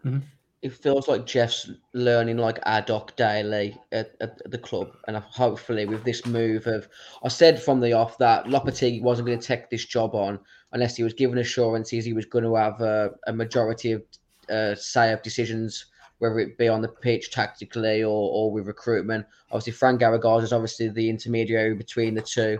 Mm-hmm 0.07 0.19
it 0.63 0.73
feels 0.73 1.09
like 1.09 1.25
Jeff's 1.25 1.69
learning 1.91 2.37
like 2.37 2.57
ad 2.63 2.87
hoc 2.87 3.13
daily 3.17 3.77
at, 3.91 4.15
at, 4.21 4.49
the 4.49 4.57
club, 4.57 4.95
and 5.07 5.17
hopefully 5.17 5.85
with 5.85 6.05
this 6.05 6.25
move 6.25 6.65
of, 6.67 6.87
I 7.21 7.27
said 7.27 7.61
from 7.61 7.81
the 7.81 7.91
off 7.91 8.17
that 8.19 8.45
Lopetegui 8.45 9.01
wasn't 9.01 9.27
going 9.27 9.39
to 9.39 9.45
take 9.45 9.69
this 9.69 9.83
job 9.83 10.15
on 10.15 10.39
unless 10.71 10.95
he 10.95 11.03
was 11.03 11.13
given 11.13 11.39
assurances 11.39 12.05
he 12.05 12.13
was 12.13 12.25
going 12.25 12.45
to 12.45 12.55
have 12.55 12.79
a, 12.79 13.11
a 13.27 13.33
majority 13.33 13.91
of 13.91 14.03
uh, 14.49 14.73
say 14.75 15.11
of 15.11 15.21
decisions, 15.21 15.87
whether 16.23 16.39
it 16.39 16.57
be 16.57 16.69
on 16.69 16.81
the 16.81 16.87
pitch 16.87 17.31
tactically 17.31 18.01
or, 18.01 18.07
or 18.31 18.49
with 18.49 18.65
recruitment. 18.65 19.25
Obviously, 19.51 19.73
Fran 19.73 19.99
Garagarza 19.99 20.43
is 20.43 20.53
obviously 20.53 20.87
the 20.87 21.09
intermediary 21.09 21.75
between 21.75 22.15
the 22.15 22.21
two. 22.21 22.57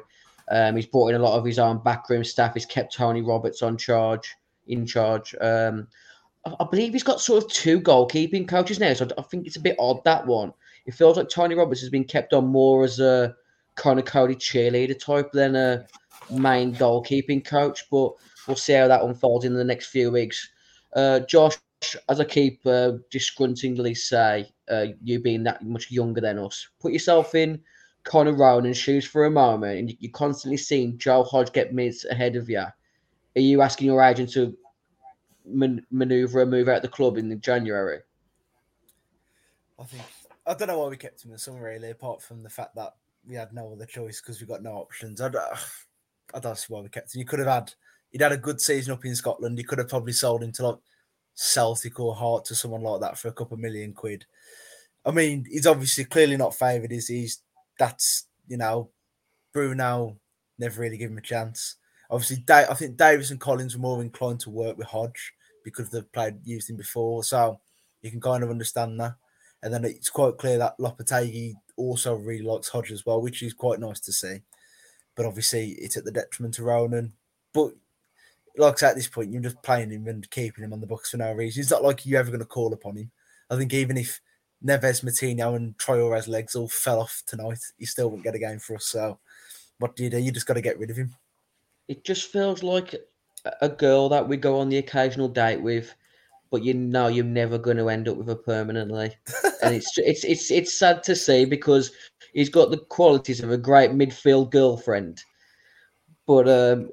Um, 0.51 0.76
he's 0.76 0.86
brought 0.86 1.07
in 1.07 1.16
a 1.16 1.24
lot 1.24 1.38
of 1.39 1.45
his 1.45 1.59
own 1.59 1.82
backroom 1.82 2.26
staff. 2.26 2.55
He's 2.55 2.66
kept 2.66 2.93
Tony 2.93 3.22
Roberts 3.22 3.61
on 3.61 3.78
charge, 3.78 4.36
in 4.68 4.86
charge. 4.86 5.34
Um, 5.39 5.88
I 6.45 6.66
believe 6.70 6.91
he's 6.91 7.03
got 7.03 7.22
sort 7.22 7.41
of 7.41 7.49
two 7.49 7.80
goalkeeping 7.80 8.49
coaches 8.49 8.82
now, 8.82 8.93
so 8.93 9.07
I 9.18 9.22
think 9.22 9.47
it's 9.47 9.55
a 9.55 9.61
bit 9.61 9.78
odd 9.80 10.03
that 10.03 10.28
one. 10.28 10.53
It 10.86 10.93
feels 10.93 11.16
like 11.16 11.30
Tony 11.30 11.55
Roberts 11.55 11.80
has 11.80 11.89
been 11.89 12.03
kept 12.03 12.34
on 12.34 12.47
more 12.47 12.84
as 12.84 12.99
a 12.99 13.34
kind 13.76 13.97
of 13.97 14.03
Coady 14.03 14.36
cheerleader 14.36 14.99
type 14.99 15.32
than 15.32 15.55
a 15.55 15.86
main 16.30 16.76
goalkeeping 16.76 17.45
coach, 17.45 17.89
but 17.89 18.11
we'll 18.45 18.57
see 18.57 18.74
how 18.74 18.89
that 18.89 19.03
unfolds 19.03 19.45
in 19.45 19.53
the 19.53 19.64
next 19.64 19.88
few 19.88 20.11
weeks. 20.11 20.49
Uh, 20.93 21.22
Josh, 21.22 21.55
as 22.10 22.20
I 22.20 22.26
keep 22.26 22.66
uh, 22.66 22.94
disgruntlingly 23.12 23.96
say, 23.96 24.50
uh, 24.70 24.88
you 25.02 25.20
being 25.20 25.44
that 25.44 25.66
much 25.66 25.92
younger 25.92 26.22
than 26.22 26.40
us, 26.40 26.68
put 26.80 26.94
yourself 26.94 27.36
in 27.36 27.62
Connor 28.04 28.34
Ronan's 28.34 28.78
shoes 28.78 29.06
for 29.06 29.26
a 29.26 29.32
moment, 29.32 29.80
and 29.80 29.98
you're 30.00 30.12
constantly 30.12 30.58
seeing 30.58 30.98
Joe 30.98 31.24
Hodge 31.24 31.52
get 31.54 31.74
minutes 31.74 32.06
ahead 32.06 32.36
of 32.36 32.50
you. 32.50 32.60
Are 32.60 33.42
you 33.42 33.62
asking 33.62 33.88
your 33.88 34.04
agent 34.04 34.32
to 34.34 34.56
man- 35.46 35.86
maneuver 35.92 36.42
a 36.42 36.46
move 36.46 36.68
out 36.68 36.82
the 36.82 36.88
club 36.88 37.18
in 37.18 37.40
January? 37.42 38.00
I 39.80 39.84
think 39.86 40.04
I 40.46 40.54
don't 40.54 40.68
know 40.68 40.80
why 40.80 40.88
we 40.88 40.98
kept 40.98 41.24
him 41.24 41.30
in 41.30 41.34
the 41.34 41.40
summer 41.40 41.64
really, 41.64 41.92
apart 41.92 42.22
from 42.22 42.44
the 42.44 42.50
fact 42.50 42.76
that 42.76 42.96
we 43.28 43.36
had 43.36 43.54
no 43.54 43.72
other 43.72 43.86
choice 43.86 44.22
because 44.22 44.42
we 44.42 44.48
got 44.48 44.62
no 44.62 44.74
options. 44.74 45.22
I 45.22 45.30
don't, 45.30 45.46
I 46.34 46.40
don't 46.40 46.58
see 46.58 46.74
why 46.74 46.82
we 46.82 46.90
kept 46.90 47.16
him. 47.16 47.20
You 47.20 47.26
could 47.26 47.40
have 47.40 47.48
had 47.48 47.74
he'd 48.12 48.22
had 48.22 48.32
a 48.32 48.38
good 48.38 48.60
season 48.60 48.94
up 48.94 49.06
in 49.06 49.16
Scotland. 49.16 49.58
You 49.58 49.66
could 49.66 49.80
have 49.80 49.90
probably 49.90 50.14
sold 50.14 50.44
him 50.44 50.52
to 50.54 50.68
like 50.68 50.80
Celtic 51.36 52.00
or 52.00 52.16
Heart 52.16 52.46
to 52.46 52.56
someone 52.56 52.84
like 52.84 53.02
that 53.02 53.18
for 53.18 53.28
a 53.28 53.34
couple 53.34 53.58
million 53.58 53.94
quid. 53.94 54.26
I 55.06 55.12
mean, 55.12 55.46
he's 55.50 55.68
obviously 55.68 56.06
clearly 56.06 56.38
not 56.38 56.56
favoured. 56.56 56.92
Is 56.92 57.08
he's 57.08 57.42
that's 57.78 58.28
you 58.48 58.58
know, 58.58 58.90
Bruno 59.54 60.18
never 60.60 60.82
really 60.82 60.98
give 60.98 61.12
him 61.12 61.18
a 61.18 61.22
chance. 61.22 61.78
Obviously, 62.10 62.44
I 62.50 62.74
think 62.74 62.98
Davis 62.98 63.32
and 63.32 63.40
Collins 63.40 63.76
were 63.76 63.82
more 63.82 64.02
inclined 64.02 64.40
to 64.42 64.50
work 64.50 64.78
with 64.78 64.88
Hodge 64.88 65.34
because 65.64 65.90
they've 65.90 66.12
played 66.12 66.36
used 66.44 66.70
him 66.70 66.78
before, 66.78 67.24
so 67.24 67.60
you 68.02 68.12
can 68.12 68.22
kind 68.22 68.44
of 68.44 68.50
understand 68.50 69.00
that. 69.00 69.16
And 69.64 69.74
then 69.74 69.86
it's 69.86 70.10
quite 70.10 70.38
clear 70.38 70.58
that 70.58 70.78
Lopetegui 70.78 71.54
also 71.78 72.16
really 72.16 72.44
likes 72.44 72.68
Hodge 72.68 72.92
as 72.92 73.06
well, 73.06 73.22
which 73.22 73.42
is 73.42 73.54
quite 73.54 73.80
nice 73.80 74.00
to 74.02 74.12
see. 74.12 74.42
But 75.16 75.26
obviously, 75.26 75.72
it's 75.80 75.98
at 75.98 76.04
the 76.04 76.12
detriment 76.12 76.60
of 76.60 76.66
Ronan. 76.66 77.14
But 77.54 77.72
like 78.58 78.84
at 78.84 78.95
this 78.95 79.08
point, 79.08 79.32
you're 79.32 79.41
just 79.41 79.62
playing 79.64 79.91
him 79.91 80.08
and 80.08 80.30
keeping 80.30 80.64
him 80.64 80.74
on 80.74 80.82
the 80.82 80.88
books 80.88 81.10
for 81.12 81.18
no 81.18 81.34
reason. 81.34 81.62
It's 81.62 81.72
not 81.72 81.84
like 81.84 82.06
you're 82.06 82.20
ever 82.20 82.30
going 82.30 82.39
to 82.39 82.45
call 82.45 82.74
upon 82.74 82.97
him. 82.97 83.12
I 83.49 83.58
think 83.58 83.74
even 83.74 83.97
if 83.97 84.22
Neves, 84.64 85.04
Moutinho, 85.04 85.56
and 85.56 85.78
Traore's 85.78 86.28
legs 86.28 86.56
all 86.56 86.70
fell 86.70 87.01
off 87.01 87.24
tonight, 87.26 87.60
he 87.78 87.86
still 87.86 88.10
wouldn't 88.10 88.24
get 88.24 88.36
a 88.36 88.39
game 88.39 88.60
for 88.60 88.76
us. 88.76 88.86
So, 88.86 89.20
what 89.80 89.95
do 89.95 90.04
you 90.04 90.10
do? 90.10 90.20
You 90.20 90.32
just 90.32 90.45
got 90.45 90.54
to 90.54 90.62
get 90.62 90.80
rid 90.80 90.91
of 90.91 90.97
him. 90.97 91.14
It 91.88 92.04
just 92.06 92.32
feels 92.32 92.64
like 92.64 92.95
a 93.62 93.70
girl 93.70 94.08
that 94.10 94.28
we 94.28 94.38
go 94.38 94.60
on 94.60 94.70
the 94.70 94.78
occasional 94.78 95.28
date 95.28 95.62
with, 95.62 95.93
but 96.49 96.64
you 96.64 96.74
know 96.74 97.08
you're 97.08 97.26
never 97.26 97.58
going 97.58 97.78
to 97.78 97.89
end 97.89 98.08
up 98.08 98.16
with 98.16 98.28
her 98.28 98.36
permanently. 98.36 99.16
and 99.64 99.76
it's 99.76 99.97
it's 99.97 100.24
it's 100.24 100.51
it's 100.51 100.80
sad 100.80 101.04
to 101.04 101.16
see 101.16 101.43
because 101.43 101.91
he's 102.34 102.49
got 102.49 102.72
the 102.72 102.78
qualities 102.78 103.41
of 103.41 103.51
a 103.51 103.58
great 103.58 103.91
midfield 103.91 104.51
girlfriend, 104.51 105.22
but 106.26 106.47
um, 106.47 106.89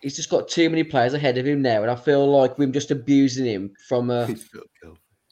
he's 0.00 0.16
just 0.16 0.30
got 0.30 0.48
too 0.48 0.68
many 0.70 0.84
players 0.84 1.14
ahead 1.14 1.38
of 1.38 1.46
him 1.46 1.62
now, 1.62 1.82
and 1.82 1.90
I 1.90 1.96
feel 1.96 2.30
like 2.30 2.58
we're 2.58 2.68
just 2.68 2.90
abusing 2.90 3.46
him 3.46 3.72
from 3.88 4.10
a 4.10 4.26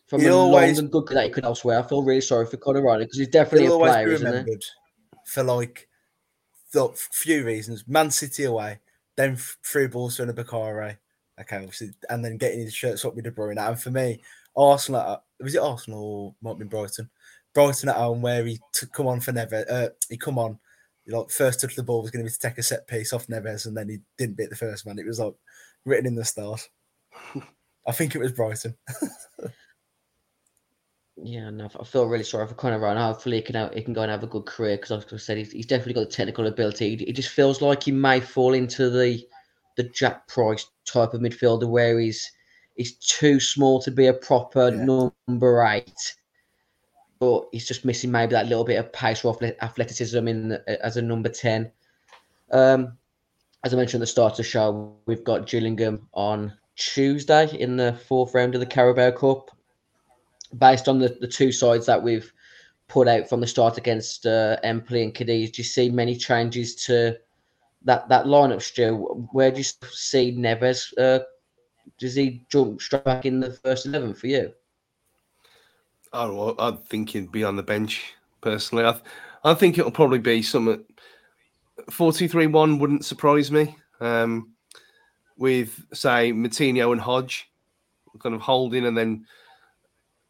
from 0.06 0.20
He 0.20 0.26
a 0.26 0.34
always- 0.34 0.76
long 0.76 0.84
and 0.84 0.92
good 0.92 1.06
that 1.08 1.24
he 1.24 1.30
could 1.30 1.44
elsewhere. 1.44 1.78
I 1.78 1.82
feel 1.82 2.02
really 2.02 2.20
sorry 2.20 2.46
for 2.46 2.56
Connor 2.56 2.82
Ronan 2.82 3.00
because 3.06 3.18
he's 3.18 3.28
definitely 3.28 3.66
He'll 3.66 3.76
a 3.84 3.88
player, 3.88 4.06
be 4.06 4.14
isn't 4.14 4.26
he? 4.26 4.30
remembered 4.30 4.64
for 5.26 5.42
like 5.42 5.88
the 6.72 6.88
few 6.94 7.44
reasons. 7.44 7.84
Man 7.86 8.10
City 8.10 8.44
away, 8.44 8.80
then 9.16 9.32
f- 9.32 9.58
through 9.64 9.88
balls 9.90 10.16
to 10.16 10.26
Bakare. 10.26 10.96
Okay, 11.40 11.56
obviously, 11.56 11.90
and 12.10 12.24
then 12.24 12.36
getting 12.36 12.60
his 12.60 12.74
shirt 12.74 12.98
swapped 12.98 13.16
with 13.16 13.24
De 13.24 13.30
Bruyne. 13.30 13.58
And 13.64 13.80
for 13.80 13.90
me, 13.90 14.20
Arsenal, 14.56 15.00
at, 15.00 15.22
was 15.40 15.54
it 15.54 15.58
Arsenal 15.62 16.02
or 16.02 16.34
might 16.42 16.50
have 16.50 16.58
been 16.58 16.68
Brighton? 16.68 17.08
Brighton 17.54 17.88
at 17.90 17.96
home, 17.96 18.22
where 18.22 18.44
he 18.44 18.58
took 18.72 18.92
come 18.92 19.06
on 19.06 19.20
for 19.20 19.32
never, 19.32 19.64
Uh, 19.70 19.88
he 20.10 20.16
come 20.16 20.38
on, 20.38 20.58
you 21.08 21.14
know, 21.14 21.24
first 21.24 21.60
touch 21.62 21.70
of 21.70 21.76
the 21.76 21.82
ball 21.82 22.02
was 22.02 22.10
going 22.10 22.22
to 22.22 22.28
be 22.28 22.32
to 22.32 22.38
take 22.38 22.58
a 22.58 22.62
set 22.62 22.86
piece 22.86 23.14
off 23.14 23.28
Neves, 23.28 23.64
and 23.64 23.74
then 23.74 23.88
he 23.88 23.98
didn't 24.18 24.36
beat 24.36 24.50
the 24.50 24.56
first 24.56 24.86
man. 24.86 24.98
It 24.98 25.06
was 25.06 25.18
like 25.18 25.32
written 25.86 26.06
in 26.06 26.14
the 26.14 26.24
stars. 26.24 26.68
I 27.86 27.92
think 27.92 28.14
it 28.14 28.18
was 28.18 28.32
Brighton. 28.32 28.76
Yeah, 31.20 31.50
no, 31.50 31.68
I 31.80 31.84
feel 31.84 32.06
really 32.06 32.22
sorry 32.22 32.46
for 32.46 32.54
Connor 32.54 32.78
Ronan. 32.78 33.02
Hopefully, 33.02 33.36
he 33.36 33.42
can 33.42 33.56
have, 33.56 33.74
he 33.74 33.82
can 33.82 33.92
go 33.92 34.02
and 34.02 34.10
have 34.10 34.22
a 34.22 34.28
good 34.28 34.46
career 34.46 34.76
because, 34.76 34.90
like 34.92 35.12
I 35.12 35.16
said, 35.16 35.36
he's, 35.36 35.50
he's 35.50 35.66
definitely 35.66 35.94
got 35.94 36.08
the 36.08 36.14
technical 36.14 36.46
ability. 36.46 36.96
He, 36.96 37.04
he 37.06 37.12
just 37.12 37.30
feels 37.30 37.60
like 37.60 37.82
he 37.82 37.90
may 37.90 38.20
fall 38.20 38.54
into 38.54 38.88
the 38.88 39.26
the 39.76 39.82
Jack 39.84 40.28
Price 40.28 40.66
type 40.86 41.14
of 41.14 41.20
midfielder 41.20 41.68
where 41.68 41.98
he's 41.98 42.30
he's 42.76 42.96
too 42.98 43.40
small 43.40 43.80
to 43.82 43.90
be 43.90 44.06
a 44.06 44.12
proper 44.12 44.68
Yeah. 44.68 45.08
number 45.26 45.64
eight, 45.64 46.14
but 47.18 47.48
he's 47.52 47.66
just 47.66 47.84
missing 47.84 48.10
maybe 48.10 48.32
that 48.32 48.46
little 48.46 48.64
bit 48.64 48.78
of 48.78 48.92
pace 48.92 49.24
or 49.24 49.36
athle- 49.36 49.56
athleticism 49.60 50.28
in 50.28 50.52
as 50.66 50.96
a 50.96 51.02
number 51.02 51.28
ten. 51.28 51.70
Um, 52.50 52.96
as 53.64 53.74
I 53.74 53.76
mentioned 53.76 54.00
at 54.00 54.06
the 54.06 54.12
start 54.12 54.32
of 54.32 54.36
the 54.38 54.44
show, 54.44 54.94
we've 55.06 55.24
got 55.24 55.48
Gillingham 55.48 56.08
on 56.14 56.52
Tuesday 56.76 57.54
in 57.58 57.76
the 57.76 57.92
fourth 58.06 58.34
round 58.34 58.54
of 58.54 58.60
the 58.60 58.66
Carabao 58.66 59.10
Cup 59.10 59.50
based 60.56 60.88
on 60.88 60.98
the, 60.98 61.16
the 61.20 61.26
two 61.26 61.52
sides 61.52 61.86
that 61.86 62.02
we've 62.02 62.32
put 62.86 63.08
out 63.08 63.28
from 63.28 63.40
the 63.40 63.46
start 63.46 63.76
against 63.76 64.24
uh, 64.26 64.56
Empoli 64.62 65.02
and 65.02 65.14
Cadiz, 65.14 65.50
do 65.50 65.60
you 65.60 65.64
see 65.64 65.90
many 65.90 66.16
changes 66.16 66.74
to 66.86 67.16
that 67.84 68.08
that 68.08 68.24
lineup, 68.24 68.62
Stu? 68.62 68.94
Where 69.32 69.50
do 69.50 69.58
you 69.58 69.64
see 69.90 70.34
Neves? 70.36 70.96
Uh, 70.98 71.24
does 71.98 72.14
he 72.14 72.44
jump 72.48 72.80
straight 72.80 73.04
back 73.04 73.26
in 73.26 73.40
the 73.40 73.52
first 73.52 73.86
eleven 73.86 74.14
for 74.14 74.26
you? 74.26 74.52
I 76.12 76.76
think 76.86 77.10
he'd 77.10 77.32
be 77.32 77.44
on 77.44 77.56
the 77.56 77.62
bench 77.62 78.14
personally. 78.40 78.84
I, 78.84 78.92
th- 78.92 79.04
I 79.44 79.54
think 79.54 79.78
it'll 79.78 79.90
probably 79.90 80.18
be 80.18 80.42
some 80.42 80.84
four 81.90 82.12
two 82.12 82.28
three 82.28 82.46
one 82.46 82.78
wouldn't 82.78 83.04
surprise 83.04 83.50
me. 83.50 83.76
Um, 84.00 84.52
with 85.36 85.84
say 85.92 86.32
Moutinho 86.32 86.92
and 86.92 87.00
Hodge, 87.00 87.48
kind 88.20 88.34
of 88.34 88.40
holding, 88.40 88.86
and 88.86 88.96
then 88.96 89.26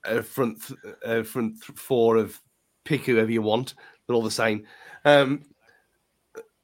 a 0.04 0.22
front 0.22 0.66
th- 0.66 0.78
uh, 1.04 1.22
front 1.22 1.62
th- 1.62 1.78
four 1.78 2.16
of 2.16 2.40
pick 2.84 3.04
whoever 3.04 3.30
you 3.30 3.42
want. 3.42 3.74
They're 4.06 4.16
all 4.16 4.22
the 4.22 4.30
same. 4.30 4.66
Um, 5.04 5.44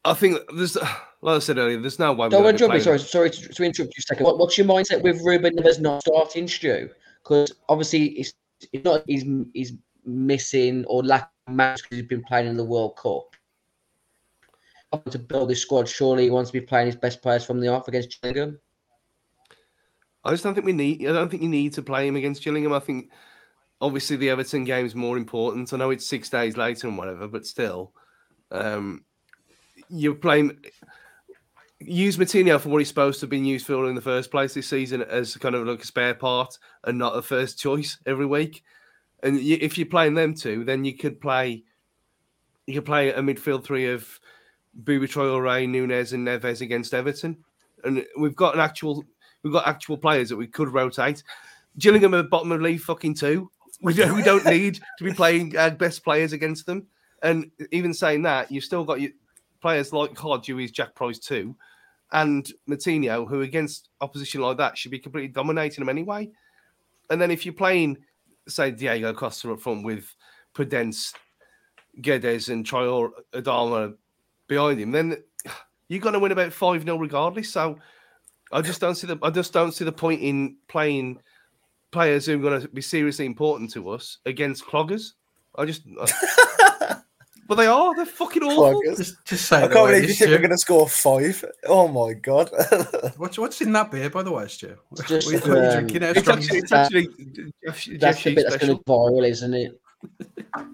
I 0.05 0.12
think 0.12 0.39
there's, 0.55 0.77
like 0.77 1.37
I 1.37 1.39
said 1.39 1.57
earlier, 1.57 1.81
there's 1.81 1.99
no 1.99 2.12
way. 2.12 2.27
we're 2.27 2.31
Don't 2.31 2.47
interrupt 2.47 2.75
me. 2.75 2.81
Sorry, 2.81 2.99
sorry 2.99 3.31
to, 3.31 3.49
to 3.49 3.65
interrupt 3.65 3.95
you 3.97 4.01
a 4.01 4.03
second. 4.03 4.25
What, 4.25 4.39
what's 4.39 4.59
your 4.59 4.67
mindset 4.67 5.03
with 5.03 5.23
Ruben 5.23 5.57
Neves 5.57 5.81
not 5.81 6.03
starting, 6.03 6.47
Stu? 6.47 6.91
Because 7.23 7.53
obviously 7.71 8.07
it's, 8.09 8.35
it's 8.73 8.85
not 8.85 9.03
he's 9.07 9.25
he's 9.53 9.73
missing 10.05 10.85
or 10.87 11.03
lacking 11.03 11.29
match 11.49 11.83
because 11.83 11.99
he's 11.99 12.09
been 12.09 12.25
playing 12.25 12.47
in 12.47 12.57
the 12.57 12.65
World 12.65 12.97
Cup. 12.97 13.35
To 15.11 15.19
build 15.19 15.51
his 15.51 15.61
squad, 15.61 15.89
surely 15.89 16.25
he 16.25 16.31
wants 16.31 16.51
to 16.51 16.61
be 16.61 16.65
playing 16.65 16.87
his 16.87 16.95
best 16.95 17.21
players 17.21 17.45
from 17.45 17.61
the 17.61 17.67
off 17.67 17.89
against 17.89 18.23
Gillingham. 18.23 18.61
I 20.25 20.31
just 20.31 20.45
don't 20.45 20.55
think 20.55 20.67
we 20.67 20.73
need. 20.73 21.07
I 21.07 21.12
don't 21.12 21.29
think 21.29 21.43
you 21.43 21.49
need 21.49 21.73
to 21.73 21.83
play 21.83 22.07
him 22.07 22.15
against 22.15 22.45
Gillingham. 22.45 22.73
I 22.73 22.79
think 22.79 23.11
obviously 23.81 24.17
the 24.17 24.31
Everton 24.31 24.65
game 24.65 24.87
is 24.87 24.95
more 24.95 25.17
important. 25.17 25.73
I 25.73 25.77
know 25.77 25.91
it's 25.91 26.07
six 26.07 26.31
days 26.31 26.57
later 26.57 26.87
and 26.87 26.97
whatever, 26.97 27.27
but 27.27 27.45
still, 27.45 27.93
um, 28.53 29.05
you're 29.89 30.15
playing. 30.15 30.65
Use 31.87 32.16
Moutinho 32.16 32.61
for 32.61 32.70
what 32.70 32.78
he's 32.78 32.89
supposed 32.89 33.20
to 33.20 33.24
have 33.24 33.30
been 33.30 33.45
used 33.45 33.66
for 33.66 33.89
in 33.89 33.95
the 33.95 34.01
first 34.01 34.30
place 34.30 34.55
this 34.55 34.68
season 34.68 35.03
as 35.03 35.37
kind 35.37 35.55
of 35.55 35.66
like 35.66 35.82
a 35.82 35.87
spare 35.87 36.14
part 36.14 36.59
and 36.85 36.99
not 36.99 37.16
a 37.16 37.22
first 37.22 37.59
choice 37.59 37.99
every 38.07 38.26
week. 38.26 38.62
And 39.22 39.39
if 39.39 39.78
you're 39.78 39.87
playing 39.87 40.14
them 40.14 40.35
two, 40.35 40.64
then 40.64 40.85
you 40.85 40.97
could 40.97 41.20
play. 41.20 41.64
You 42.66 42.74
could 42.74 42.87
play 42.87 43.11
a 43.11 43.20
midfield 43.20 43.64
three 43.64 43.91
of 43.91 44.20
Bubi 44.82 45.43
Ray, 45.43 45.66
Nunes, 45.66 46.12
and 46.12 46.26
Neves 46.26 46.62
against 46.62 46.95
Everton, 46.95 47.37
and 47.85 48.05
we've 48.18 48.37
got 48.37 48.55
an 48.55 48.61
actual 48.61 49.05
we've 49.43 49.53
got 49.53 49.68
actual 49.68 49.97
players 49.97 50.28
that 50.30 50.37
we 50.37 50.47
could 50.47 50.68
rotate. 50.68 51.22
Gillingham 51.78 52.14
are 52.14 52.22
bottom 52.22 52.53
of 52.53 52.59
the 52.59 52.64
league 52.64 52.80
fucking 52.80 53.14
two. 53.14 53.51
We 53.82 53.93
don't, 53.93 54.14
we 54.14 54.22
don't 54.22 54.47
need 54.47 54.80
to 54.99 55.05
be 55.05 55.12
playing 55.12 55.57
our 55.57 55.70
best 55.70 56.05
players 56.05 56.32
against 56.32 56.66
them. 56.66 56.87
And 57.22 57.51
even 57.72 57.93
saying 57.93 58.22
that, 58.22 58.51
you've 58.51 58.64
still 58.64 58.85
got 58.85 59.01
your 59.01 59.11
players 59.61 59.93
like 59.93 60.16
Hodge, 60.16 60.47
who 60.47 60.59
is 60.59 60.70
Jack 60.70 60.95
Price 60.95 61.18
too, 61.18 61.57
and 62.15 62.49
Moutinho, 62.71 63.29
who 63.29 63.43
against 63.43 63.91
opposition 64.01 64.41
like 64.41 64.57
that 64.57 64.79
should 64.79 64.93
be 64.93 65.01
completely 65.01 65.29
dominating 65.29 65.83
them 65.83 65.89
anyway. 65.91 66.31
And 67.11 67.21
then 67.21 67.31
if 67.31 67.45
you're 67.45 67.53
playing, 67.53 67.99
say, 68.49 68.71
Diego 68.71 69.12
Costa 69.12 69.53
up 69.53 69.61
front 69.61 69.85
with 69.85 70.15
Podence, 70.55 71.12
Guedes, 72.01 72.49
and 72.49 72.65
Traore 72.65 73.11
Adama 73.33 73.95
behind 74.47 74.81
him, 74.81 74.93
then 74.93 75.17
you're 75.89 76.01
going 76.01 76.12
to 76.12 76.21
win 76.21 76.33
about 76.33 76.53
5 76.53 76.85
0 76.85 76.97
regardless. 76.97 77.51
So 77.51 77.79
I 78.53 78.62
just 78.62 78.81
don't 78.81 78.95
see 78.95 79.09
the 79.09 79.19
I 79.21 79.31
just 79.31 79.53
don't 79.53 79.73
see 79.73 79.85
the 79.85 79.93
point 79.93 80.23
in 80.23 80.57
playing 80.69 81.19
players 81.91 82.27
who 82.27 82.35
are 82.35 82.43
going 82.43 82.61
to 82.61 82.69
be 82.69 82.81
seriously 82.81 83.27
important 83.27 83.73
to 83.73 83.91
us 83.91 84.19
against 84.25 84.65
cloggers. 84.65 85.12
I 85.57 85.65
just, 85.65 85.83
I- 86.01 86.47
but 87.47 87.57
they 87.57 87.66
are. 87.66 87.95
They're 87.95 88.07
fucking 88.07 88.42
awful. 88.42 88.82
Cloggers. 88.82 88.97
Just, 88.97 89.24
just 89.24 89.45
say 89.47 89.59
I 89.59 89.61
can't 89.68 89.74
way 89.74 89.90
believe 89.92 90.05
it 90.05 90.09
you 90.09 90.14
think 90.14 90.30
we're 90.30 90.38
going 90.38 90.51
to 90.51 90.59
score 90.59 90.88
five. 90.88 91.45
Oh 91.66 91.88
my 91.88 92.14
god! 92.14 92.51
What's 93.16 93.38
what's 93.38 93.61
in 93.61 93.72
that 93.72 93.90
beer, 93.90 94.11
by 94.11 94.22
the 94.22 94.32
way, 94.32 94.47
Stu? 94.49 94.76
Just, 95.07 95.32
what 95.32 95.47
are 95.47 95.49
you 95.49 95.55
um, 95.66 95.72
drinking? 95.72 96.03
How 96.03 96.09
It's 96.11 96.28
actually, 96.28 96.59
is 96.59 96.62
it's 96.64 96.72
it? 96.72 96.76
actually 96.76 97.09
Jeff, 97.64 97.80
Jeff 97.84 98.01
That's 98.01 98.16
the 98.16 98.22
Shi's 98.30 98.34
bit 98.34 98.45
that's 98.49 98.57
going 98.57 98.59
special. 98.59 98.78
to 98.78 98.84
viral, 98.84 99.28
isn't 99.28 99.55
it? 99.55 99.80
Oh, 100.55 100.66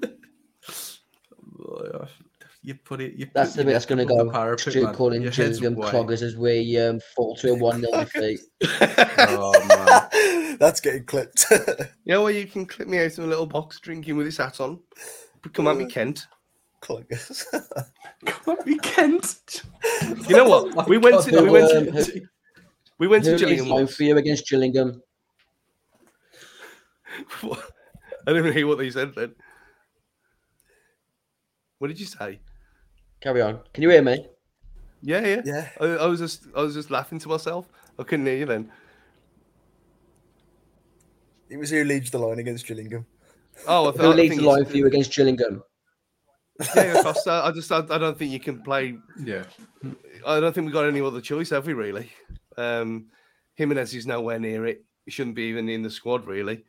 yeah. 1.93 2.07
You 2.63 2.75
put 2.75 3.01
it. 3.01 3.15
You 3.15 3.27
That's 3.33 3.53
put 3.53 3.57
the 3.59 3.65
bit 3.65 3.73
that's 3.73 3.87
going 3.87 3.99
to 3.99 4.05
go. 4.05 4.25
the 4.25 4.31
parapet, 4.31 4.73
Stu 4.73 4.85
man. 4.85 4.95
calling 4.95 5.23
Your 5.23 5.31
head's 5.31 5.61
Gillingham 5.61 5.83
cloggers 5.83 6.21
as 6.23 6.37
we 6.37 6.79
um, 6.79 7.01
fall 7.17 7.35
to 7.37 7.53
a 7.53 7.55
1 7.55 7.81
0 7.81 7.93
defeat. 8.05 8.41
Oh 9.19 9.53
man. 9.67 10.59
That's 10.59 10.81
getting 10.81 11.05
clipped. 11.07 11.47
you 11.51 12.13
know 12.13 12.23
where 12.23 12.33
you 12.35 12.47
can 12.47 12.67
clip 12.67 12.87
me 12.87 12.99
out 13.03 13.17
in 13.17 13.25
a 13.25 13.27
little 13.27 13.47
box 13.47 13.81
drinking 13.81 14.17
with 14.19 14.27
his 14.27 14.37
hat 14.37 14.61
on. 14.61 14.79
Come 15.55 15.69
at 15.69 15.79
me, 15.79 15.87
Kent. 15.87 16.27
Cloggers. 16.83 17.45
we 18.65 18.79
Kent. 18.79 19.63
You 20.29 20.37
know 20.37 20.49
what? 20.49 20.89
We 20.89 20.99
went 20.99 21.23
to 21.25 21.43
we 21.43 21.51
went 21.51 21.73
um, 21.73 21.87
to 21.87 21.93
who- 21.93 22.21
we 22.99 23.07
went 23.09 23.25
to 23.25 23.35
is 23.35 23.41
Gillingham. 23.41 23.69
known 23.69 23.87
for 23.87 24.03
you 24.03 24.17
against 24.19 24.47
Gillingham? 24.49 25.03
I 27.43 27.57
didn't 28.27 28.39
even 28.45 28.53
hear 28.53 28.67
what 28.67 28.79
they 28.79 28.91
said 28.91 29.15
then. 29.15 29.35
What 31.79 31.89
did 31.89 31.99
you 31.99 32.07
say? 32.07 32.41
Carry 33.21 33.41
on. 33.43 33.61
Can 33.73 33.83
you 33.83 33.91
hear 33.91 34.03
me? 34.03 34.27
Yeah, 35.03 35.27
yeah. 35.27 35.43
yeah. 35.45 35.69
I, 35.81 35.85
I 35.87 36.07
was 36.07 36.21
just 36.21 36.47
I 36.55 36.61
was 36.63 36.75
just 36.75 36.91
laughing 36.91 37.19
to 37.21 37.29
myself. 37.29 37.67
I 37.99 38.03
couldn't 38.03 38.27
hear 38.27 38.37
you 38.37 38.47
then. 38.47 38.71
It 41.49 41.57
was 41.59 41.71
who 41.71 41.83
leads 41.85 42.11
the 42.11 42.19
line 42.19 42.39
against 42.39 42.67
Gillingham. 42.67 43.07
Oh, 43.67 43.89
I 43.89 43.93
Who 43.93 43.99
thought, 43.99 44.05
I 44.13 44.15
leads 44.15 44.31
think 44.31 44.43
the 44.43 44.47
line 44.49 44.61
it's- 44.61 44.71
for 44.71 44.77
you 44.77 44.87
against 44.87 45.13
Gillingham? 45.15 45.63
Yeah, 46.75 46.95
yeah, 46.95 47.03
Costa. 47.03 47.43
I 47.45 47.51
just 47.53 47.71
I, 47.73 47.79
I 47.79 47.99
don't 47.99 48.17
think 48.19 48.33
you 48.33 48.41
can 48.41 48.63
play. 48.63 48.99
Yeah. 49.23 49.45
I 50.27 50.41
don't 50.41 50.53
think 50.55 50.67
we 50.67 50.73
got 50.73 50.87
any 50.87 51.01
other 51.01 51.21
choice, 51.21 51.51
have 51.51 51.67
we? 51.67 51.73
Really? 51.73 52.11
Um, 52.57 53.07
Jimenez 53.55 53.95
is 53.95 54.07
nowhere 54.07 54.39
near 54.39 54.67
it. 54.67 54.85
He 55.05 55.11
shouldn't 55.11 55.37
be 55.37 55.45
even 55.45 55.69
in 55.69 55.83
the 55.83 55.91
squad, 55.91 56.27
really. 56.27 56.65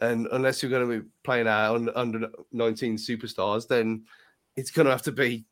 And 0.00 0.26
unless 0.32 0.62
you're 0.62 0.70
going 0.70 0.88
to 0.88 1.00
be 1.00 1.08
playing 1.24 1.46
our 1.46 1.74
un- 1.74 1.90
under 1.94 2.30
19 2.52 2.96
superstars, 2.96 3.66
then 3.66 4.04
it's 4.56 4.70
going 4.70 4.86
to 4.86 4.92
have 4.92 5.02
to 5.02 5.12
be 5.12 5.46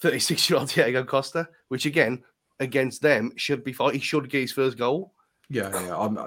36 0.00 0.50
year 0.50 0.58
old 0.58 0.68
Diego 0.70 1.04
Costa, 1.04 1.48
which 1.68 1.86
again 1.86 2.22
against 2.60 3.02
them 3.02 3.32
should 3.36 3.64
be 3.64 3.72
fine. 3.72 3.94
He 3.94 4.00
should 4.00 4.28
get 4.30 4.40
his 4.40 4.52
first 4.52 4.78
goal. 4.78 5.12
Yeah, 5.50 5.70
yeah. 5.86 5.96
I'm, 5.96 6.18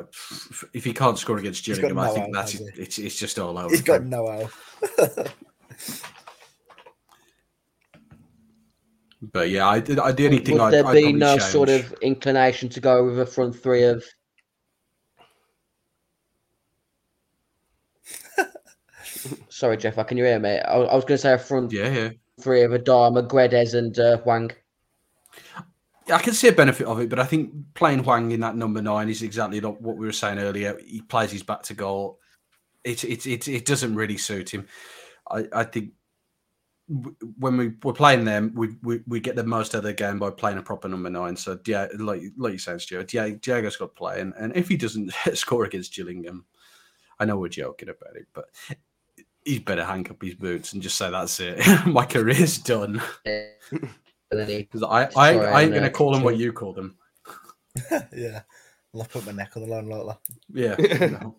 if 0.73 0.83
he 0.83 0.93
can't 0.93 1.17
score 1.17 1.37
against 1.37 1.65
He's 1.65 1.77
got 1.77 1.89
Gillingham, 1.89 2.09
I 2.09 2.13
think 2.13 2.25
out, 2.27 2.33
that's 2.33 2.55
it. 2.55 2.73
It's, 2.77 2.97
it's 2.97 3.19
just 3.19 3.37
all 3.37 3.57
over. 3.57 3.69
He's 3.69 3.81
got 3.81 4.03
no 4.03 4.27
out. 4.27 4.51
But 9.21 9.49
yeah, 9.49 9.67
I, 9.67 9.79
did- 9.79 9.99
I 9.99 10.11
the 10.11 10.25
only 10.25 10.39
thing 10.39 10.55
Would 10.55 10.61
I'd, 10.63 10.73
there 10.73 10.85
I'd 10.85 10.93
be 10.93 11.13
no 11.13 11.37
change- 11.37 11.51
sort 11.51 11.69
of 11.69 11.91
inclination 12.01 12.69
to 12.69 12.79
go 12.79 13.05
with 13.05 13.19
a 13.19 13.25
front 13.25 13.55
three 13.55 13.83
of 13.83 14.03
Sorry, 19.49 19.77
Jeff. 19.77 19.95
Can 20.07 20.17
you 20.17 20.23
hear 20.25 20.39
me? 20.39 20.57
I, 20.59 20.73
I 20.77 20.95
was 20.95 21.05
going 21.05 21.17
to 21.17 21.21
say 21.21 21.33
a 21.33 21.37
front 21.37 21.71
Yeah, 21.71 21.89
yeah. 21.91 22.09
three 22.41 22.63
of 22.63 22.71
Adama, 22.71 23.27
Guedes, 23.27 23.73
and 23.75 23.97
uh, 23.99 24.17
Hwang. 24.17 24.51
I 26.11 26.17
can 26.19 26.33
see 26.33 26.47
a 26.47 26.51
benefit 26.53 26.87
of 26.87 26.99
it, 26.99 27.09
but 27.09 27.19
I 27.19 27.25
think 27.25 27.51
playing 27.75 27.99
Hwang 28.03 28.31
in 28.31 28.39
that 28.39 28.55
number 28.55 28.81
nine 28.81 29.07
is 29.09 29.21
exactly 29.21 29.61
like 29.61 29.77
what 29.79 29.97
we 29.97 30.05
were 30.05 30.11
saying 30.11 30.39
earlier. 30.39 30.77
He 30.85 31.01
plays 31.01 31.31
his 31.31 31.43
back 31.43 31.61
to 31.63 31.73
goal. 31.73 32.19
It 32.83 33.03
it 33.03 33.27
it, 33.27 33.47
it 33.47 33.65
doesn't 33.65 33.95
really 33.95 34.17
suit 34.17 34.49
him. 34.49 34.65
I, 35.29 35.45
I 35.53 35.63
think 35.63 35.91
w- 35.91 35.91
when 36.87 37.57
we 37.57 37.73
we're 37.83 37.93
playing 37.93 38.25
them, 38.25 38.51
we, 38.55 38.75
we 38.83 39.01
we 39.07 39.19
get 39.19 39.35
the 39.35 39.43
most 39.43 39.73
out 39.75 39.79
of 39.79 39.83
the 39.85 39.93
game 39.93 40.19
by 40.19 40.29
playing 40.29 40.57
a 40.57 40.61
proper 40.63 40.87
number 40.87 41.09
nine. 41.09 41.35
So 41.35 41.57
yeah, 41.65 41.87
like 41.97 42.21
like 42.37 42.53
you 42.53 42.59
said, 42.59 42.81
Stuart, 42.81 43.07
Dia- 43.07 43.35
Diego's 43.37 43.77
got 43.77 43.85
to 43.85 43.99
play, 43.99 44.19
and, 44.19 44.33
and 44.37 44.55
if 44.55 44.67
he 44.67 44.77
doesn't 44.77 45.11
score 45.33 45.65
against 45.65 45.95
Gillingham, 45.95 46.45
I 47.19 47.25
know 47.25 47.37
we're 47.37 47.49
joking 47.49 47.89
about 47.89 48.15
it, 48.15 48.27
but 48.33 48.45
he's 49.45 49.59
better 49.59 49.83
hang 49.85 50.09
up 50.09 50.21
his 50.21 50.35
boots 50.35 50.73
and 50.73 50.81
just 50.81 50.97
say 50.97 51.09
that's 51.09 51.39
it. 51.39 51.59
My 51.87 52.05
career's 52.05 52.57
done. 52.57 53.01
And 53.25 53.49
then 54.31 54.47
he- 54.47 54.57
Because 54.63 54.83
I, 54.83 55.09
I, 55.15 55.33
I 55.37 55.61
ain't 55.63 55.71
going 55.71 55.83
to 55.83 55.89
uh, 55.89 55.91
call 55.91 56.11
them 56.13 56.23
what 56.23 56.37
you 56.37 56.53
call 56.53 56.73
them. 56.73 56.97
yeah. 58.15 58.41
I'll 58.93 59.05
put 59.05 59.25
my 59.25 59.31
neck 59.31 59.53
on 59.55 59.63
the 59.63 59.69
line 59.69 59.87
like 59.87 60.05
that. 60.05 60.19
Yeah. 60.53 60.75
you 60.77 61.35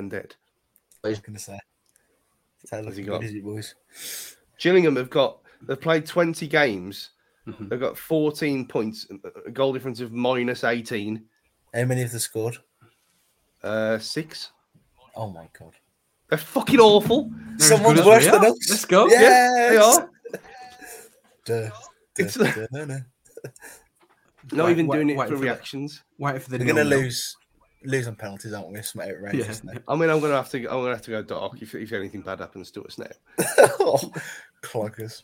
know. 0.00 0.08
Stand 0.08 0.10
dead. 0.10 0.34
I 1.04 1.08
was 1.08 1.18
going 1.20 1.36
to 1.36 1.42
say. 1.42 1.58
Taylor, 2.66 2.86
Has 2.86 2.96
he 2.96 3.02
got? 3.04 3.22
is 3.24 3.32
it, 3.32 3.44
boys? 3.44 3.74
Gillingham 4.58 4.96
have 4.96 5.10
got 5.10 5.38
they've 5.62 5.80
played 5.80 6.06
20 6.06 6.46
games. 6.48 7.10
Mhm. 7.46 7.68
They've 7.70 7.80
got 7.80 7.96
14 7.96 8.66
points, 8.66 9.06
a 9.46 9.50
goal 9.50 9.72
difference 9.72 10.00
of 10.00 10.12
minus 10.12 10.64
18, 10.64 11.24
How 11.72 11.84
many 11.84 12.02
have 12.02 12.12
they 12.12 12.18
scored? 12.18 12.58
uh, 13.62 13.98
six. 13.98 14.50
Oh 15.16 15.30
my 15.30 15.48
god. 15.58 15.72
They're 16.28 16.38
fucking 16.38 16.78
awful. 16.80 17.30
as 17.58 17.68
Someone's 17.68 18.04
worse 18.04 18.24
than 18.26 18.34
are. 18.44 18.48
us. 18.48 18.68
Let's 18.68 18.84
go. 18.84 19.06
Yes! 19.08 19.70
They 19.70 19.76
are. 19.78 20.10
Duh, 21.44 21.70
duh, 21.70 21.70
It's- 22.18 22.34
duh, 22.34 22.66
no, 22.72 22.84
no. 22.84 22.98
Not 24.52 24.64
Wait- 24.66 24.70
even 24.72 24.86
wait- 24.86 24.96
doing 24.96 25.10
it 25.10 25.16
wait 25.16 25.28
for 25.28 25.34
for 25.34 25.38
the- 25.38 25.44
reactions. 25.44 26.02
Wait 26.18 26.42
for 26.42 26.50
the 26.50 26.58
We're 26.58 26.64
going 26.66 26.76
to 26.76 26.84
nil-nil. 26.84 27.00
lose 27.00 27.36
lose 27.84 28.08
on 28.08 28.16
penalties, 28.16 28.52
aren't 28.52 28.72
we? 28.72 28.82
Some 28.82 29.02
outrageous 29.02 29.62
Yeah. 29.64 29.78
I 29.86 29.94
mean, 29.94 30.10
I'm 30.10 30.20
gonna 30.20 30.34
have 30.34 30.50
to. 30.50 30.58
I'm 30.58 30.80
gonna 30.80 30.90
have 30.90 31.02
to 31.02 31.10
go 31.10 31.22
dark 31.22 31.60
if, 31.62 31.74
if 31.74 31.92
anything 31.92 32.22
bad 32.22 32.40
happens 32.40 32.70
to 32.72 32.84
us 32.84 32.98
now. 32.98 33.06
oh, 33.80 34.12
cloggers. 34.62 35.22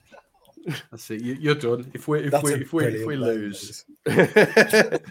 That's 0.90 1.10
it. 1.10 1.20
You, 1.20 1.34
you're 1.34 1.54
done. 1.54 1.90
If 1.94 2.08
we 2.08 2.20
if 2.24 2.30
That's 2.30 2.44
we 2.44 2.54
if 2.54 2.72
we 2.72 2.84
if 2.86 3.06
we 3.06 3.16
lose, 3.16 3.84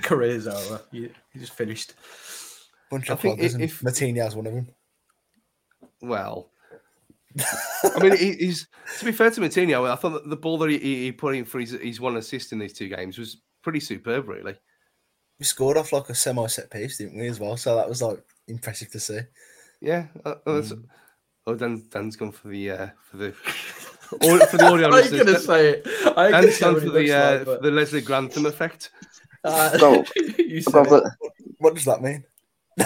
career's 0.01 0.47
over. 0.47 0.81
You, 0.91 1.11
you 1.33 1.39
just 1.39 1.53
finished. 1.53 1.93
Bunch 2.89 3.09
of 3.09 3.19
cloggers, 3.19 3.53
and 3.53 3.63
if- 3.63 3.83
Martinez's 3.83 4.35
one 4.35 4.47
of 4.47 4.53
them. 4.53 4.67
well, 6.01 6.49
I 7.83 7.99
mean, 7.99 8.17
he's 8.17 8.67
to 8.99 9.05
be 9.05 9.11
fair 9.11 9.31
to 9.31 9.41
Martino, 9.41 9.85
I 9.85 9.95
thought 9.95 10.13
that 10.13 10.29
the 10.29 10.35
ball 10.35 10.57
that 10.59 10.69
he, 10.69 10.77
he 10.77 11.11
put 11.11 11.35
in 11.35 11.45
for 11.45 11.59
his, 11.59 11.71
his 11.71 11.99
one 11.99 12.17
assist 12.17 12.51
in 12.51 12.59
these 12.59 12.73
two 12.73 12.89
games 12.89 13.17
was 13.17 13.41
pretty 13.61 13.79
superb, 13.79 14.27
really. 14.27 14.55
We 15.43 15.47
scored 15.47 15.75
off 15.75 15.91
like 15.91 16.07
a 16.07 16.15
semi 16.15 16.47
set 16.47 16.69
piece, 16.71 16.99
didn't 16.99 17.19
we, 17.19 17.27
as 17.27 17.37
well? 17.37 17.57
So 17.57 17.75
that 17.75 17.89
was 17.89 18.01
like 18.01 18.17
impressive 18.47 18.89
to 18.91 18.99
see. 19.01 19.19
Yeah. 19.81 20.05
Uh, 20.23 20.35
uh, 20.47 20.61
Mm. 20.61 20.85
Oh, 21.45 21.53
Dan, 21.55 21.83
Dan's 21.91 22.15
gone 22.15 22.31
for 22.31 22.47
the 22.47 22.71
uh, 22.71 22.87
for 23.11 23.17
the 23.17 23.27
au- 24.21 24.45
for 24.45 24.55
the 24.55 24.65
audio. 24.71 24.87
I 24.89 25.01
ain't 25.01 25.11
listeners. 25.11 25.25
gonna 25.25 25.39
say 25.39 25.69
it. 25.71 25.87
I 26.15 26.25
ain't 26.27 26.31
gonna 26.31 26.59
gone 26.73 26.79
for 26.81 26.89
the 26.91 27.11
uh, 27.11 27.35
like, 27.39 27.45
but- 27.45 27.61
the 27.61 27.71
Leslie 27.71 27.99
Grantham 27.99 28.45
effect. 28.45 28.91
Uh, 29.43 29.77
Go. 29.77 30.05
you 30.37 30.61
said 30.61 30.85
it. 30.85 30.87
for- 30.87 31.17
What 31.57 31.75
does 31.75 31.83
that 31.83 32.01
mean? 32.01 32.23
Do 32.77 32.85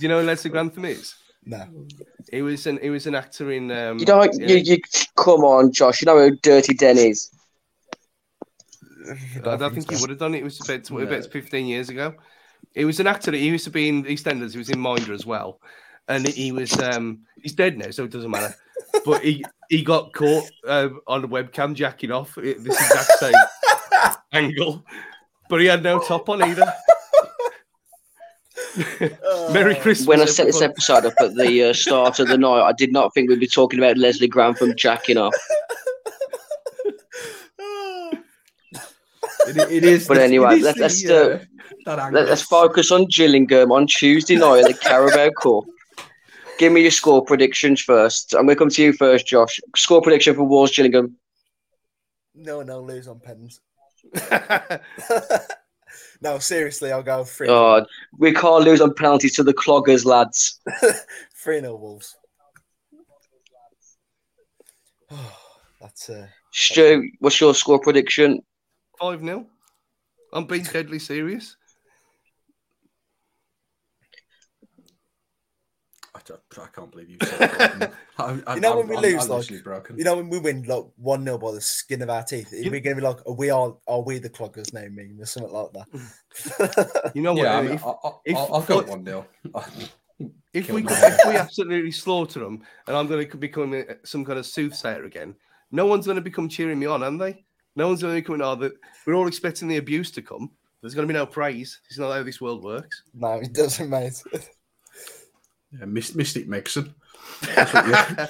you 0.00 0.08
know 0.08 0.22
who 0.22 0.26
Leslie 0.26 0.50
Grantham 0.50 0.86
is? 0.86 1.16
no. 1.44 1.66
He 2.32 2.40
was 2.40 2.66
an 2.66 2.78
he 2.80 2.88
was 2.88 3.06
an 3.06 3.14
actor 3.14 3.52
in. 3.52 3.70
Um, 3.70 3.98
You 3.98 4.06
don't. 4.06 4.32
You, 4.40 4.56
you 4.56 4.78
come 5.16 5.44
on, 5.44 5.70
Josh. 5.72 6.00
You 6.00 6.06
know 6.06 6.18
who 6.18 6.34
Dirty 6.36 6.72
Den 6.72 6.96
is. 6.96 7.30
I 9.44 9.56
don't 9.56 9.74
think 9.74 9.90
he 9.90 9.96
would 10.00 10.10
have 10.10 10.18
done 10.18 10.34
it. 10.34 10.38
It 10.38 10.44
was 10.44 10.60
about, 10.60 10.90
No. 10.90 10.98
about 10.98 11.26
15 11.26 11.66
years 11.66 11.88
ago. 11.88 12.14
He 12.74 12.84
was 12.84 13.00
an 13.00 13.06
actor. 13.06 13.32
He 13.32 13.46
used 13.46 13.64
to 13.64 13.70
be 13.70 13.88
in 13.88 14.04
EastEnders. 14.04 14.52
He 14.52 14.58
was 14.58 14.70
in 14.70 14.78
Minder 14.78 15.12
as 15.12 15.24
well. 15.26 15.60
And 16.08 16.26
he 16.26 16.52
was, 16.52 16.78
um, 16.80 17.20
he's 17.42 17.52
dead 17.52 17.76
now, 17.78 17.90
so 17.90 18.04
it 18.04 18.10
doesn't 18.10 18.30
matter. 18.30 18.54
But 19.04 19.22
he, 19.22 19.44
he 19.68 19.82
got 19.82 20.12
caught 20.12 20.50
um, 20.66 21.00
on 21.06 21.22
the 21.22 21.28
webcam 21.28 21.74
jacking 21.74 22.10
off 22.10 22.36
at 22.38 22.44
this 22.64 22.80
exact 22.80 23.12
same 23.18 23.34
angle. 24.32 24.84
But 25.48 25.60
he 25.60 25.66
had 25.66 25.82
no 25.82 25.98
top 25.98 26.28
on 26.28 26.42
either. 26.42 26.72
Merry 29.52 29.74
Christmas. 29.76 30.06
When 30.06 30.20
I 30.20 30.24
set 30.26 30.46
this 30.46 30.62
episode 30.62 31.06
up 31.06 31.14
at 31.20 31.34
the 31.34 31.64
uh, 31.64 31.72
start 31.72 32.18
of 32.20 32.28
the 32.28 32.38
night, 32.38 32.62
I 32.62 32.72
did 32.72 32.92
not 32.92 33.12
think 33.14 33.28
we'd 33.28 33.40
be 33.40 33.46
talking 33.46 33.78
about 33.78 33.98
Leslie 33.98 34.28
Grantham 34.28 34.74
jacking 34.76 35.16
off. 35.16 35.34
It, 39.48 39.56
it 39.70 39.84
is. 39.84 40.06
But 40.06 40.14
the- 40.14 40.24
anyway, 40.24 40.56
is 40.56 40.62
let- 40.62 40.74
the, 40.76 40.80
let's, 40.82 41.04
uh, 41.08 41.38
uh. 41.86 42.10
Let, 42.12 42.28
us 42.28 42.42
focus 42.42 42.90
on 42.90 43.06
Gillingham 43.06 43.72
on 43.72 43.86
Tuesday 43.86 44.36
night 44.36 44.64
at 44.64 44.66
the 44.66 44.74
Carabao 44.74 45.30
Cup. 45.40 45.64
Give 46.58 46.72
me 46.72 46.82
your 46.82 46.90
score 46.90 47.24
predictions 47.24 47.80
first. 47.80 48.34
I'm 48.34 48.46
going 48.46 48.56
to 48.56 48.58
come 48.58 48.68
to 48.68 48.82
you 48.82 48.92
first, 48.92 49.26
Josh. 49.26 49.60
Score 49.76 50.02
prediction 50.02 50.34
for 50.34 50.42
Wolves 50.42 50.74
Gillingham. 50.74 51.16
No, 52.34 52.62
no, 52.62 52.80
lose 52.80 53.08
on 53.08 53.20
pens. 53.20 53.60
no, 56.20 56.38
seriously, 56.38 56.92
I'll 56.92 57.02
go 57.02 57.24
3 57.24 57.48
Oh, 57.48 57.86
we 58.18 58.32
can't 58.32 58.64
lose 58.64 58.80
on 58.80 58.94
penalties 58.94 59.34
to 59.36 59.42
the 59.42 59.54
cloggers, 59.54 60.04
lads. 60.04 60.60
3 61.42 61.60
0 61.60 61.76
Wolves. 61.76 62.16
That's 65.80 66.10
uh, 66.10 66.26
Stu, 66.52 67.08
what's 67.20 67.40
your 67.40 67.54
score 67.54 67.78
prediction? 67.78 68.42
5 69.00 69.20
0. 69.20 69.46
I'm 70.32 70.46
being 70.46 70.64
deadly 70.64 70.98
serious. 70.98 71.56
I 76.14 76.20
I 76.60 76.66
can't 76.74 76.90
believe 76.90 77.10
you 77.10 77.16
said 77.22 77.38
that. 77.38 77.92
I'm, 78.18 78.42
I'm, 78.46 78.56
You 78.56 78.60
know 78.60 78.76
when 78.76 78.86
I'm- 78.86 78.88
we 78.88 78.96
I'm- 78.96 79.02
lose, 79.02 79.30
I'm 79.30 79.38
like, 79.38 79.64
broken. 79.64 79.98
You 79.98 80.04
know 80.04 80.16
when 80.16 80.28
we 80.28 80.38
win 80.38 80.62
like 80.64 80.84
one 80.96 81.24
0 81.24 81.38
by 81.38 81.52
the 81.52 81.60
skin 81.60 82.02
of 82.02 82.10
our 82.10 82.24
teeth, 82.24 82.52
are 82.52 82.70
we 82.70 82.80
going 82.80 82.96
to 82.96 83.02
be 83.02 83.06
like, 83.06 83.18
are 83.26 83.32
we 83.34 83.50
are 83.50 83.76
are 83.86 84.02
we 84.02 84.18
the 84.18 84.28
cloggers 84.30 84.72
now, 84.72 84.82
meme 84.90 85.18
or 85.20 85.26
something 85.26 85.52
like 85.52 85.72
that? 85.72 87.10
You 87.14 87.22
know 87.22 87.34
what? 87.34 87.42
yeah, 87.44 87.58
I 87.58 87.62
mean, 87.62 87.72
if, 87.72 87.86
I, 87.86 87.90
I, 87.90 88.10
if- 88.24 88.36
I'll, 88.36 88.54
I'll 88.54 88.62
go 88.62 88.82
one 88.82 89.04
nil. 89.04 89.26
if 90.52 90.70
we 90.70 90.84
if 90.84 91.26
we 91.26 91.36
absolutely 91.36 91.92
slaughter 91.92 92.40
them, 92.40 92.62
and 92.86 92.96
I'm 92.96 93.06
going 93.06 93.28
to 93.30 93.36
become 93.36 93.74
a- 93.74 94.04
some 94.04 94.24
kind 94.24 94.38
of 94.38 94.46
soothsayer 94.46 95.04
again, 95.04 95.36
no 95.70 95.86
one's 95.86 96.06
going 96.06 96.16
to 96.16 96.22
become 96.22 96.48
cheering 96.48 96.78
me 96.80 96.86
on, 96.86 97.02
are 97.02 97.16
they? 97.16 97.44
No 97.78 97.86
one's 97.86 98.02
going 98.02 98.12
to 98.12 98.20
be 98.20 98.24
coming. 98.26 98.42
Oh, 98.42 98.56
that 98.56 98.72
we're 99.06 99.14
all 99.14 99.28
expecting 99.28 99.68
the 99.68 99.76
abuse 99.76 100.10
to 100.10 100.20
come. 100.20 100.50
There's 100.82 100.94
going 100.94 101.06
to 101.06 101.12
be 101.12 101.16
no 101.16 101.26
praise. 101.26 101.80
It's 101.88 101.96
not 101.96 102.12
how 102.12 102.24
this 102.24 102.40
world 102.40 102.64
works. 102.64 103.04
no, 103.14 103.34
it 103.34 103.52
doesn't, 103.52 103.88
mate. 103.88 104.20
Yeah, 105.70 105.84
Myst- 105.84 106.16
Mystic 106.16 106.48
Mixon. 106.48 106.92
That's 107.54 107.72
what 107.72 107.86
you, 107.86 107.92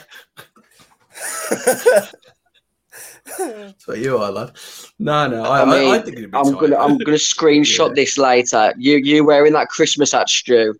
that's 3.38 3.86
what 3.88 3.98
you 3.98 4.18
are, 4.18 4.30
lad. 4.32 4.52
No, 4.98 5.28
no, 5.28 5.42
I, 5.44 5.60
I 5.60 5.62
I, 5.62 5.64
mean, 5.64 5.94
I 5.94 5.98
think 6.00 6.18
it'd 6.18 6.30
be 6.30 6.36
I'm 6.36 6.44
tight. 6.52 6.60
gonna 6.60 6.76
I'm 6.76 6.98
gonna 6.98 7.16
screenshot 7.16 7.88
Yeah. 7.88 7.94
this 7.94 8.18
later. 8.18 8.74
You 8.76 8.96
you 8.96 9.24
wearing 9.24 9.52
that 9.54 9.68
Christmas 9.68 10.12
hat, 10.12 10.28
Stu? 10.28 10.74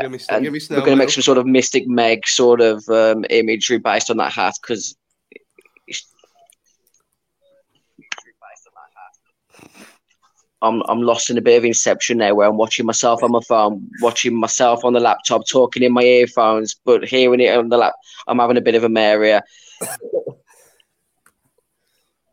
Give 0.00 0.10
me, 0.10 0.18
and 0.30 0.44
we're 0.50 0.60
going 0.68 0.84
to 0.90 0.96
make 0.96 1.10
some 1.10 1.22
sort 1.22 1.38
of 1.38 1.46
Mystic 1.46 1.86
Meg 1.88 2.26
sort 2.26 2.60
of 2.60 2.86
um, 2.88 3.24
imagery 3.30 3.78
based 3.78 4.10
on 4.10 4.16
that 4.18 4.32
hat 4.32 4.54
because 4.62 4.96
I'm 10.62 10.82
I'm 10.88 11.02
lost 11.02 11.30
in 11.30 11.38
a 11.38 11.42
bit 11.42 11.58
of 11.58 11.64
inception 11.64 12.18
now 12.18 12.34
where 12.34 12.48
I'm 12.48 12.56
watching 12.56 12.86
myself 12.86 13.22
on 13.22 13.30
my 13.30 13.40
phone, 13.46 13.88
watching 14.00 14.34
myself 14.34 14.84
on 14.84 14.94
the 14.94 15.00
laptop, 15.00 15.46
talking 15.46 15.82
in 15.82 15.92
my 15.92 16.02
earphones, 16.02 16.74
but 16.84 17.04
hearing 17.04 17.40
it 17.40 17.56
on 17.56 17.68
the 17.68 17.76
lap. 17.76 17.94
I'm 18.26 18.38
having 18.38 18.56
a 18.56 18.62
bit 18.62 18.74
of 18.74 18.84
a 18.84 18.88
here. 18.88 19.42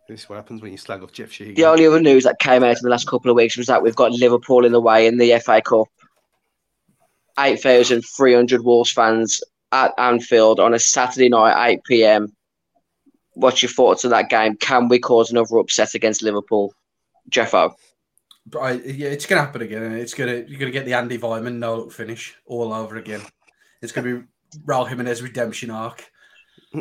This 0.10 0.24
is 0.24 0.30
what 0.30 0.36
happens 0.36 0.62
when 0.62 0.72
you 0.72 0.78
slag 0.78 1.02
off 1.02 1.12
Jeff 1.14 1.32
Sheehan. 1.32 1.56
The 1.56 1.66
only 1.66 1.88
other 1.88 2.00
news 2.00 2.26
that 2.26 2.38
came 2.38 2.64
out 2.64 2.76
in 2.76 2.84
the 2.84 2.90
last 2.90 3.08
couple 3.08 3.32
of 3.32 3.38
weeks 3.38 3.58
was 3.58 3.68
that 3.68 3.82
we've 3.82 3.96
got 3.96 4.12
Liverpool 4.12 4.66
in 4.66 4.72
the 4.72 4.82
way 4.82 5.08
in 5.08 5.18
the 5.18 5.40
FA 5.40 5.62
Cup. 5.62 5.88
8,300 7.40 8.64
Wolves 8.64 8.92
fans 8.92 9.42
at 9.72 9.92
Anfield 9.98 10.60
on 10.60 10.74
a 10.74 10.80
Saturday 10.80 11.30
night, 11.30 11.72
8 11.72 11.84
pm. 11.86 12.36
What's 13.36 13.62
your 13.64 13.70
thoughts 13.72 14.06
on 14.06 14.12
that 14.12 14.30
game? 14.30 14.56
Can 14.58 14.88
we 14.88 15.00
cause 15.00 15.32
another 15.32 15.58
upset 15.58 15.94
against 15.96 16.22
Liverpool? 16.22 16.74
Jeffo. 17.30 17.76
But 18.46 18.60
I, 18.60 18.72
yeah, 18.74 19.08
it's 19.10 19.26
going 19.26 19.40
to 19.40 19.46
happen 19.46 19.62
again. 19.62 19.82
and 19.84 19.96
It's 19.98 20.14
going 20.14 20.30
to 20.30 20.50
you're 20.50 20.60
going 20.60 20.72
to 20.72 20.78
get 20.78 20.86
the 20.86 20.94
Andy 20.94 21.18
Weimann 21.18 21.56
no 21.56 21.78
look 21.78 21.92
finish 21.92 22.36
all 22.46 22.74
over 22.74 22.98
again. 22.98 23.22
It's 23.82 23.92
going 23.92 24.06
to 24.08 24.20
be 24.22 24.28
Raul 24.66 24.88
Jimenez 24.88 25.22
redemption 25.22 25.72
arc 25.72 26.06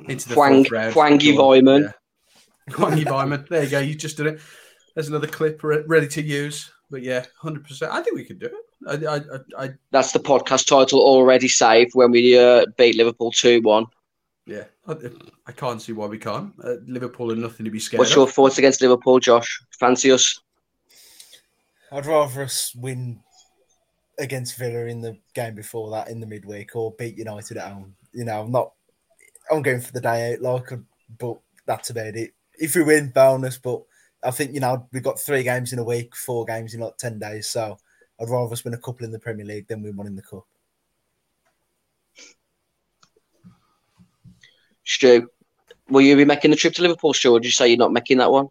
into 0.08 0.28
the 0.28 0.34
Hwang- 0.34 0.64
fourth 0.64 0.70
round. 0.72 0.94
Hwangy 0.94 1.36
Go 1.36 1.52
on, 1.54 1.60
Weimann. 1.62 1.92
yeah. 2.68 2.74
Hwangy 2.74 3.04
Weimann. 3.04 3.48
There 3.48 3.62
you 3.64 3.70
go. 3.70 3.78
You 3.78 3.94
just 3.94 4.16
did 4.16 4.26
it. 4.26 4.40
There's 4.94 5.08
another 5.08 5.26
clip 5.28 5.62
re- 5.62 5.84
ready 5.86 6.08
to 6.08 6.22
use. 6.22 6.70
But 6.90 7.02
yeah, 7.02 7.24
hundred 7.40 7.64
percent. 7.64 7.92
I 7.92 8.02
think 8.02 8.16
we 8.16 8.24
can 8.24 8.38
do 8.38 8.46
it. 8.46 9.06
I, 9.06 9.16
I, 9.16 9.64
I, 9.64 9.70
That's 9.92 10.12
the 10.12 10.18
podcast 10.18 10.66
title 10.66 11.00
already 11.00 11.48
saved 11.48 11.92
when 11.94 12.10
we 12.10 12.36
uh, 12.36 12.66
beat 12.76 12.96
Liverpool 12.96 13.30
2 13.30 13.62
1. 13.62 13.86
Yeah. 14.46 14.64
I, 14.86 14.96
I 15.46 15.52
can't 15.52 15.80
see 15.80 15.92
why 15.92 16.06
we 16.06 16.18
can't. 16.18 16.52
Uh, 16.62 16.74
Liverpool 16.86 17.32
are 17.32 17.36
nothing 17.36 17.64
to 17.64 17.70
be 17.70 17.78
scared 17.78 17.98
What's 17.98 18.12
of. 18.12 18.16
your 18.16 18.26
thoughts 18.28 18.58
against 18.58 18.80
Liverpool, 18.80 19.20
Josh? 19.20 19.62
Fancy 19.78 20.10
us? 20.10 20.40
I'd 21.92 22.06
rather 22.06 22.42
us 22.42 22.74
win 22.74 23.20
against 24.18 24.56
Villa 24.56 24.86
in 24.86 25.00
the 25.00 25.18
game 25.34 25.54
before 25.54 25.90
that 25.90 26.08
in 26.08 26.20
the 26.20 26.26
midweek 26.26 26.74
or 26.74 26.92
beat 26.92 27.18
United 27.18 27.56
at 27.56 27.72
home. 27.72 27.94
You 28.12 28.24
know, 28.24 28.42
I'm 28.42 28.52
not. 28.52 28.72
I'm 29.50 29.62
going 29.62 29.80
for 29.80 29.92
the 29.92 30.00
day 30.00 30.32
out, 30.32 30.40
like, 30.40 30.70
but 31.18 31.38
that's 31.66 31.90
about 31.90 32.16
it. 32.16 32.32
If 32.54 32.74
we 32.74 32.82
win, 32.82 33.10
bonus. 33.10 33.58
But 33.58 33.82
I 34.22 34.30
think 34.30 34.54
you 34.54 34.60
know 34.60 34.88
we've 34.92 35.02
got 35.02 35.20
three 35.20 35.42
games 35.42 35.72
in 35.72 35.78
a 35.78 35.84
week, 35.84 36.16
four 36.16 36.44
games 36.44 36.74
in 36.74 36.80
like 36.80 36.96
ten 36.96 37.18
days. 37.18 37.48
So 37.48 37.76
I'd 38.20 38.30
rather 38.30 38.52
us 38.52 38.64
win 38.64 38.74
a 38.74 38.78
couple 38.78 39.04
in 39.04 39.12
the 39.12 39.18
Premier 39.18 39.44
League 39.44 39.68
than 39.68 39.82
win 39.82 39.96
one 39.96 40.06
in 40.06 40.16
the 40.16 40.22
cup. 40.22 40.46
Stu, 44.84 45.28
will 45.88 46.02
you 46.02 46.16
be 46.16 46.24
making 46.24 46.50
the 46.50 46.56
trip 46.56 46.74
to 46.74 46.82
Liverpool, 46.82 47.14
Stu, 47.14 47.32
or 47.32 47.40
did 47.40 47.46
you 47.46 47.52
say 47.52 47.68
you're 47.68 47.78
not 47.78 47.92
making 47.92 48.18
that 48.18 48.30
one? 48.30 48.48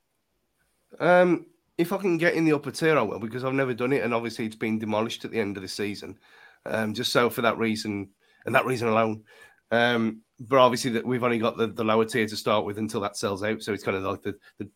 Um, 0.99 1.45
if 1.77 1.91
I 1.91 1.97
can 1.97 2.17
get 2.17 2.35
in 2.35 2.45
the 2.45 2.53
upper 2.53 2.71
tier, 2.71 2.97
I 2.97 3.01
will 3.01 3.19
because 3.19 3.43
I've 3.43 3.53
never 3.53 3.73
done 3.73 3.93
it, 3.93 4.03
and 4.03 4.13
obviously 4.13 4.45
it's 4.45 4.55
been 4.55 4.79
demolished 4.79 5.25
at 5.25 5.31
the 5.31 5.39
end 5.39 5.57
of 5.57 5.63
the 5.63 5.69
season. 5.69 6.17
Um, 6.65 6.93
just 6.93 7.11
so 7.11 7.29
for 7.29 7.41
that 7.41 7.57
reason 7.57 8.09
and 8.45 8.53
that 8.53 8.65
reason 8.65 8.87
alone. 8.87 9.23
Um, 9.71 10.21
but 10.39 10.59
obviously 10.59 10.91
that 10.91 11.05
we've 11.05 11.23
only 11.23 11.39
got 11.39 11.57
the, 11.57 11.67
the 11.67 11.83
lower 11.83 12.05
tier 12.05 12.27
to 12.27 12.35
start 12.35 12.65
with 12.65 12.77
until 12.77 13.01
that 13.01 13.17
sells 13.17 13.43
out, 13.43 13.63
so 13.63 13.73
it's 13.73 13.83
kind 13.83 13.97
of 13.97 14.03
like 14.03 14.21
the 14.21 14.37
the, 14.57 14.69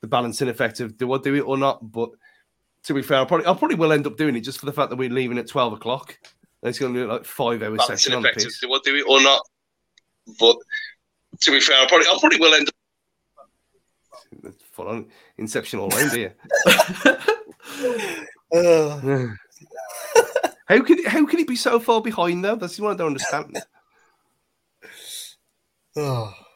the 0.00 0.06
balancing 0.06 0.48
effect 0.48 0.80
of 0.80 0.96
do 0.96 1.12
I 1.12 1.18
do 1.18 1.34
it 1.34 1.40
or 1.40 1.56
not. 1.56 1.90
But 1.90 2.10
to 2.84 2.94
be 2.94 3.02
fair, 3.02 3.20
I 3.20 3.24
probably 3.24 3.46
I 3.46 3.54
probably 3.54 3.76
will 3.76 3.92
end 3.92 4.06
up 4.06 4.16
doing 4.16 4.36
it 4.36 4.42
just 4.42 4.60
for 4.60 4.66
the 4.66 4.72
fact 4.72 4.90
that 4.90 4.96
we're 4.96 5.10
leaving 5.10 5.38
at 5.38 5.48
twelve 5.48 5.72
o'clock. 5.72 6.18
It's 6.62 6.78
going 6.78 6.94
to 6.94 7.00
be 7.00 7.06
like 7.06 7.24
five 7.24 7.62
hour 7.62 7.78
session 7.78 8.14
on 8.14 8.22
the 8.22 8.30
pitch. 8.30 8.60
Do 8.60 8.72
I 8.72 8.78
do 8.82 8.96
it 8.96 9.06
or 9.06 9.20
not? 9.20 9.42
But 10.38 10.56
to 11.44 11.50
be 11.50 11.60
fair, 11.60 11.80
I 11.80 11.86
probably 11.86 12.06
I 12.06 12.16
probably 12.18 12.38
will 12.38 12.54
end 12.54 12.68
up. 12.68 12.74
That's 14.42 14.62
full 14.72 14.88
on 14.88 15.06
Inception 15.38 15.78
all 15.78 15.88
round 15.90 16.12
here. 16.12 16.34
Uh, 18.54 19.00
How 20.66 20.80
could 20.80 21.00
it, 21.00 21.08
how 21.08 21.26
could 21.26 21.40
it 21.40 21.48
be 21.48 21.56
so 21.56 21.80
far 21.80 22.00
behind 22.00 22.44
though? 22.44 22.54
That's 22.54 22.78
what 22.78 22.92
I 22.92 22.96
don't 22.96 23.08
understand. 23.08 23.60
oh. 25.96 26.34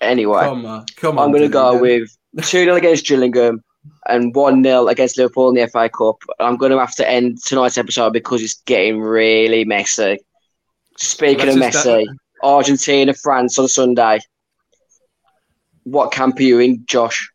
Anyway, 0.00 0.40
Come 0.44 0.64
on, 0.64 0.86
come 0.96 1.18
on. 1.18 1.24
I'm 1.24 1.30
going 1.32 1.42
to 1.42 1.48
go 1.48 1.76
with 1.76 2.08
2 2.36 2.42
0 2.44 2.76
against 2.76 3.04
Gillingham 3.06 3.62
and 4.08 4.32
1 4.34 4.62
0 4.62 4.86
against 4.86 5.18
Liverpool 5.18 5.48
in 5.48 5.56
the 5.56 5.66
FA 5.66 5.88
Cup. 5.88 6.16
I'm 6.38 6.56
going 6.56 6.70
to 6.70 6.78
have 6.78 6.94
to 6.96 7.08
end 7.10 7.42
tonight's 7.44 7.78
episode 7.78 8.12
because 8.12 8.40
it's 8.42 8.62
getting 8.62 9.00
really 9.00 9.64
messy. 9.64 10.18
Speaking 10.98 11.46
Well, 11.46 11.54
of 11.54 11.60
that's 11.60 11.76
just 11.76 11.86
messy, 11.86 12.06
Argentina, 12.42 13.14
France 13.14 13.58
on 13.58 13.68
Sunday. 13.68 14.20
What 15.84 16.12
camp 16.12 16.38
are 16.38 16.42
you 16.42 16.58
in, 16.58 16.84
Josh? 16.86 17.30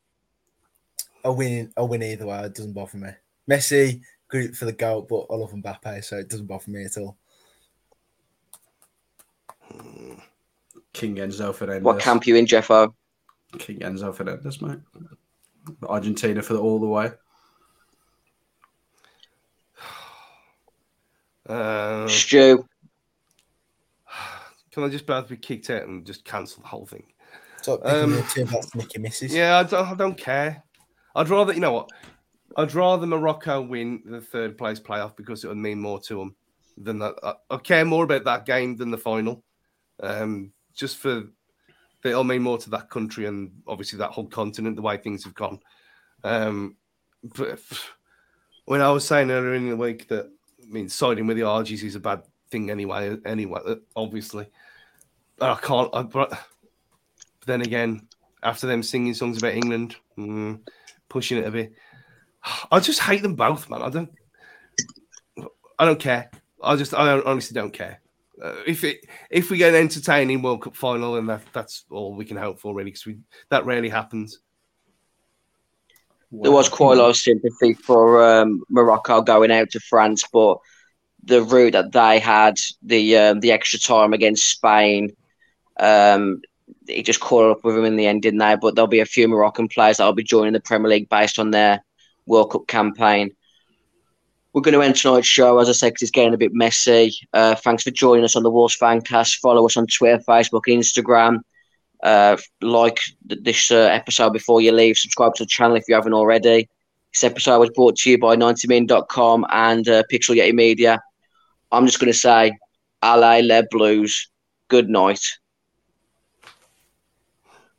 I 1.26 1.30
win. 1.30 1.72
I 1.78 1.82
win 1.82 2.04
either 2.04 2.26
way. 2.26 2.44
It 2.44 2.56
doesn't 2.56 2.74
bother 2.74 2.98
me. 2.98 3.10
Messi, 3.50 4.02
good 4.28 4.56
for 4.58 4.66
the 4.66 4.74
goal, 4.74 5.02
but 5.04 5.26
I 5.30 5.36
love 5.38 5.52
Mbappe, 5.52 6.04
so 6.04 6.18
it 6.18 6.30
doesn't 6.30 6.46
bother 6.46 6.70
me 6.70 6.86
at 6.86 6.98
all. 6.98 7.18
King 10.94 11.16
Enzo 11.16 11.54
Fernandez. 11.54 11.84
What 11.84 12.00
camp 12.00 12.24
are 12.24 12.30
you 12.30 12.36
in, 12.36 12.46
Jeffo? 12.46 12.94
King 13.58 13.80
Enzo 13.80 14.14
Fernandez, 14.14 14.62
mate. 14.62 14.80
Argentina 15.88 16.42
for 16.42 16.54
the 16.54 16.60
all 16.60 16.80
the 16.80 16.88
way. 16.88 17.12
Uh, 21.48 22.08
Stu, 22.08 22.68
can 24.74 24.84
I 24.84 24.90
just 24.90 25.06
both 25.06 25.30
be 25.30 25.38
kicked 25.38 25.70
out 25.70 25.84
and 25.84 26.06
just 26.06 26.26
cancel 26.26 26.64
the 26.64 26.68
whole 26.68 26.86
thing? 26.86 27.06
So 27.62 27.80
Um, 27.84 28.22
turn 28.34 28.46
back 28.46 28.76
Mickey 28.76 29.00
Misses. 29.00 29.34
Yeah, 29.34 29.60
I 29.60 29.64
don't, 29.64 29.88
I 29.88 29.94
don't 29.94 30.18
care. 30.18 30.64
I'd 31.16 31.30
rather, 31.30 31.54
you 31.54 31.60
know 31.60 31.74
what? 31.74 31.92
I'd 32.58 32.74
rather 32.74 33.06
Morocco 33.06 33.62
win 33.62 34.02
the 34.06 34.20
third 34.20 34.58
place 34.58 34.80
playoff 34.80 35.16
because 35.16 35.44
it 35.44 35.48
would 35.48 35.58
mean 35.58 35.80
more 35.80 36.00
to 36.02 36.18
them 36.18 36.36
than 36.78 37.00
that. 37.00 37.16
I, 37.24 37.34
I 37.52 37.58
care 37.58 37.86
more 37.86 38.04
about 38.04 38.26
that 38.26 38.46
game 38.46 38.76
than 38.76 38.92
the 38.92 38.98
final. 38.98 39.44
Um, 40.02 40.52
just 40.74 40.98
for 40.98 41.24
it'll 42.04 42.24
mean 42.24 42.42
more 42.42 42.58
to 42.58 42.70
that 42.72 42.90
country 42.90 43.28
and 43.28 43.52
obviously 43.68 43.98
that 44.00 44.12
whole 44.12 44.28
continent, 44.28 44.76
the 44.76 44.82
way 44.82 44.98
things 44.98 45.24
have 45.24 45.36
gone. 45.36 45.60
Um, 46.24 46.76
but 47.36 47.62
when 48.66 48.82
I 48.82 48.92
was 48.92 49.08
saying 49.08 49.32
earlier 49.32 49.54
in 49.54 49.70
the 49.70 49.78
week 49.78 50.08
that 50.10 50.26
I 50.62 50.72
mean 50.72 50.90
siding 50.90 51.28
with 51.28 51.38
the 51.38 51.44
Argies 51.44 51.84
is 51.84 51.96
a 51.96 52.00
bad 52.00 52.24
thing 52.54 52.70
anyway, 52.70 53.18
anyway, 53.26 53.60
obviously. 53.96 54.48
But 55.38 55.52
I 55.52 55.56
can't. 55.56 55.90
I, 55.92 56.04
but, 56.04 56.32
then 57.46 57.62
again, 57.62 58.08
after 58.42 58.68
them 58.68 58.82
singing 58.84 59.14
songs 59.14 59.38
about 59.38 59.56
England, 59.56 59.98
mm, 60.18 60.60
pushing 61.10 61.40
it 61.40 61.48
a 61.48 61.52
bit, 61.52 61.74
I 62.72 62.80
just 62.80 63.02
hate 63.02 63.24
them 63.24 63.36
both, 63.36 63.70
man. 63.70 63.82
I 63.82 63.90
don't. 63.90 64.12
I 65.78 65.86
don't 65.86 66.00
care. 66.00 66.30
I 66.64 66.76
just, 66.78 66.94
I 66.94 67.04
don't, 67.04 67.26
honestly 67.26 67.56
don't 67.56 67.74
care. 67.74 68.00
Uh, 68.42 68.56
if 68.66 68.84
it, 68.84 69.06
if 69.30 69.50
we 69.50 69.58
get 69.58 69.74
an 69.74 69.82
entertaining 69.82 70.42
World 70.42 70.62
Cup 70.62 70.76
final, 70.76 71.18
and 71.18 71.28
that 71.28 71.42
that's 71.52 71.86
all 71.90 72.16
we 72.16 72.26
can 72.26 72.38
hope 72.38 72.60
for, 72.60 72.74
really, 72.74 72.92
because 72.92 73.16
that 73.50 73.66
rarely 73.66 73.90
happens. 73.90 74.40
there 76.32 76.52
was 76.52 76.70
quite 76.70 76.98
a 76.98 77.02
lot 77.02 77.10
of 77.10 77.18
sympathy 77.18 77.74
for 77.74 78.24
um, 78.24 78.64
Morocco 78.70 79.22
going 79.22 79.52
out 79.52 79.72
to 79.72 79.80
France, 79.80 80.24
but 80.32 80.60
the 81.26 81.42
route 81.42 81.74
that 81.74 81.92
they 81.92 82.20
had, 82.20 82.60
the 82.82 83.18
um, 83.18 83.40
the 83.40 83.52
extra 83.52 83.80
time 83.80 84.14
against 84.14 84.50
Spain, 84.50 85.16
um, 85.80 86.42
it 86.88 87.06
just 87.06 87.20
caught 87.20 87.50
up 87.50 87.64
with 87.64 87.76
them 87.76 87.86
in 87.86 87.96
the 87.96 88.08
end, 88.08 88.22
didn't 88.22 88.40
they? 88.40 88.56
But 88.56 88.76
there'll 88.76 88.88
be 88.88 89.00
a 89.00 89.06
few 89.06 89.28
Moroccan 89.28 89.68
players 89.68 89.98
that'll 89.98 90.14
be 90.14 90.24
joining 90.24 90.54
the 90.54 90.60
Premier 90.60 90.90
League 90.90 91.10
based 91.10 91.40
on 91.40 91.52
their 91.52 91.84
World 92.26 92.52
Cup 92.52 92.68
campaign. 92.68 93.32
we're 94.54 94.62
going 94.62 94.74
to 94.74 94.82
end 94.82 94.96
tonight's 94.96 95.28
show, 95.28 95.58
as 95.60 95.70
I 95.70 95.72
said, 95.72 95.90
because 95.90 96.04
it's 96.04 96.12
getting 96.12 96.34
a 96.34 96.38
bit 96.38 96.54
messy. 96.54 97.14
Uh, 97.34 97.56
thanks 97.56 97.84
for 97.84 97.92
joining 97.92 98.24
us 98.24 98.36
on 98.36 98.44
the 98.44 98.52
Wolves 98.52 98.78
Fancast. 98.78 99.40
Follow 99.40 99.66
us 99.66 99.78
on 99.78 99.88
Twitter, 99.88 100.24
Facebook, 100.28 100.64
Instagram. 100.68 101.40
Uh, 102.04 102.36
like 102.62 103.00
th- 103.30 103.42
this 103.44 103.72
uh, 103.72 103.90
episode 103.92 104.34
before 104.34 104.62
you 104.62 104.72
leave. 104.74 104.98
Subscribe 104.98 105.34
to 105.36 105.44
the 105.44 105.48
channel 105.48 105.78
if 105.78 105.86
you 105.88 105.96
haven't 105.96 106.14
already. 106.14 106.68
This 107.14 107.24
episode 107.24 107.60
was 107.60 107.70
brought 107.70 107.96
to 107.98 108.12
you 108.12 108.18
by 108.18 108.36
90min.com 108.36 109.46
and 109.52 109.88
uh, 109.88 110.04
Pixel 110.12 110.36
Yeti 110.36 110.54
Media. 110.54 111.00
I'm 111.74 111.86
just 111.88 112.00
going 112.00 112.12
to 112.12 112.18
say, 112.18 112.54
LA 113.04 113.40
Le 113.44 113.64
Blues. 113.70 114.30
Good 114.70 114.90
night. 114.90 115.20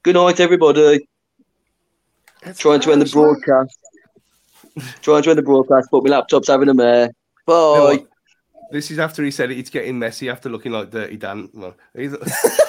Good 0.03 0.17
night, 0.17 0.41
everybody. 0.41 1.07
Trying 2.57 2.81
to 2.81 2.93
end 2.93 3.01
the 3.01 3.07
broadcast. 3.11 3.79
Trying 5.01 5.23
to 5.23 5.31
end 5.31 5.39
the 5.39 5.43
broadcast, 5.43 5.89
but 5.91 6.03
my 6.05 6.11
laptop's 6.11 6.49
having 6.49 6.69
a 6.69 6.75
mare. 6.75 7.09
Bye. 7.47 8.05
This 8.73 8.91
is 8.91 8.99
after 8.99 9.23
he 9.23 9.31
said 9.31 9.51
it, 9.53 9.59
it's 9.59 9.71
getting 9.71 9.99
messy 9.99 10.29
after 10.29 10.49
looking 10.49 10.73
like 10.73 10.91
Dirty 10.91 11.17
Dan. 11.17 11.49
Well, 11.55 11.75
he's- 11.97 12.13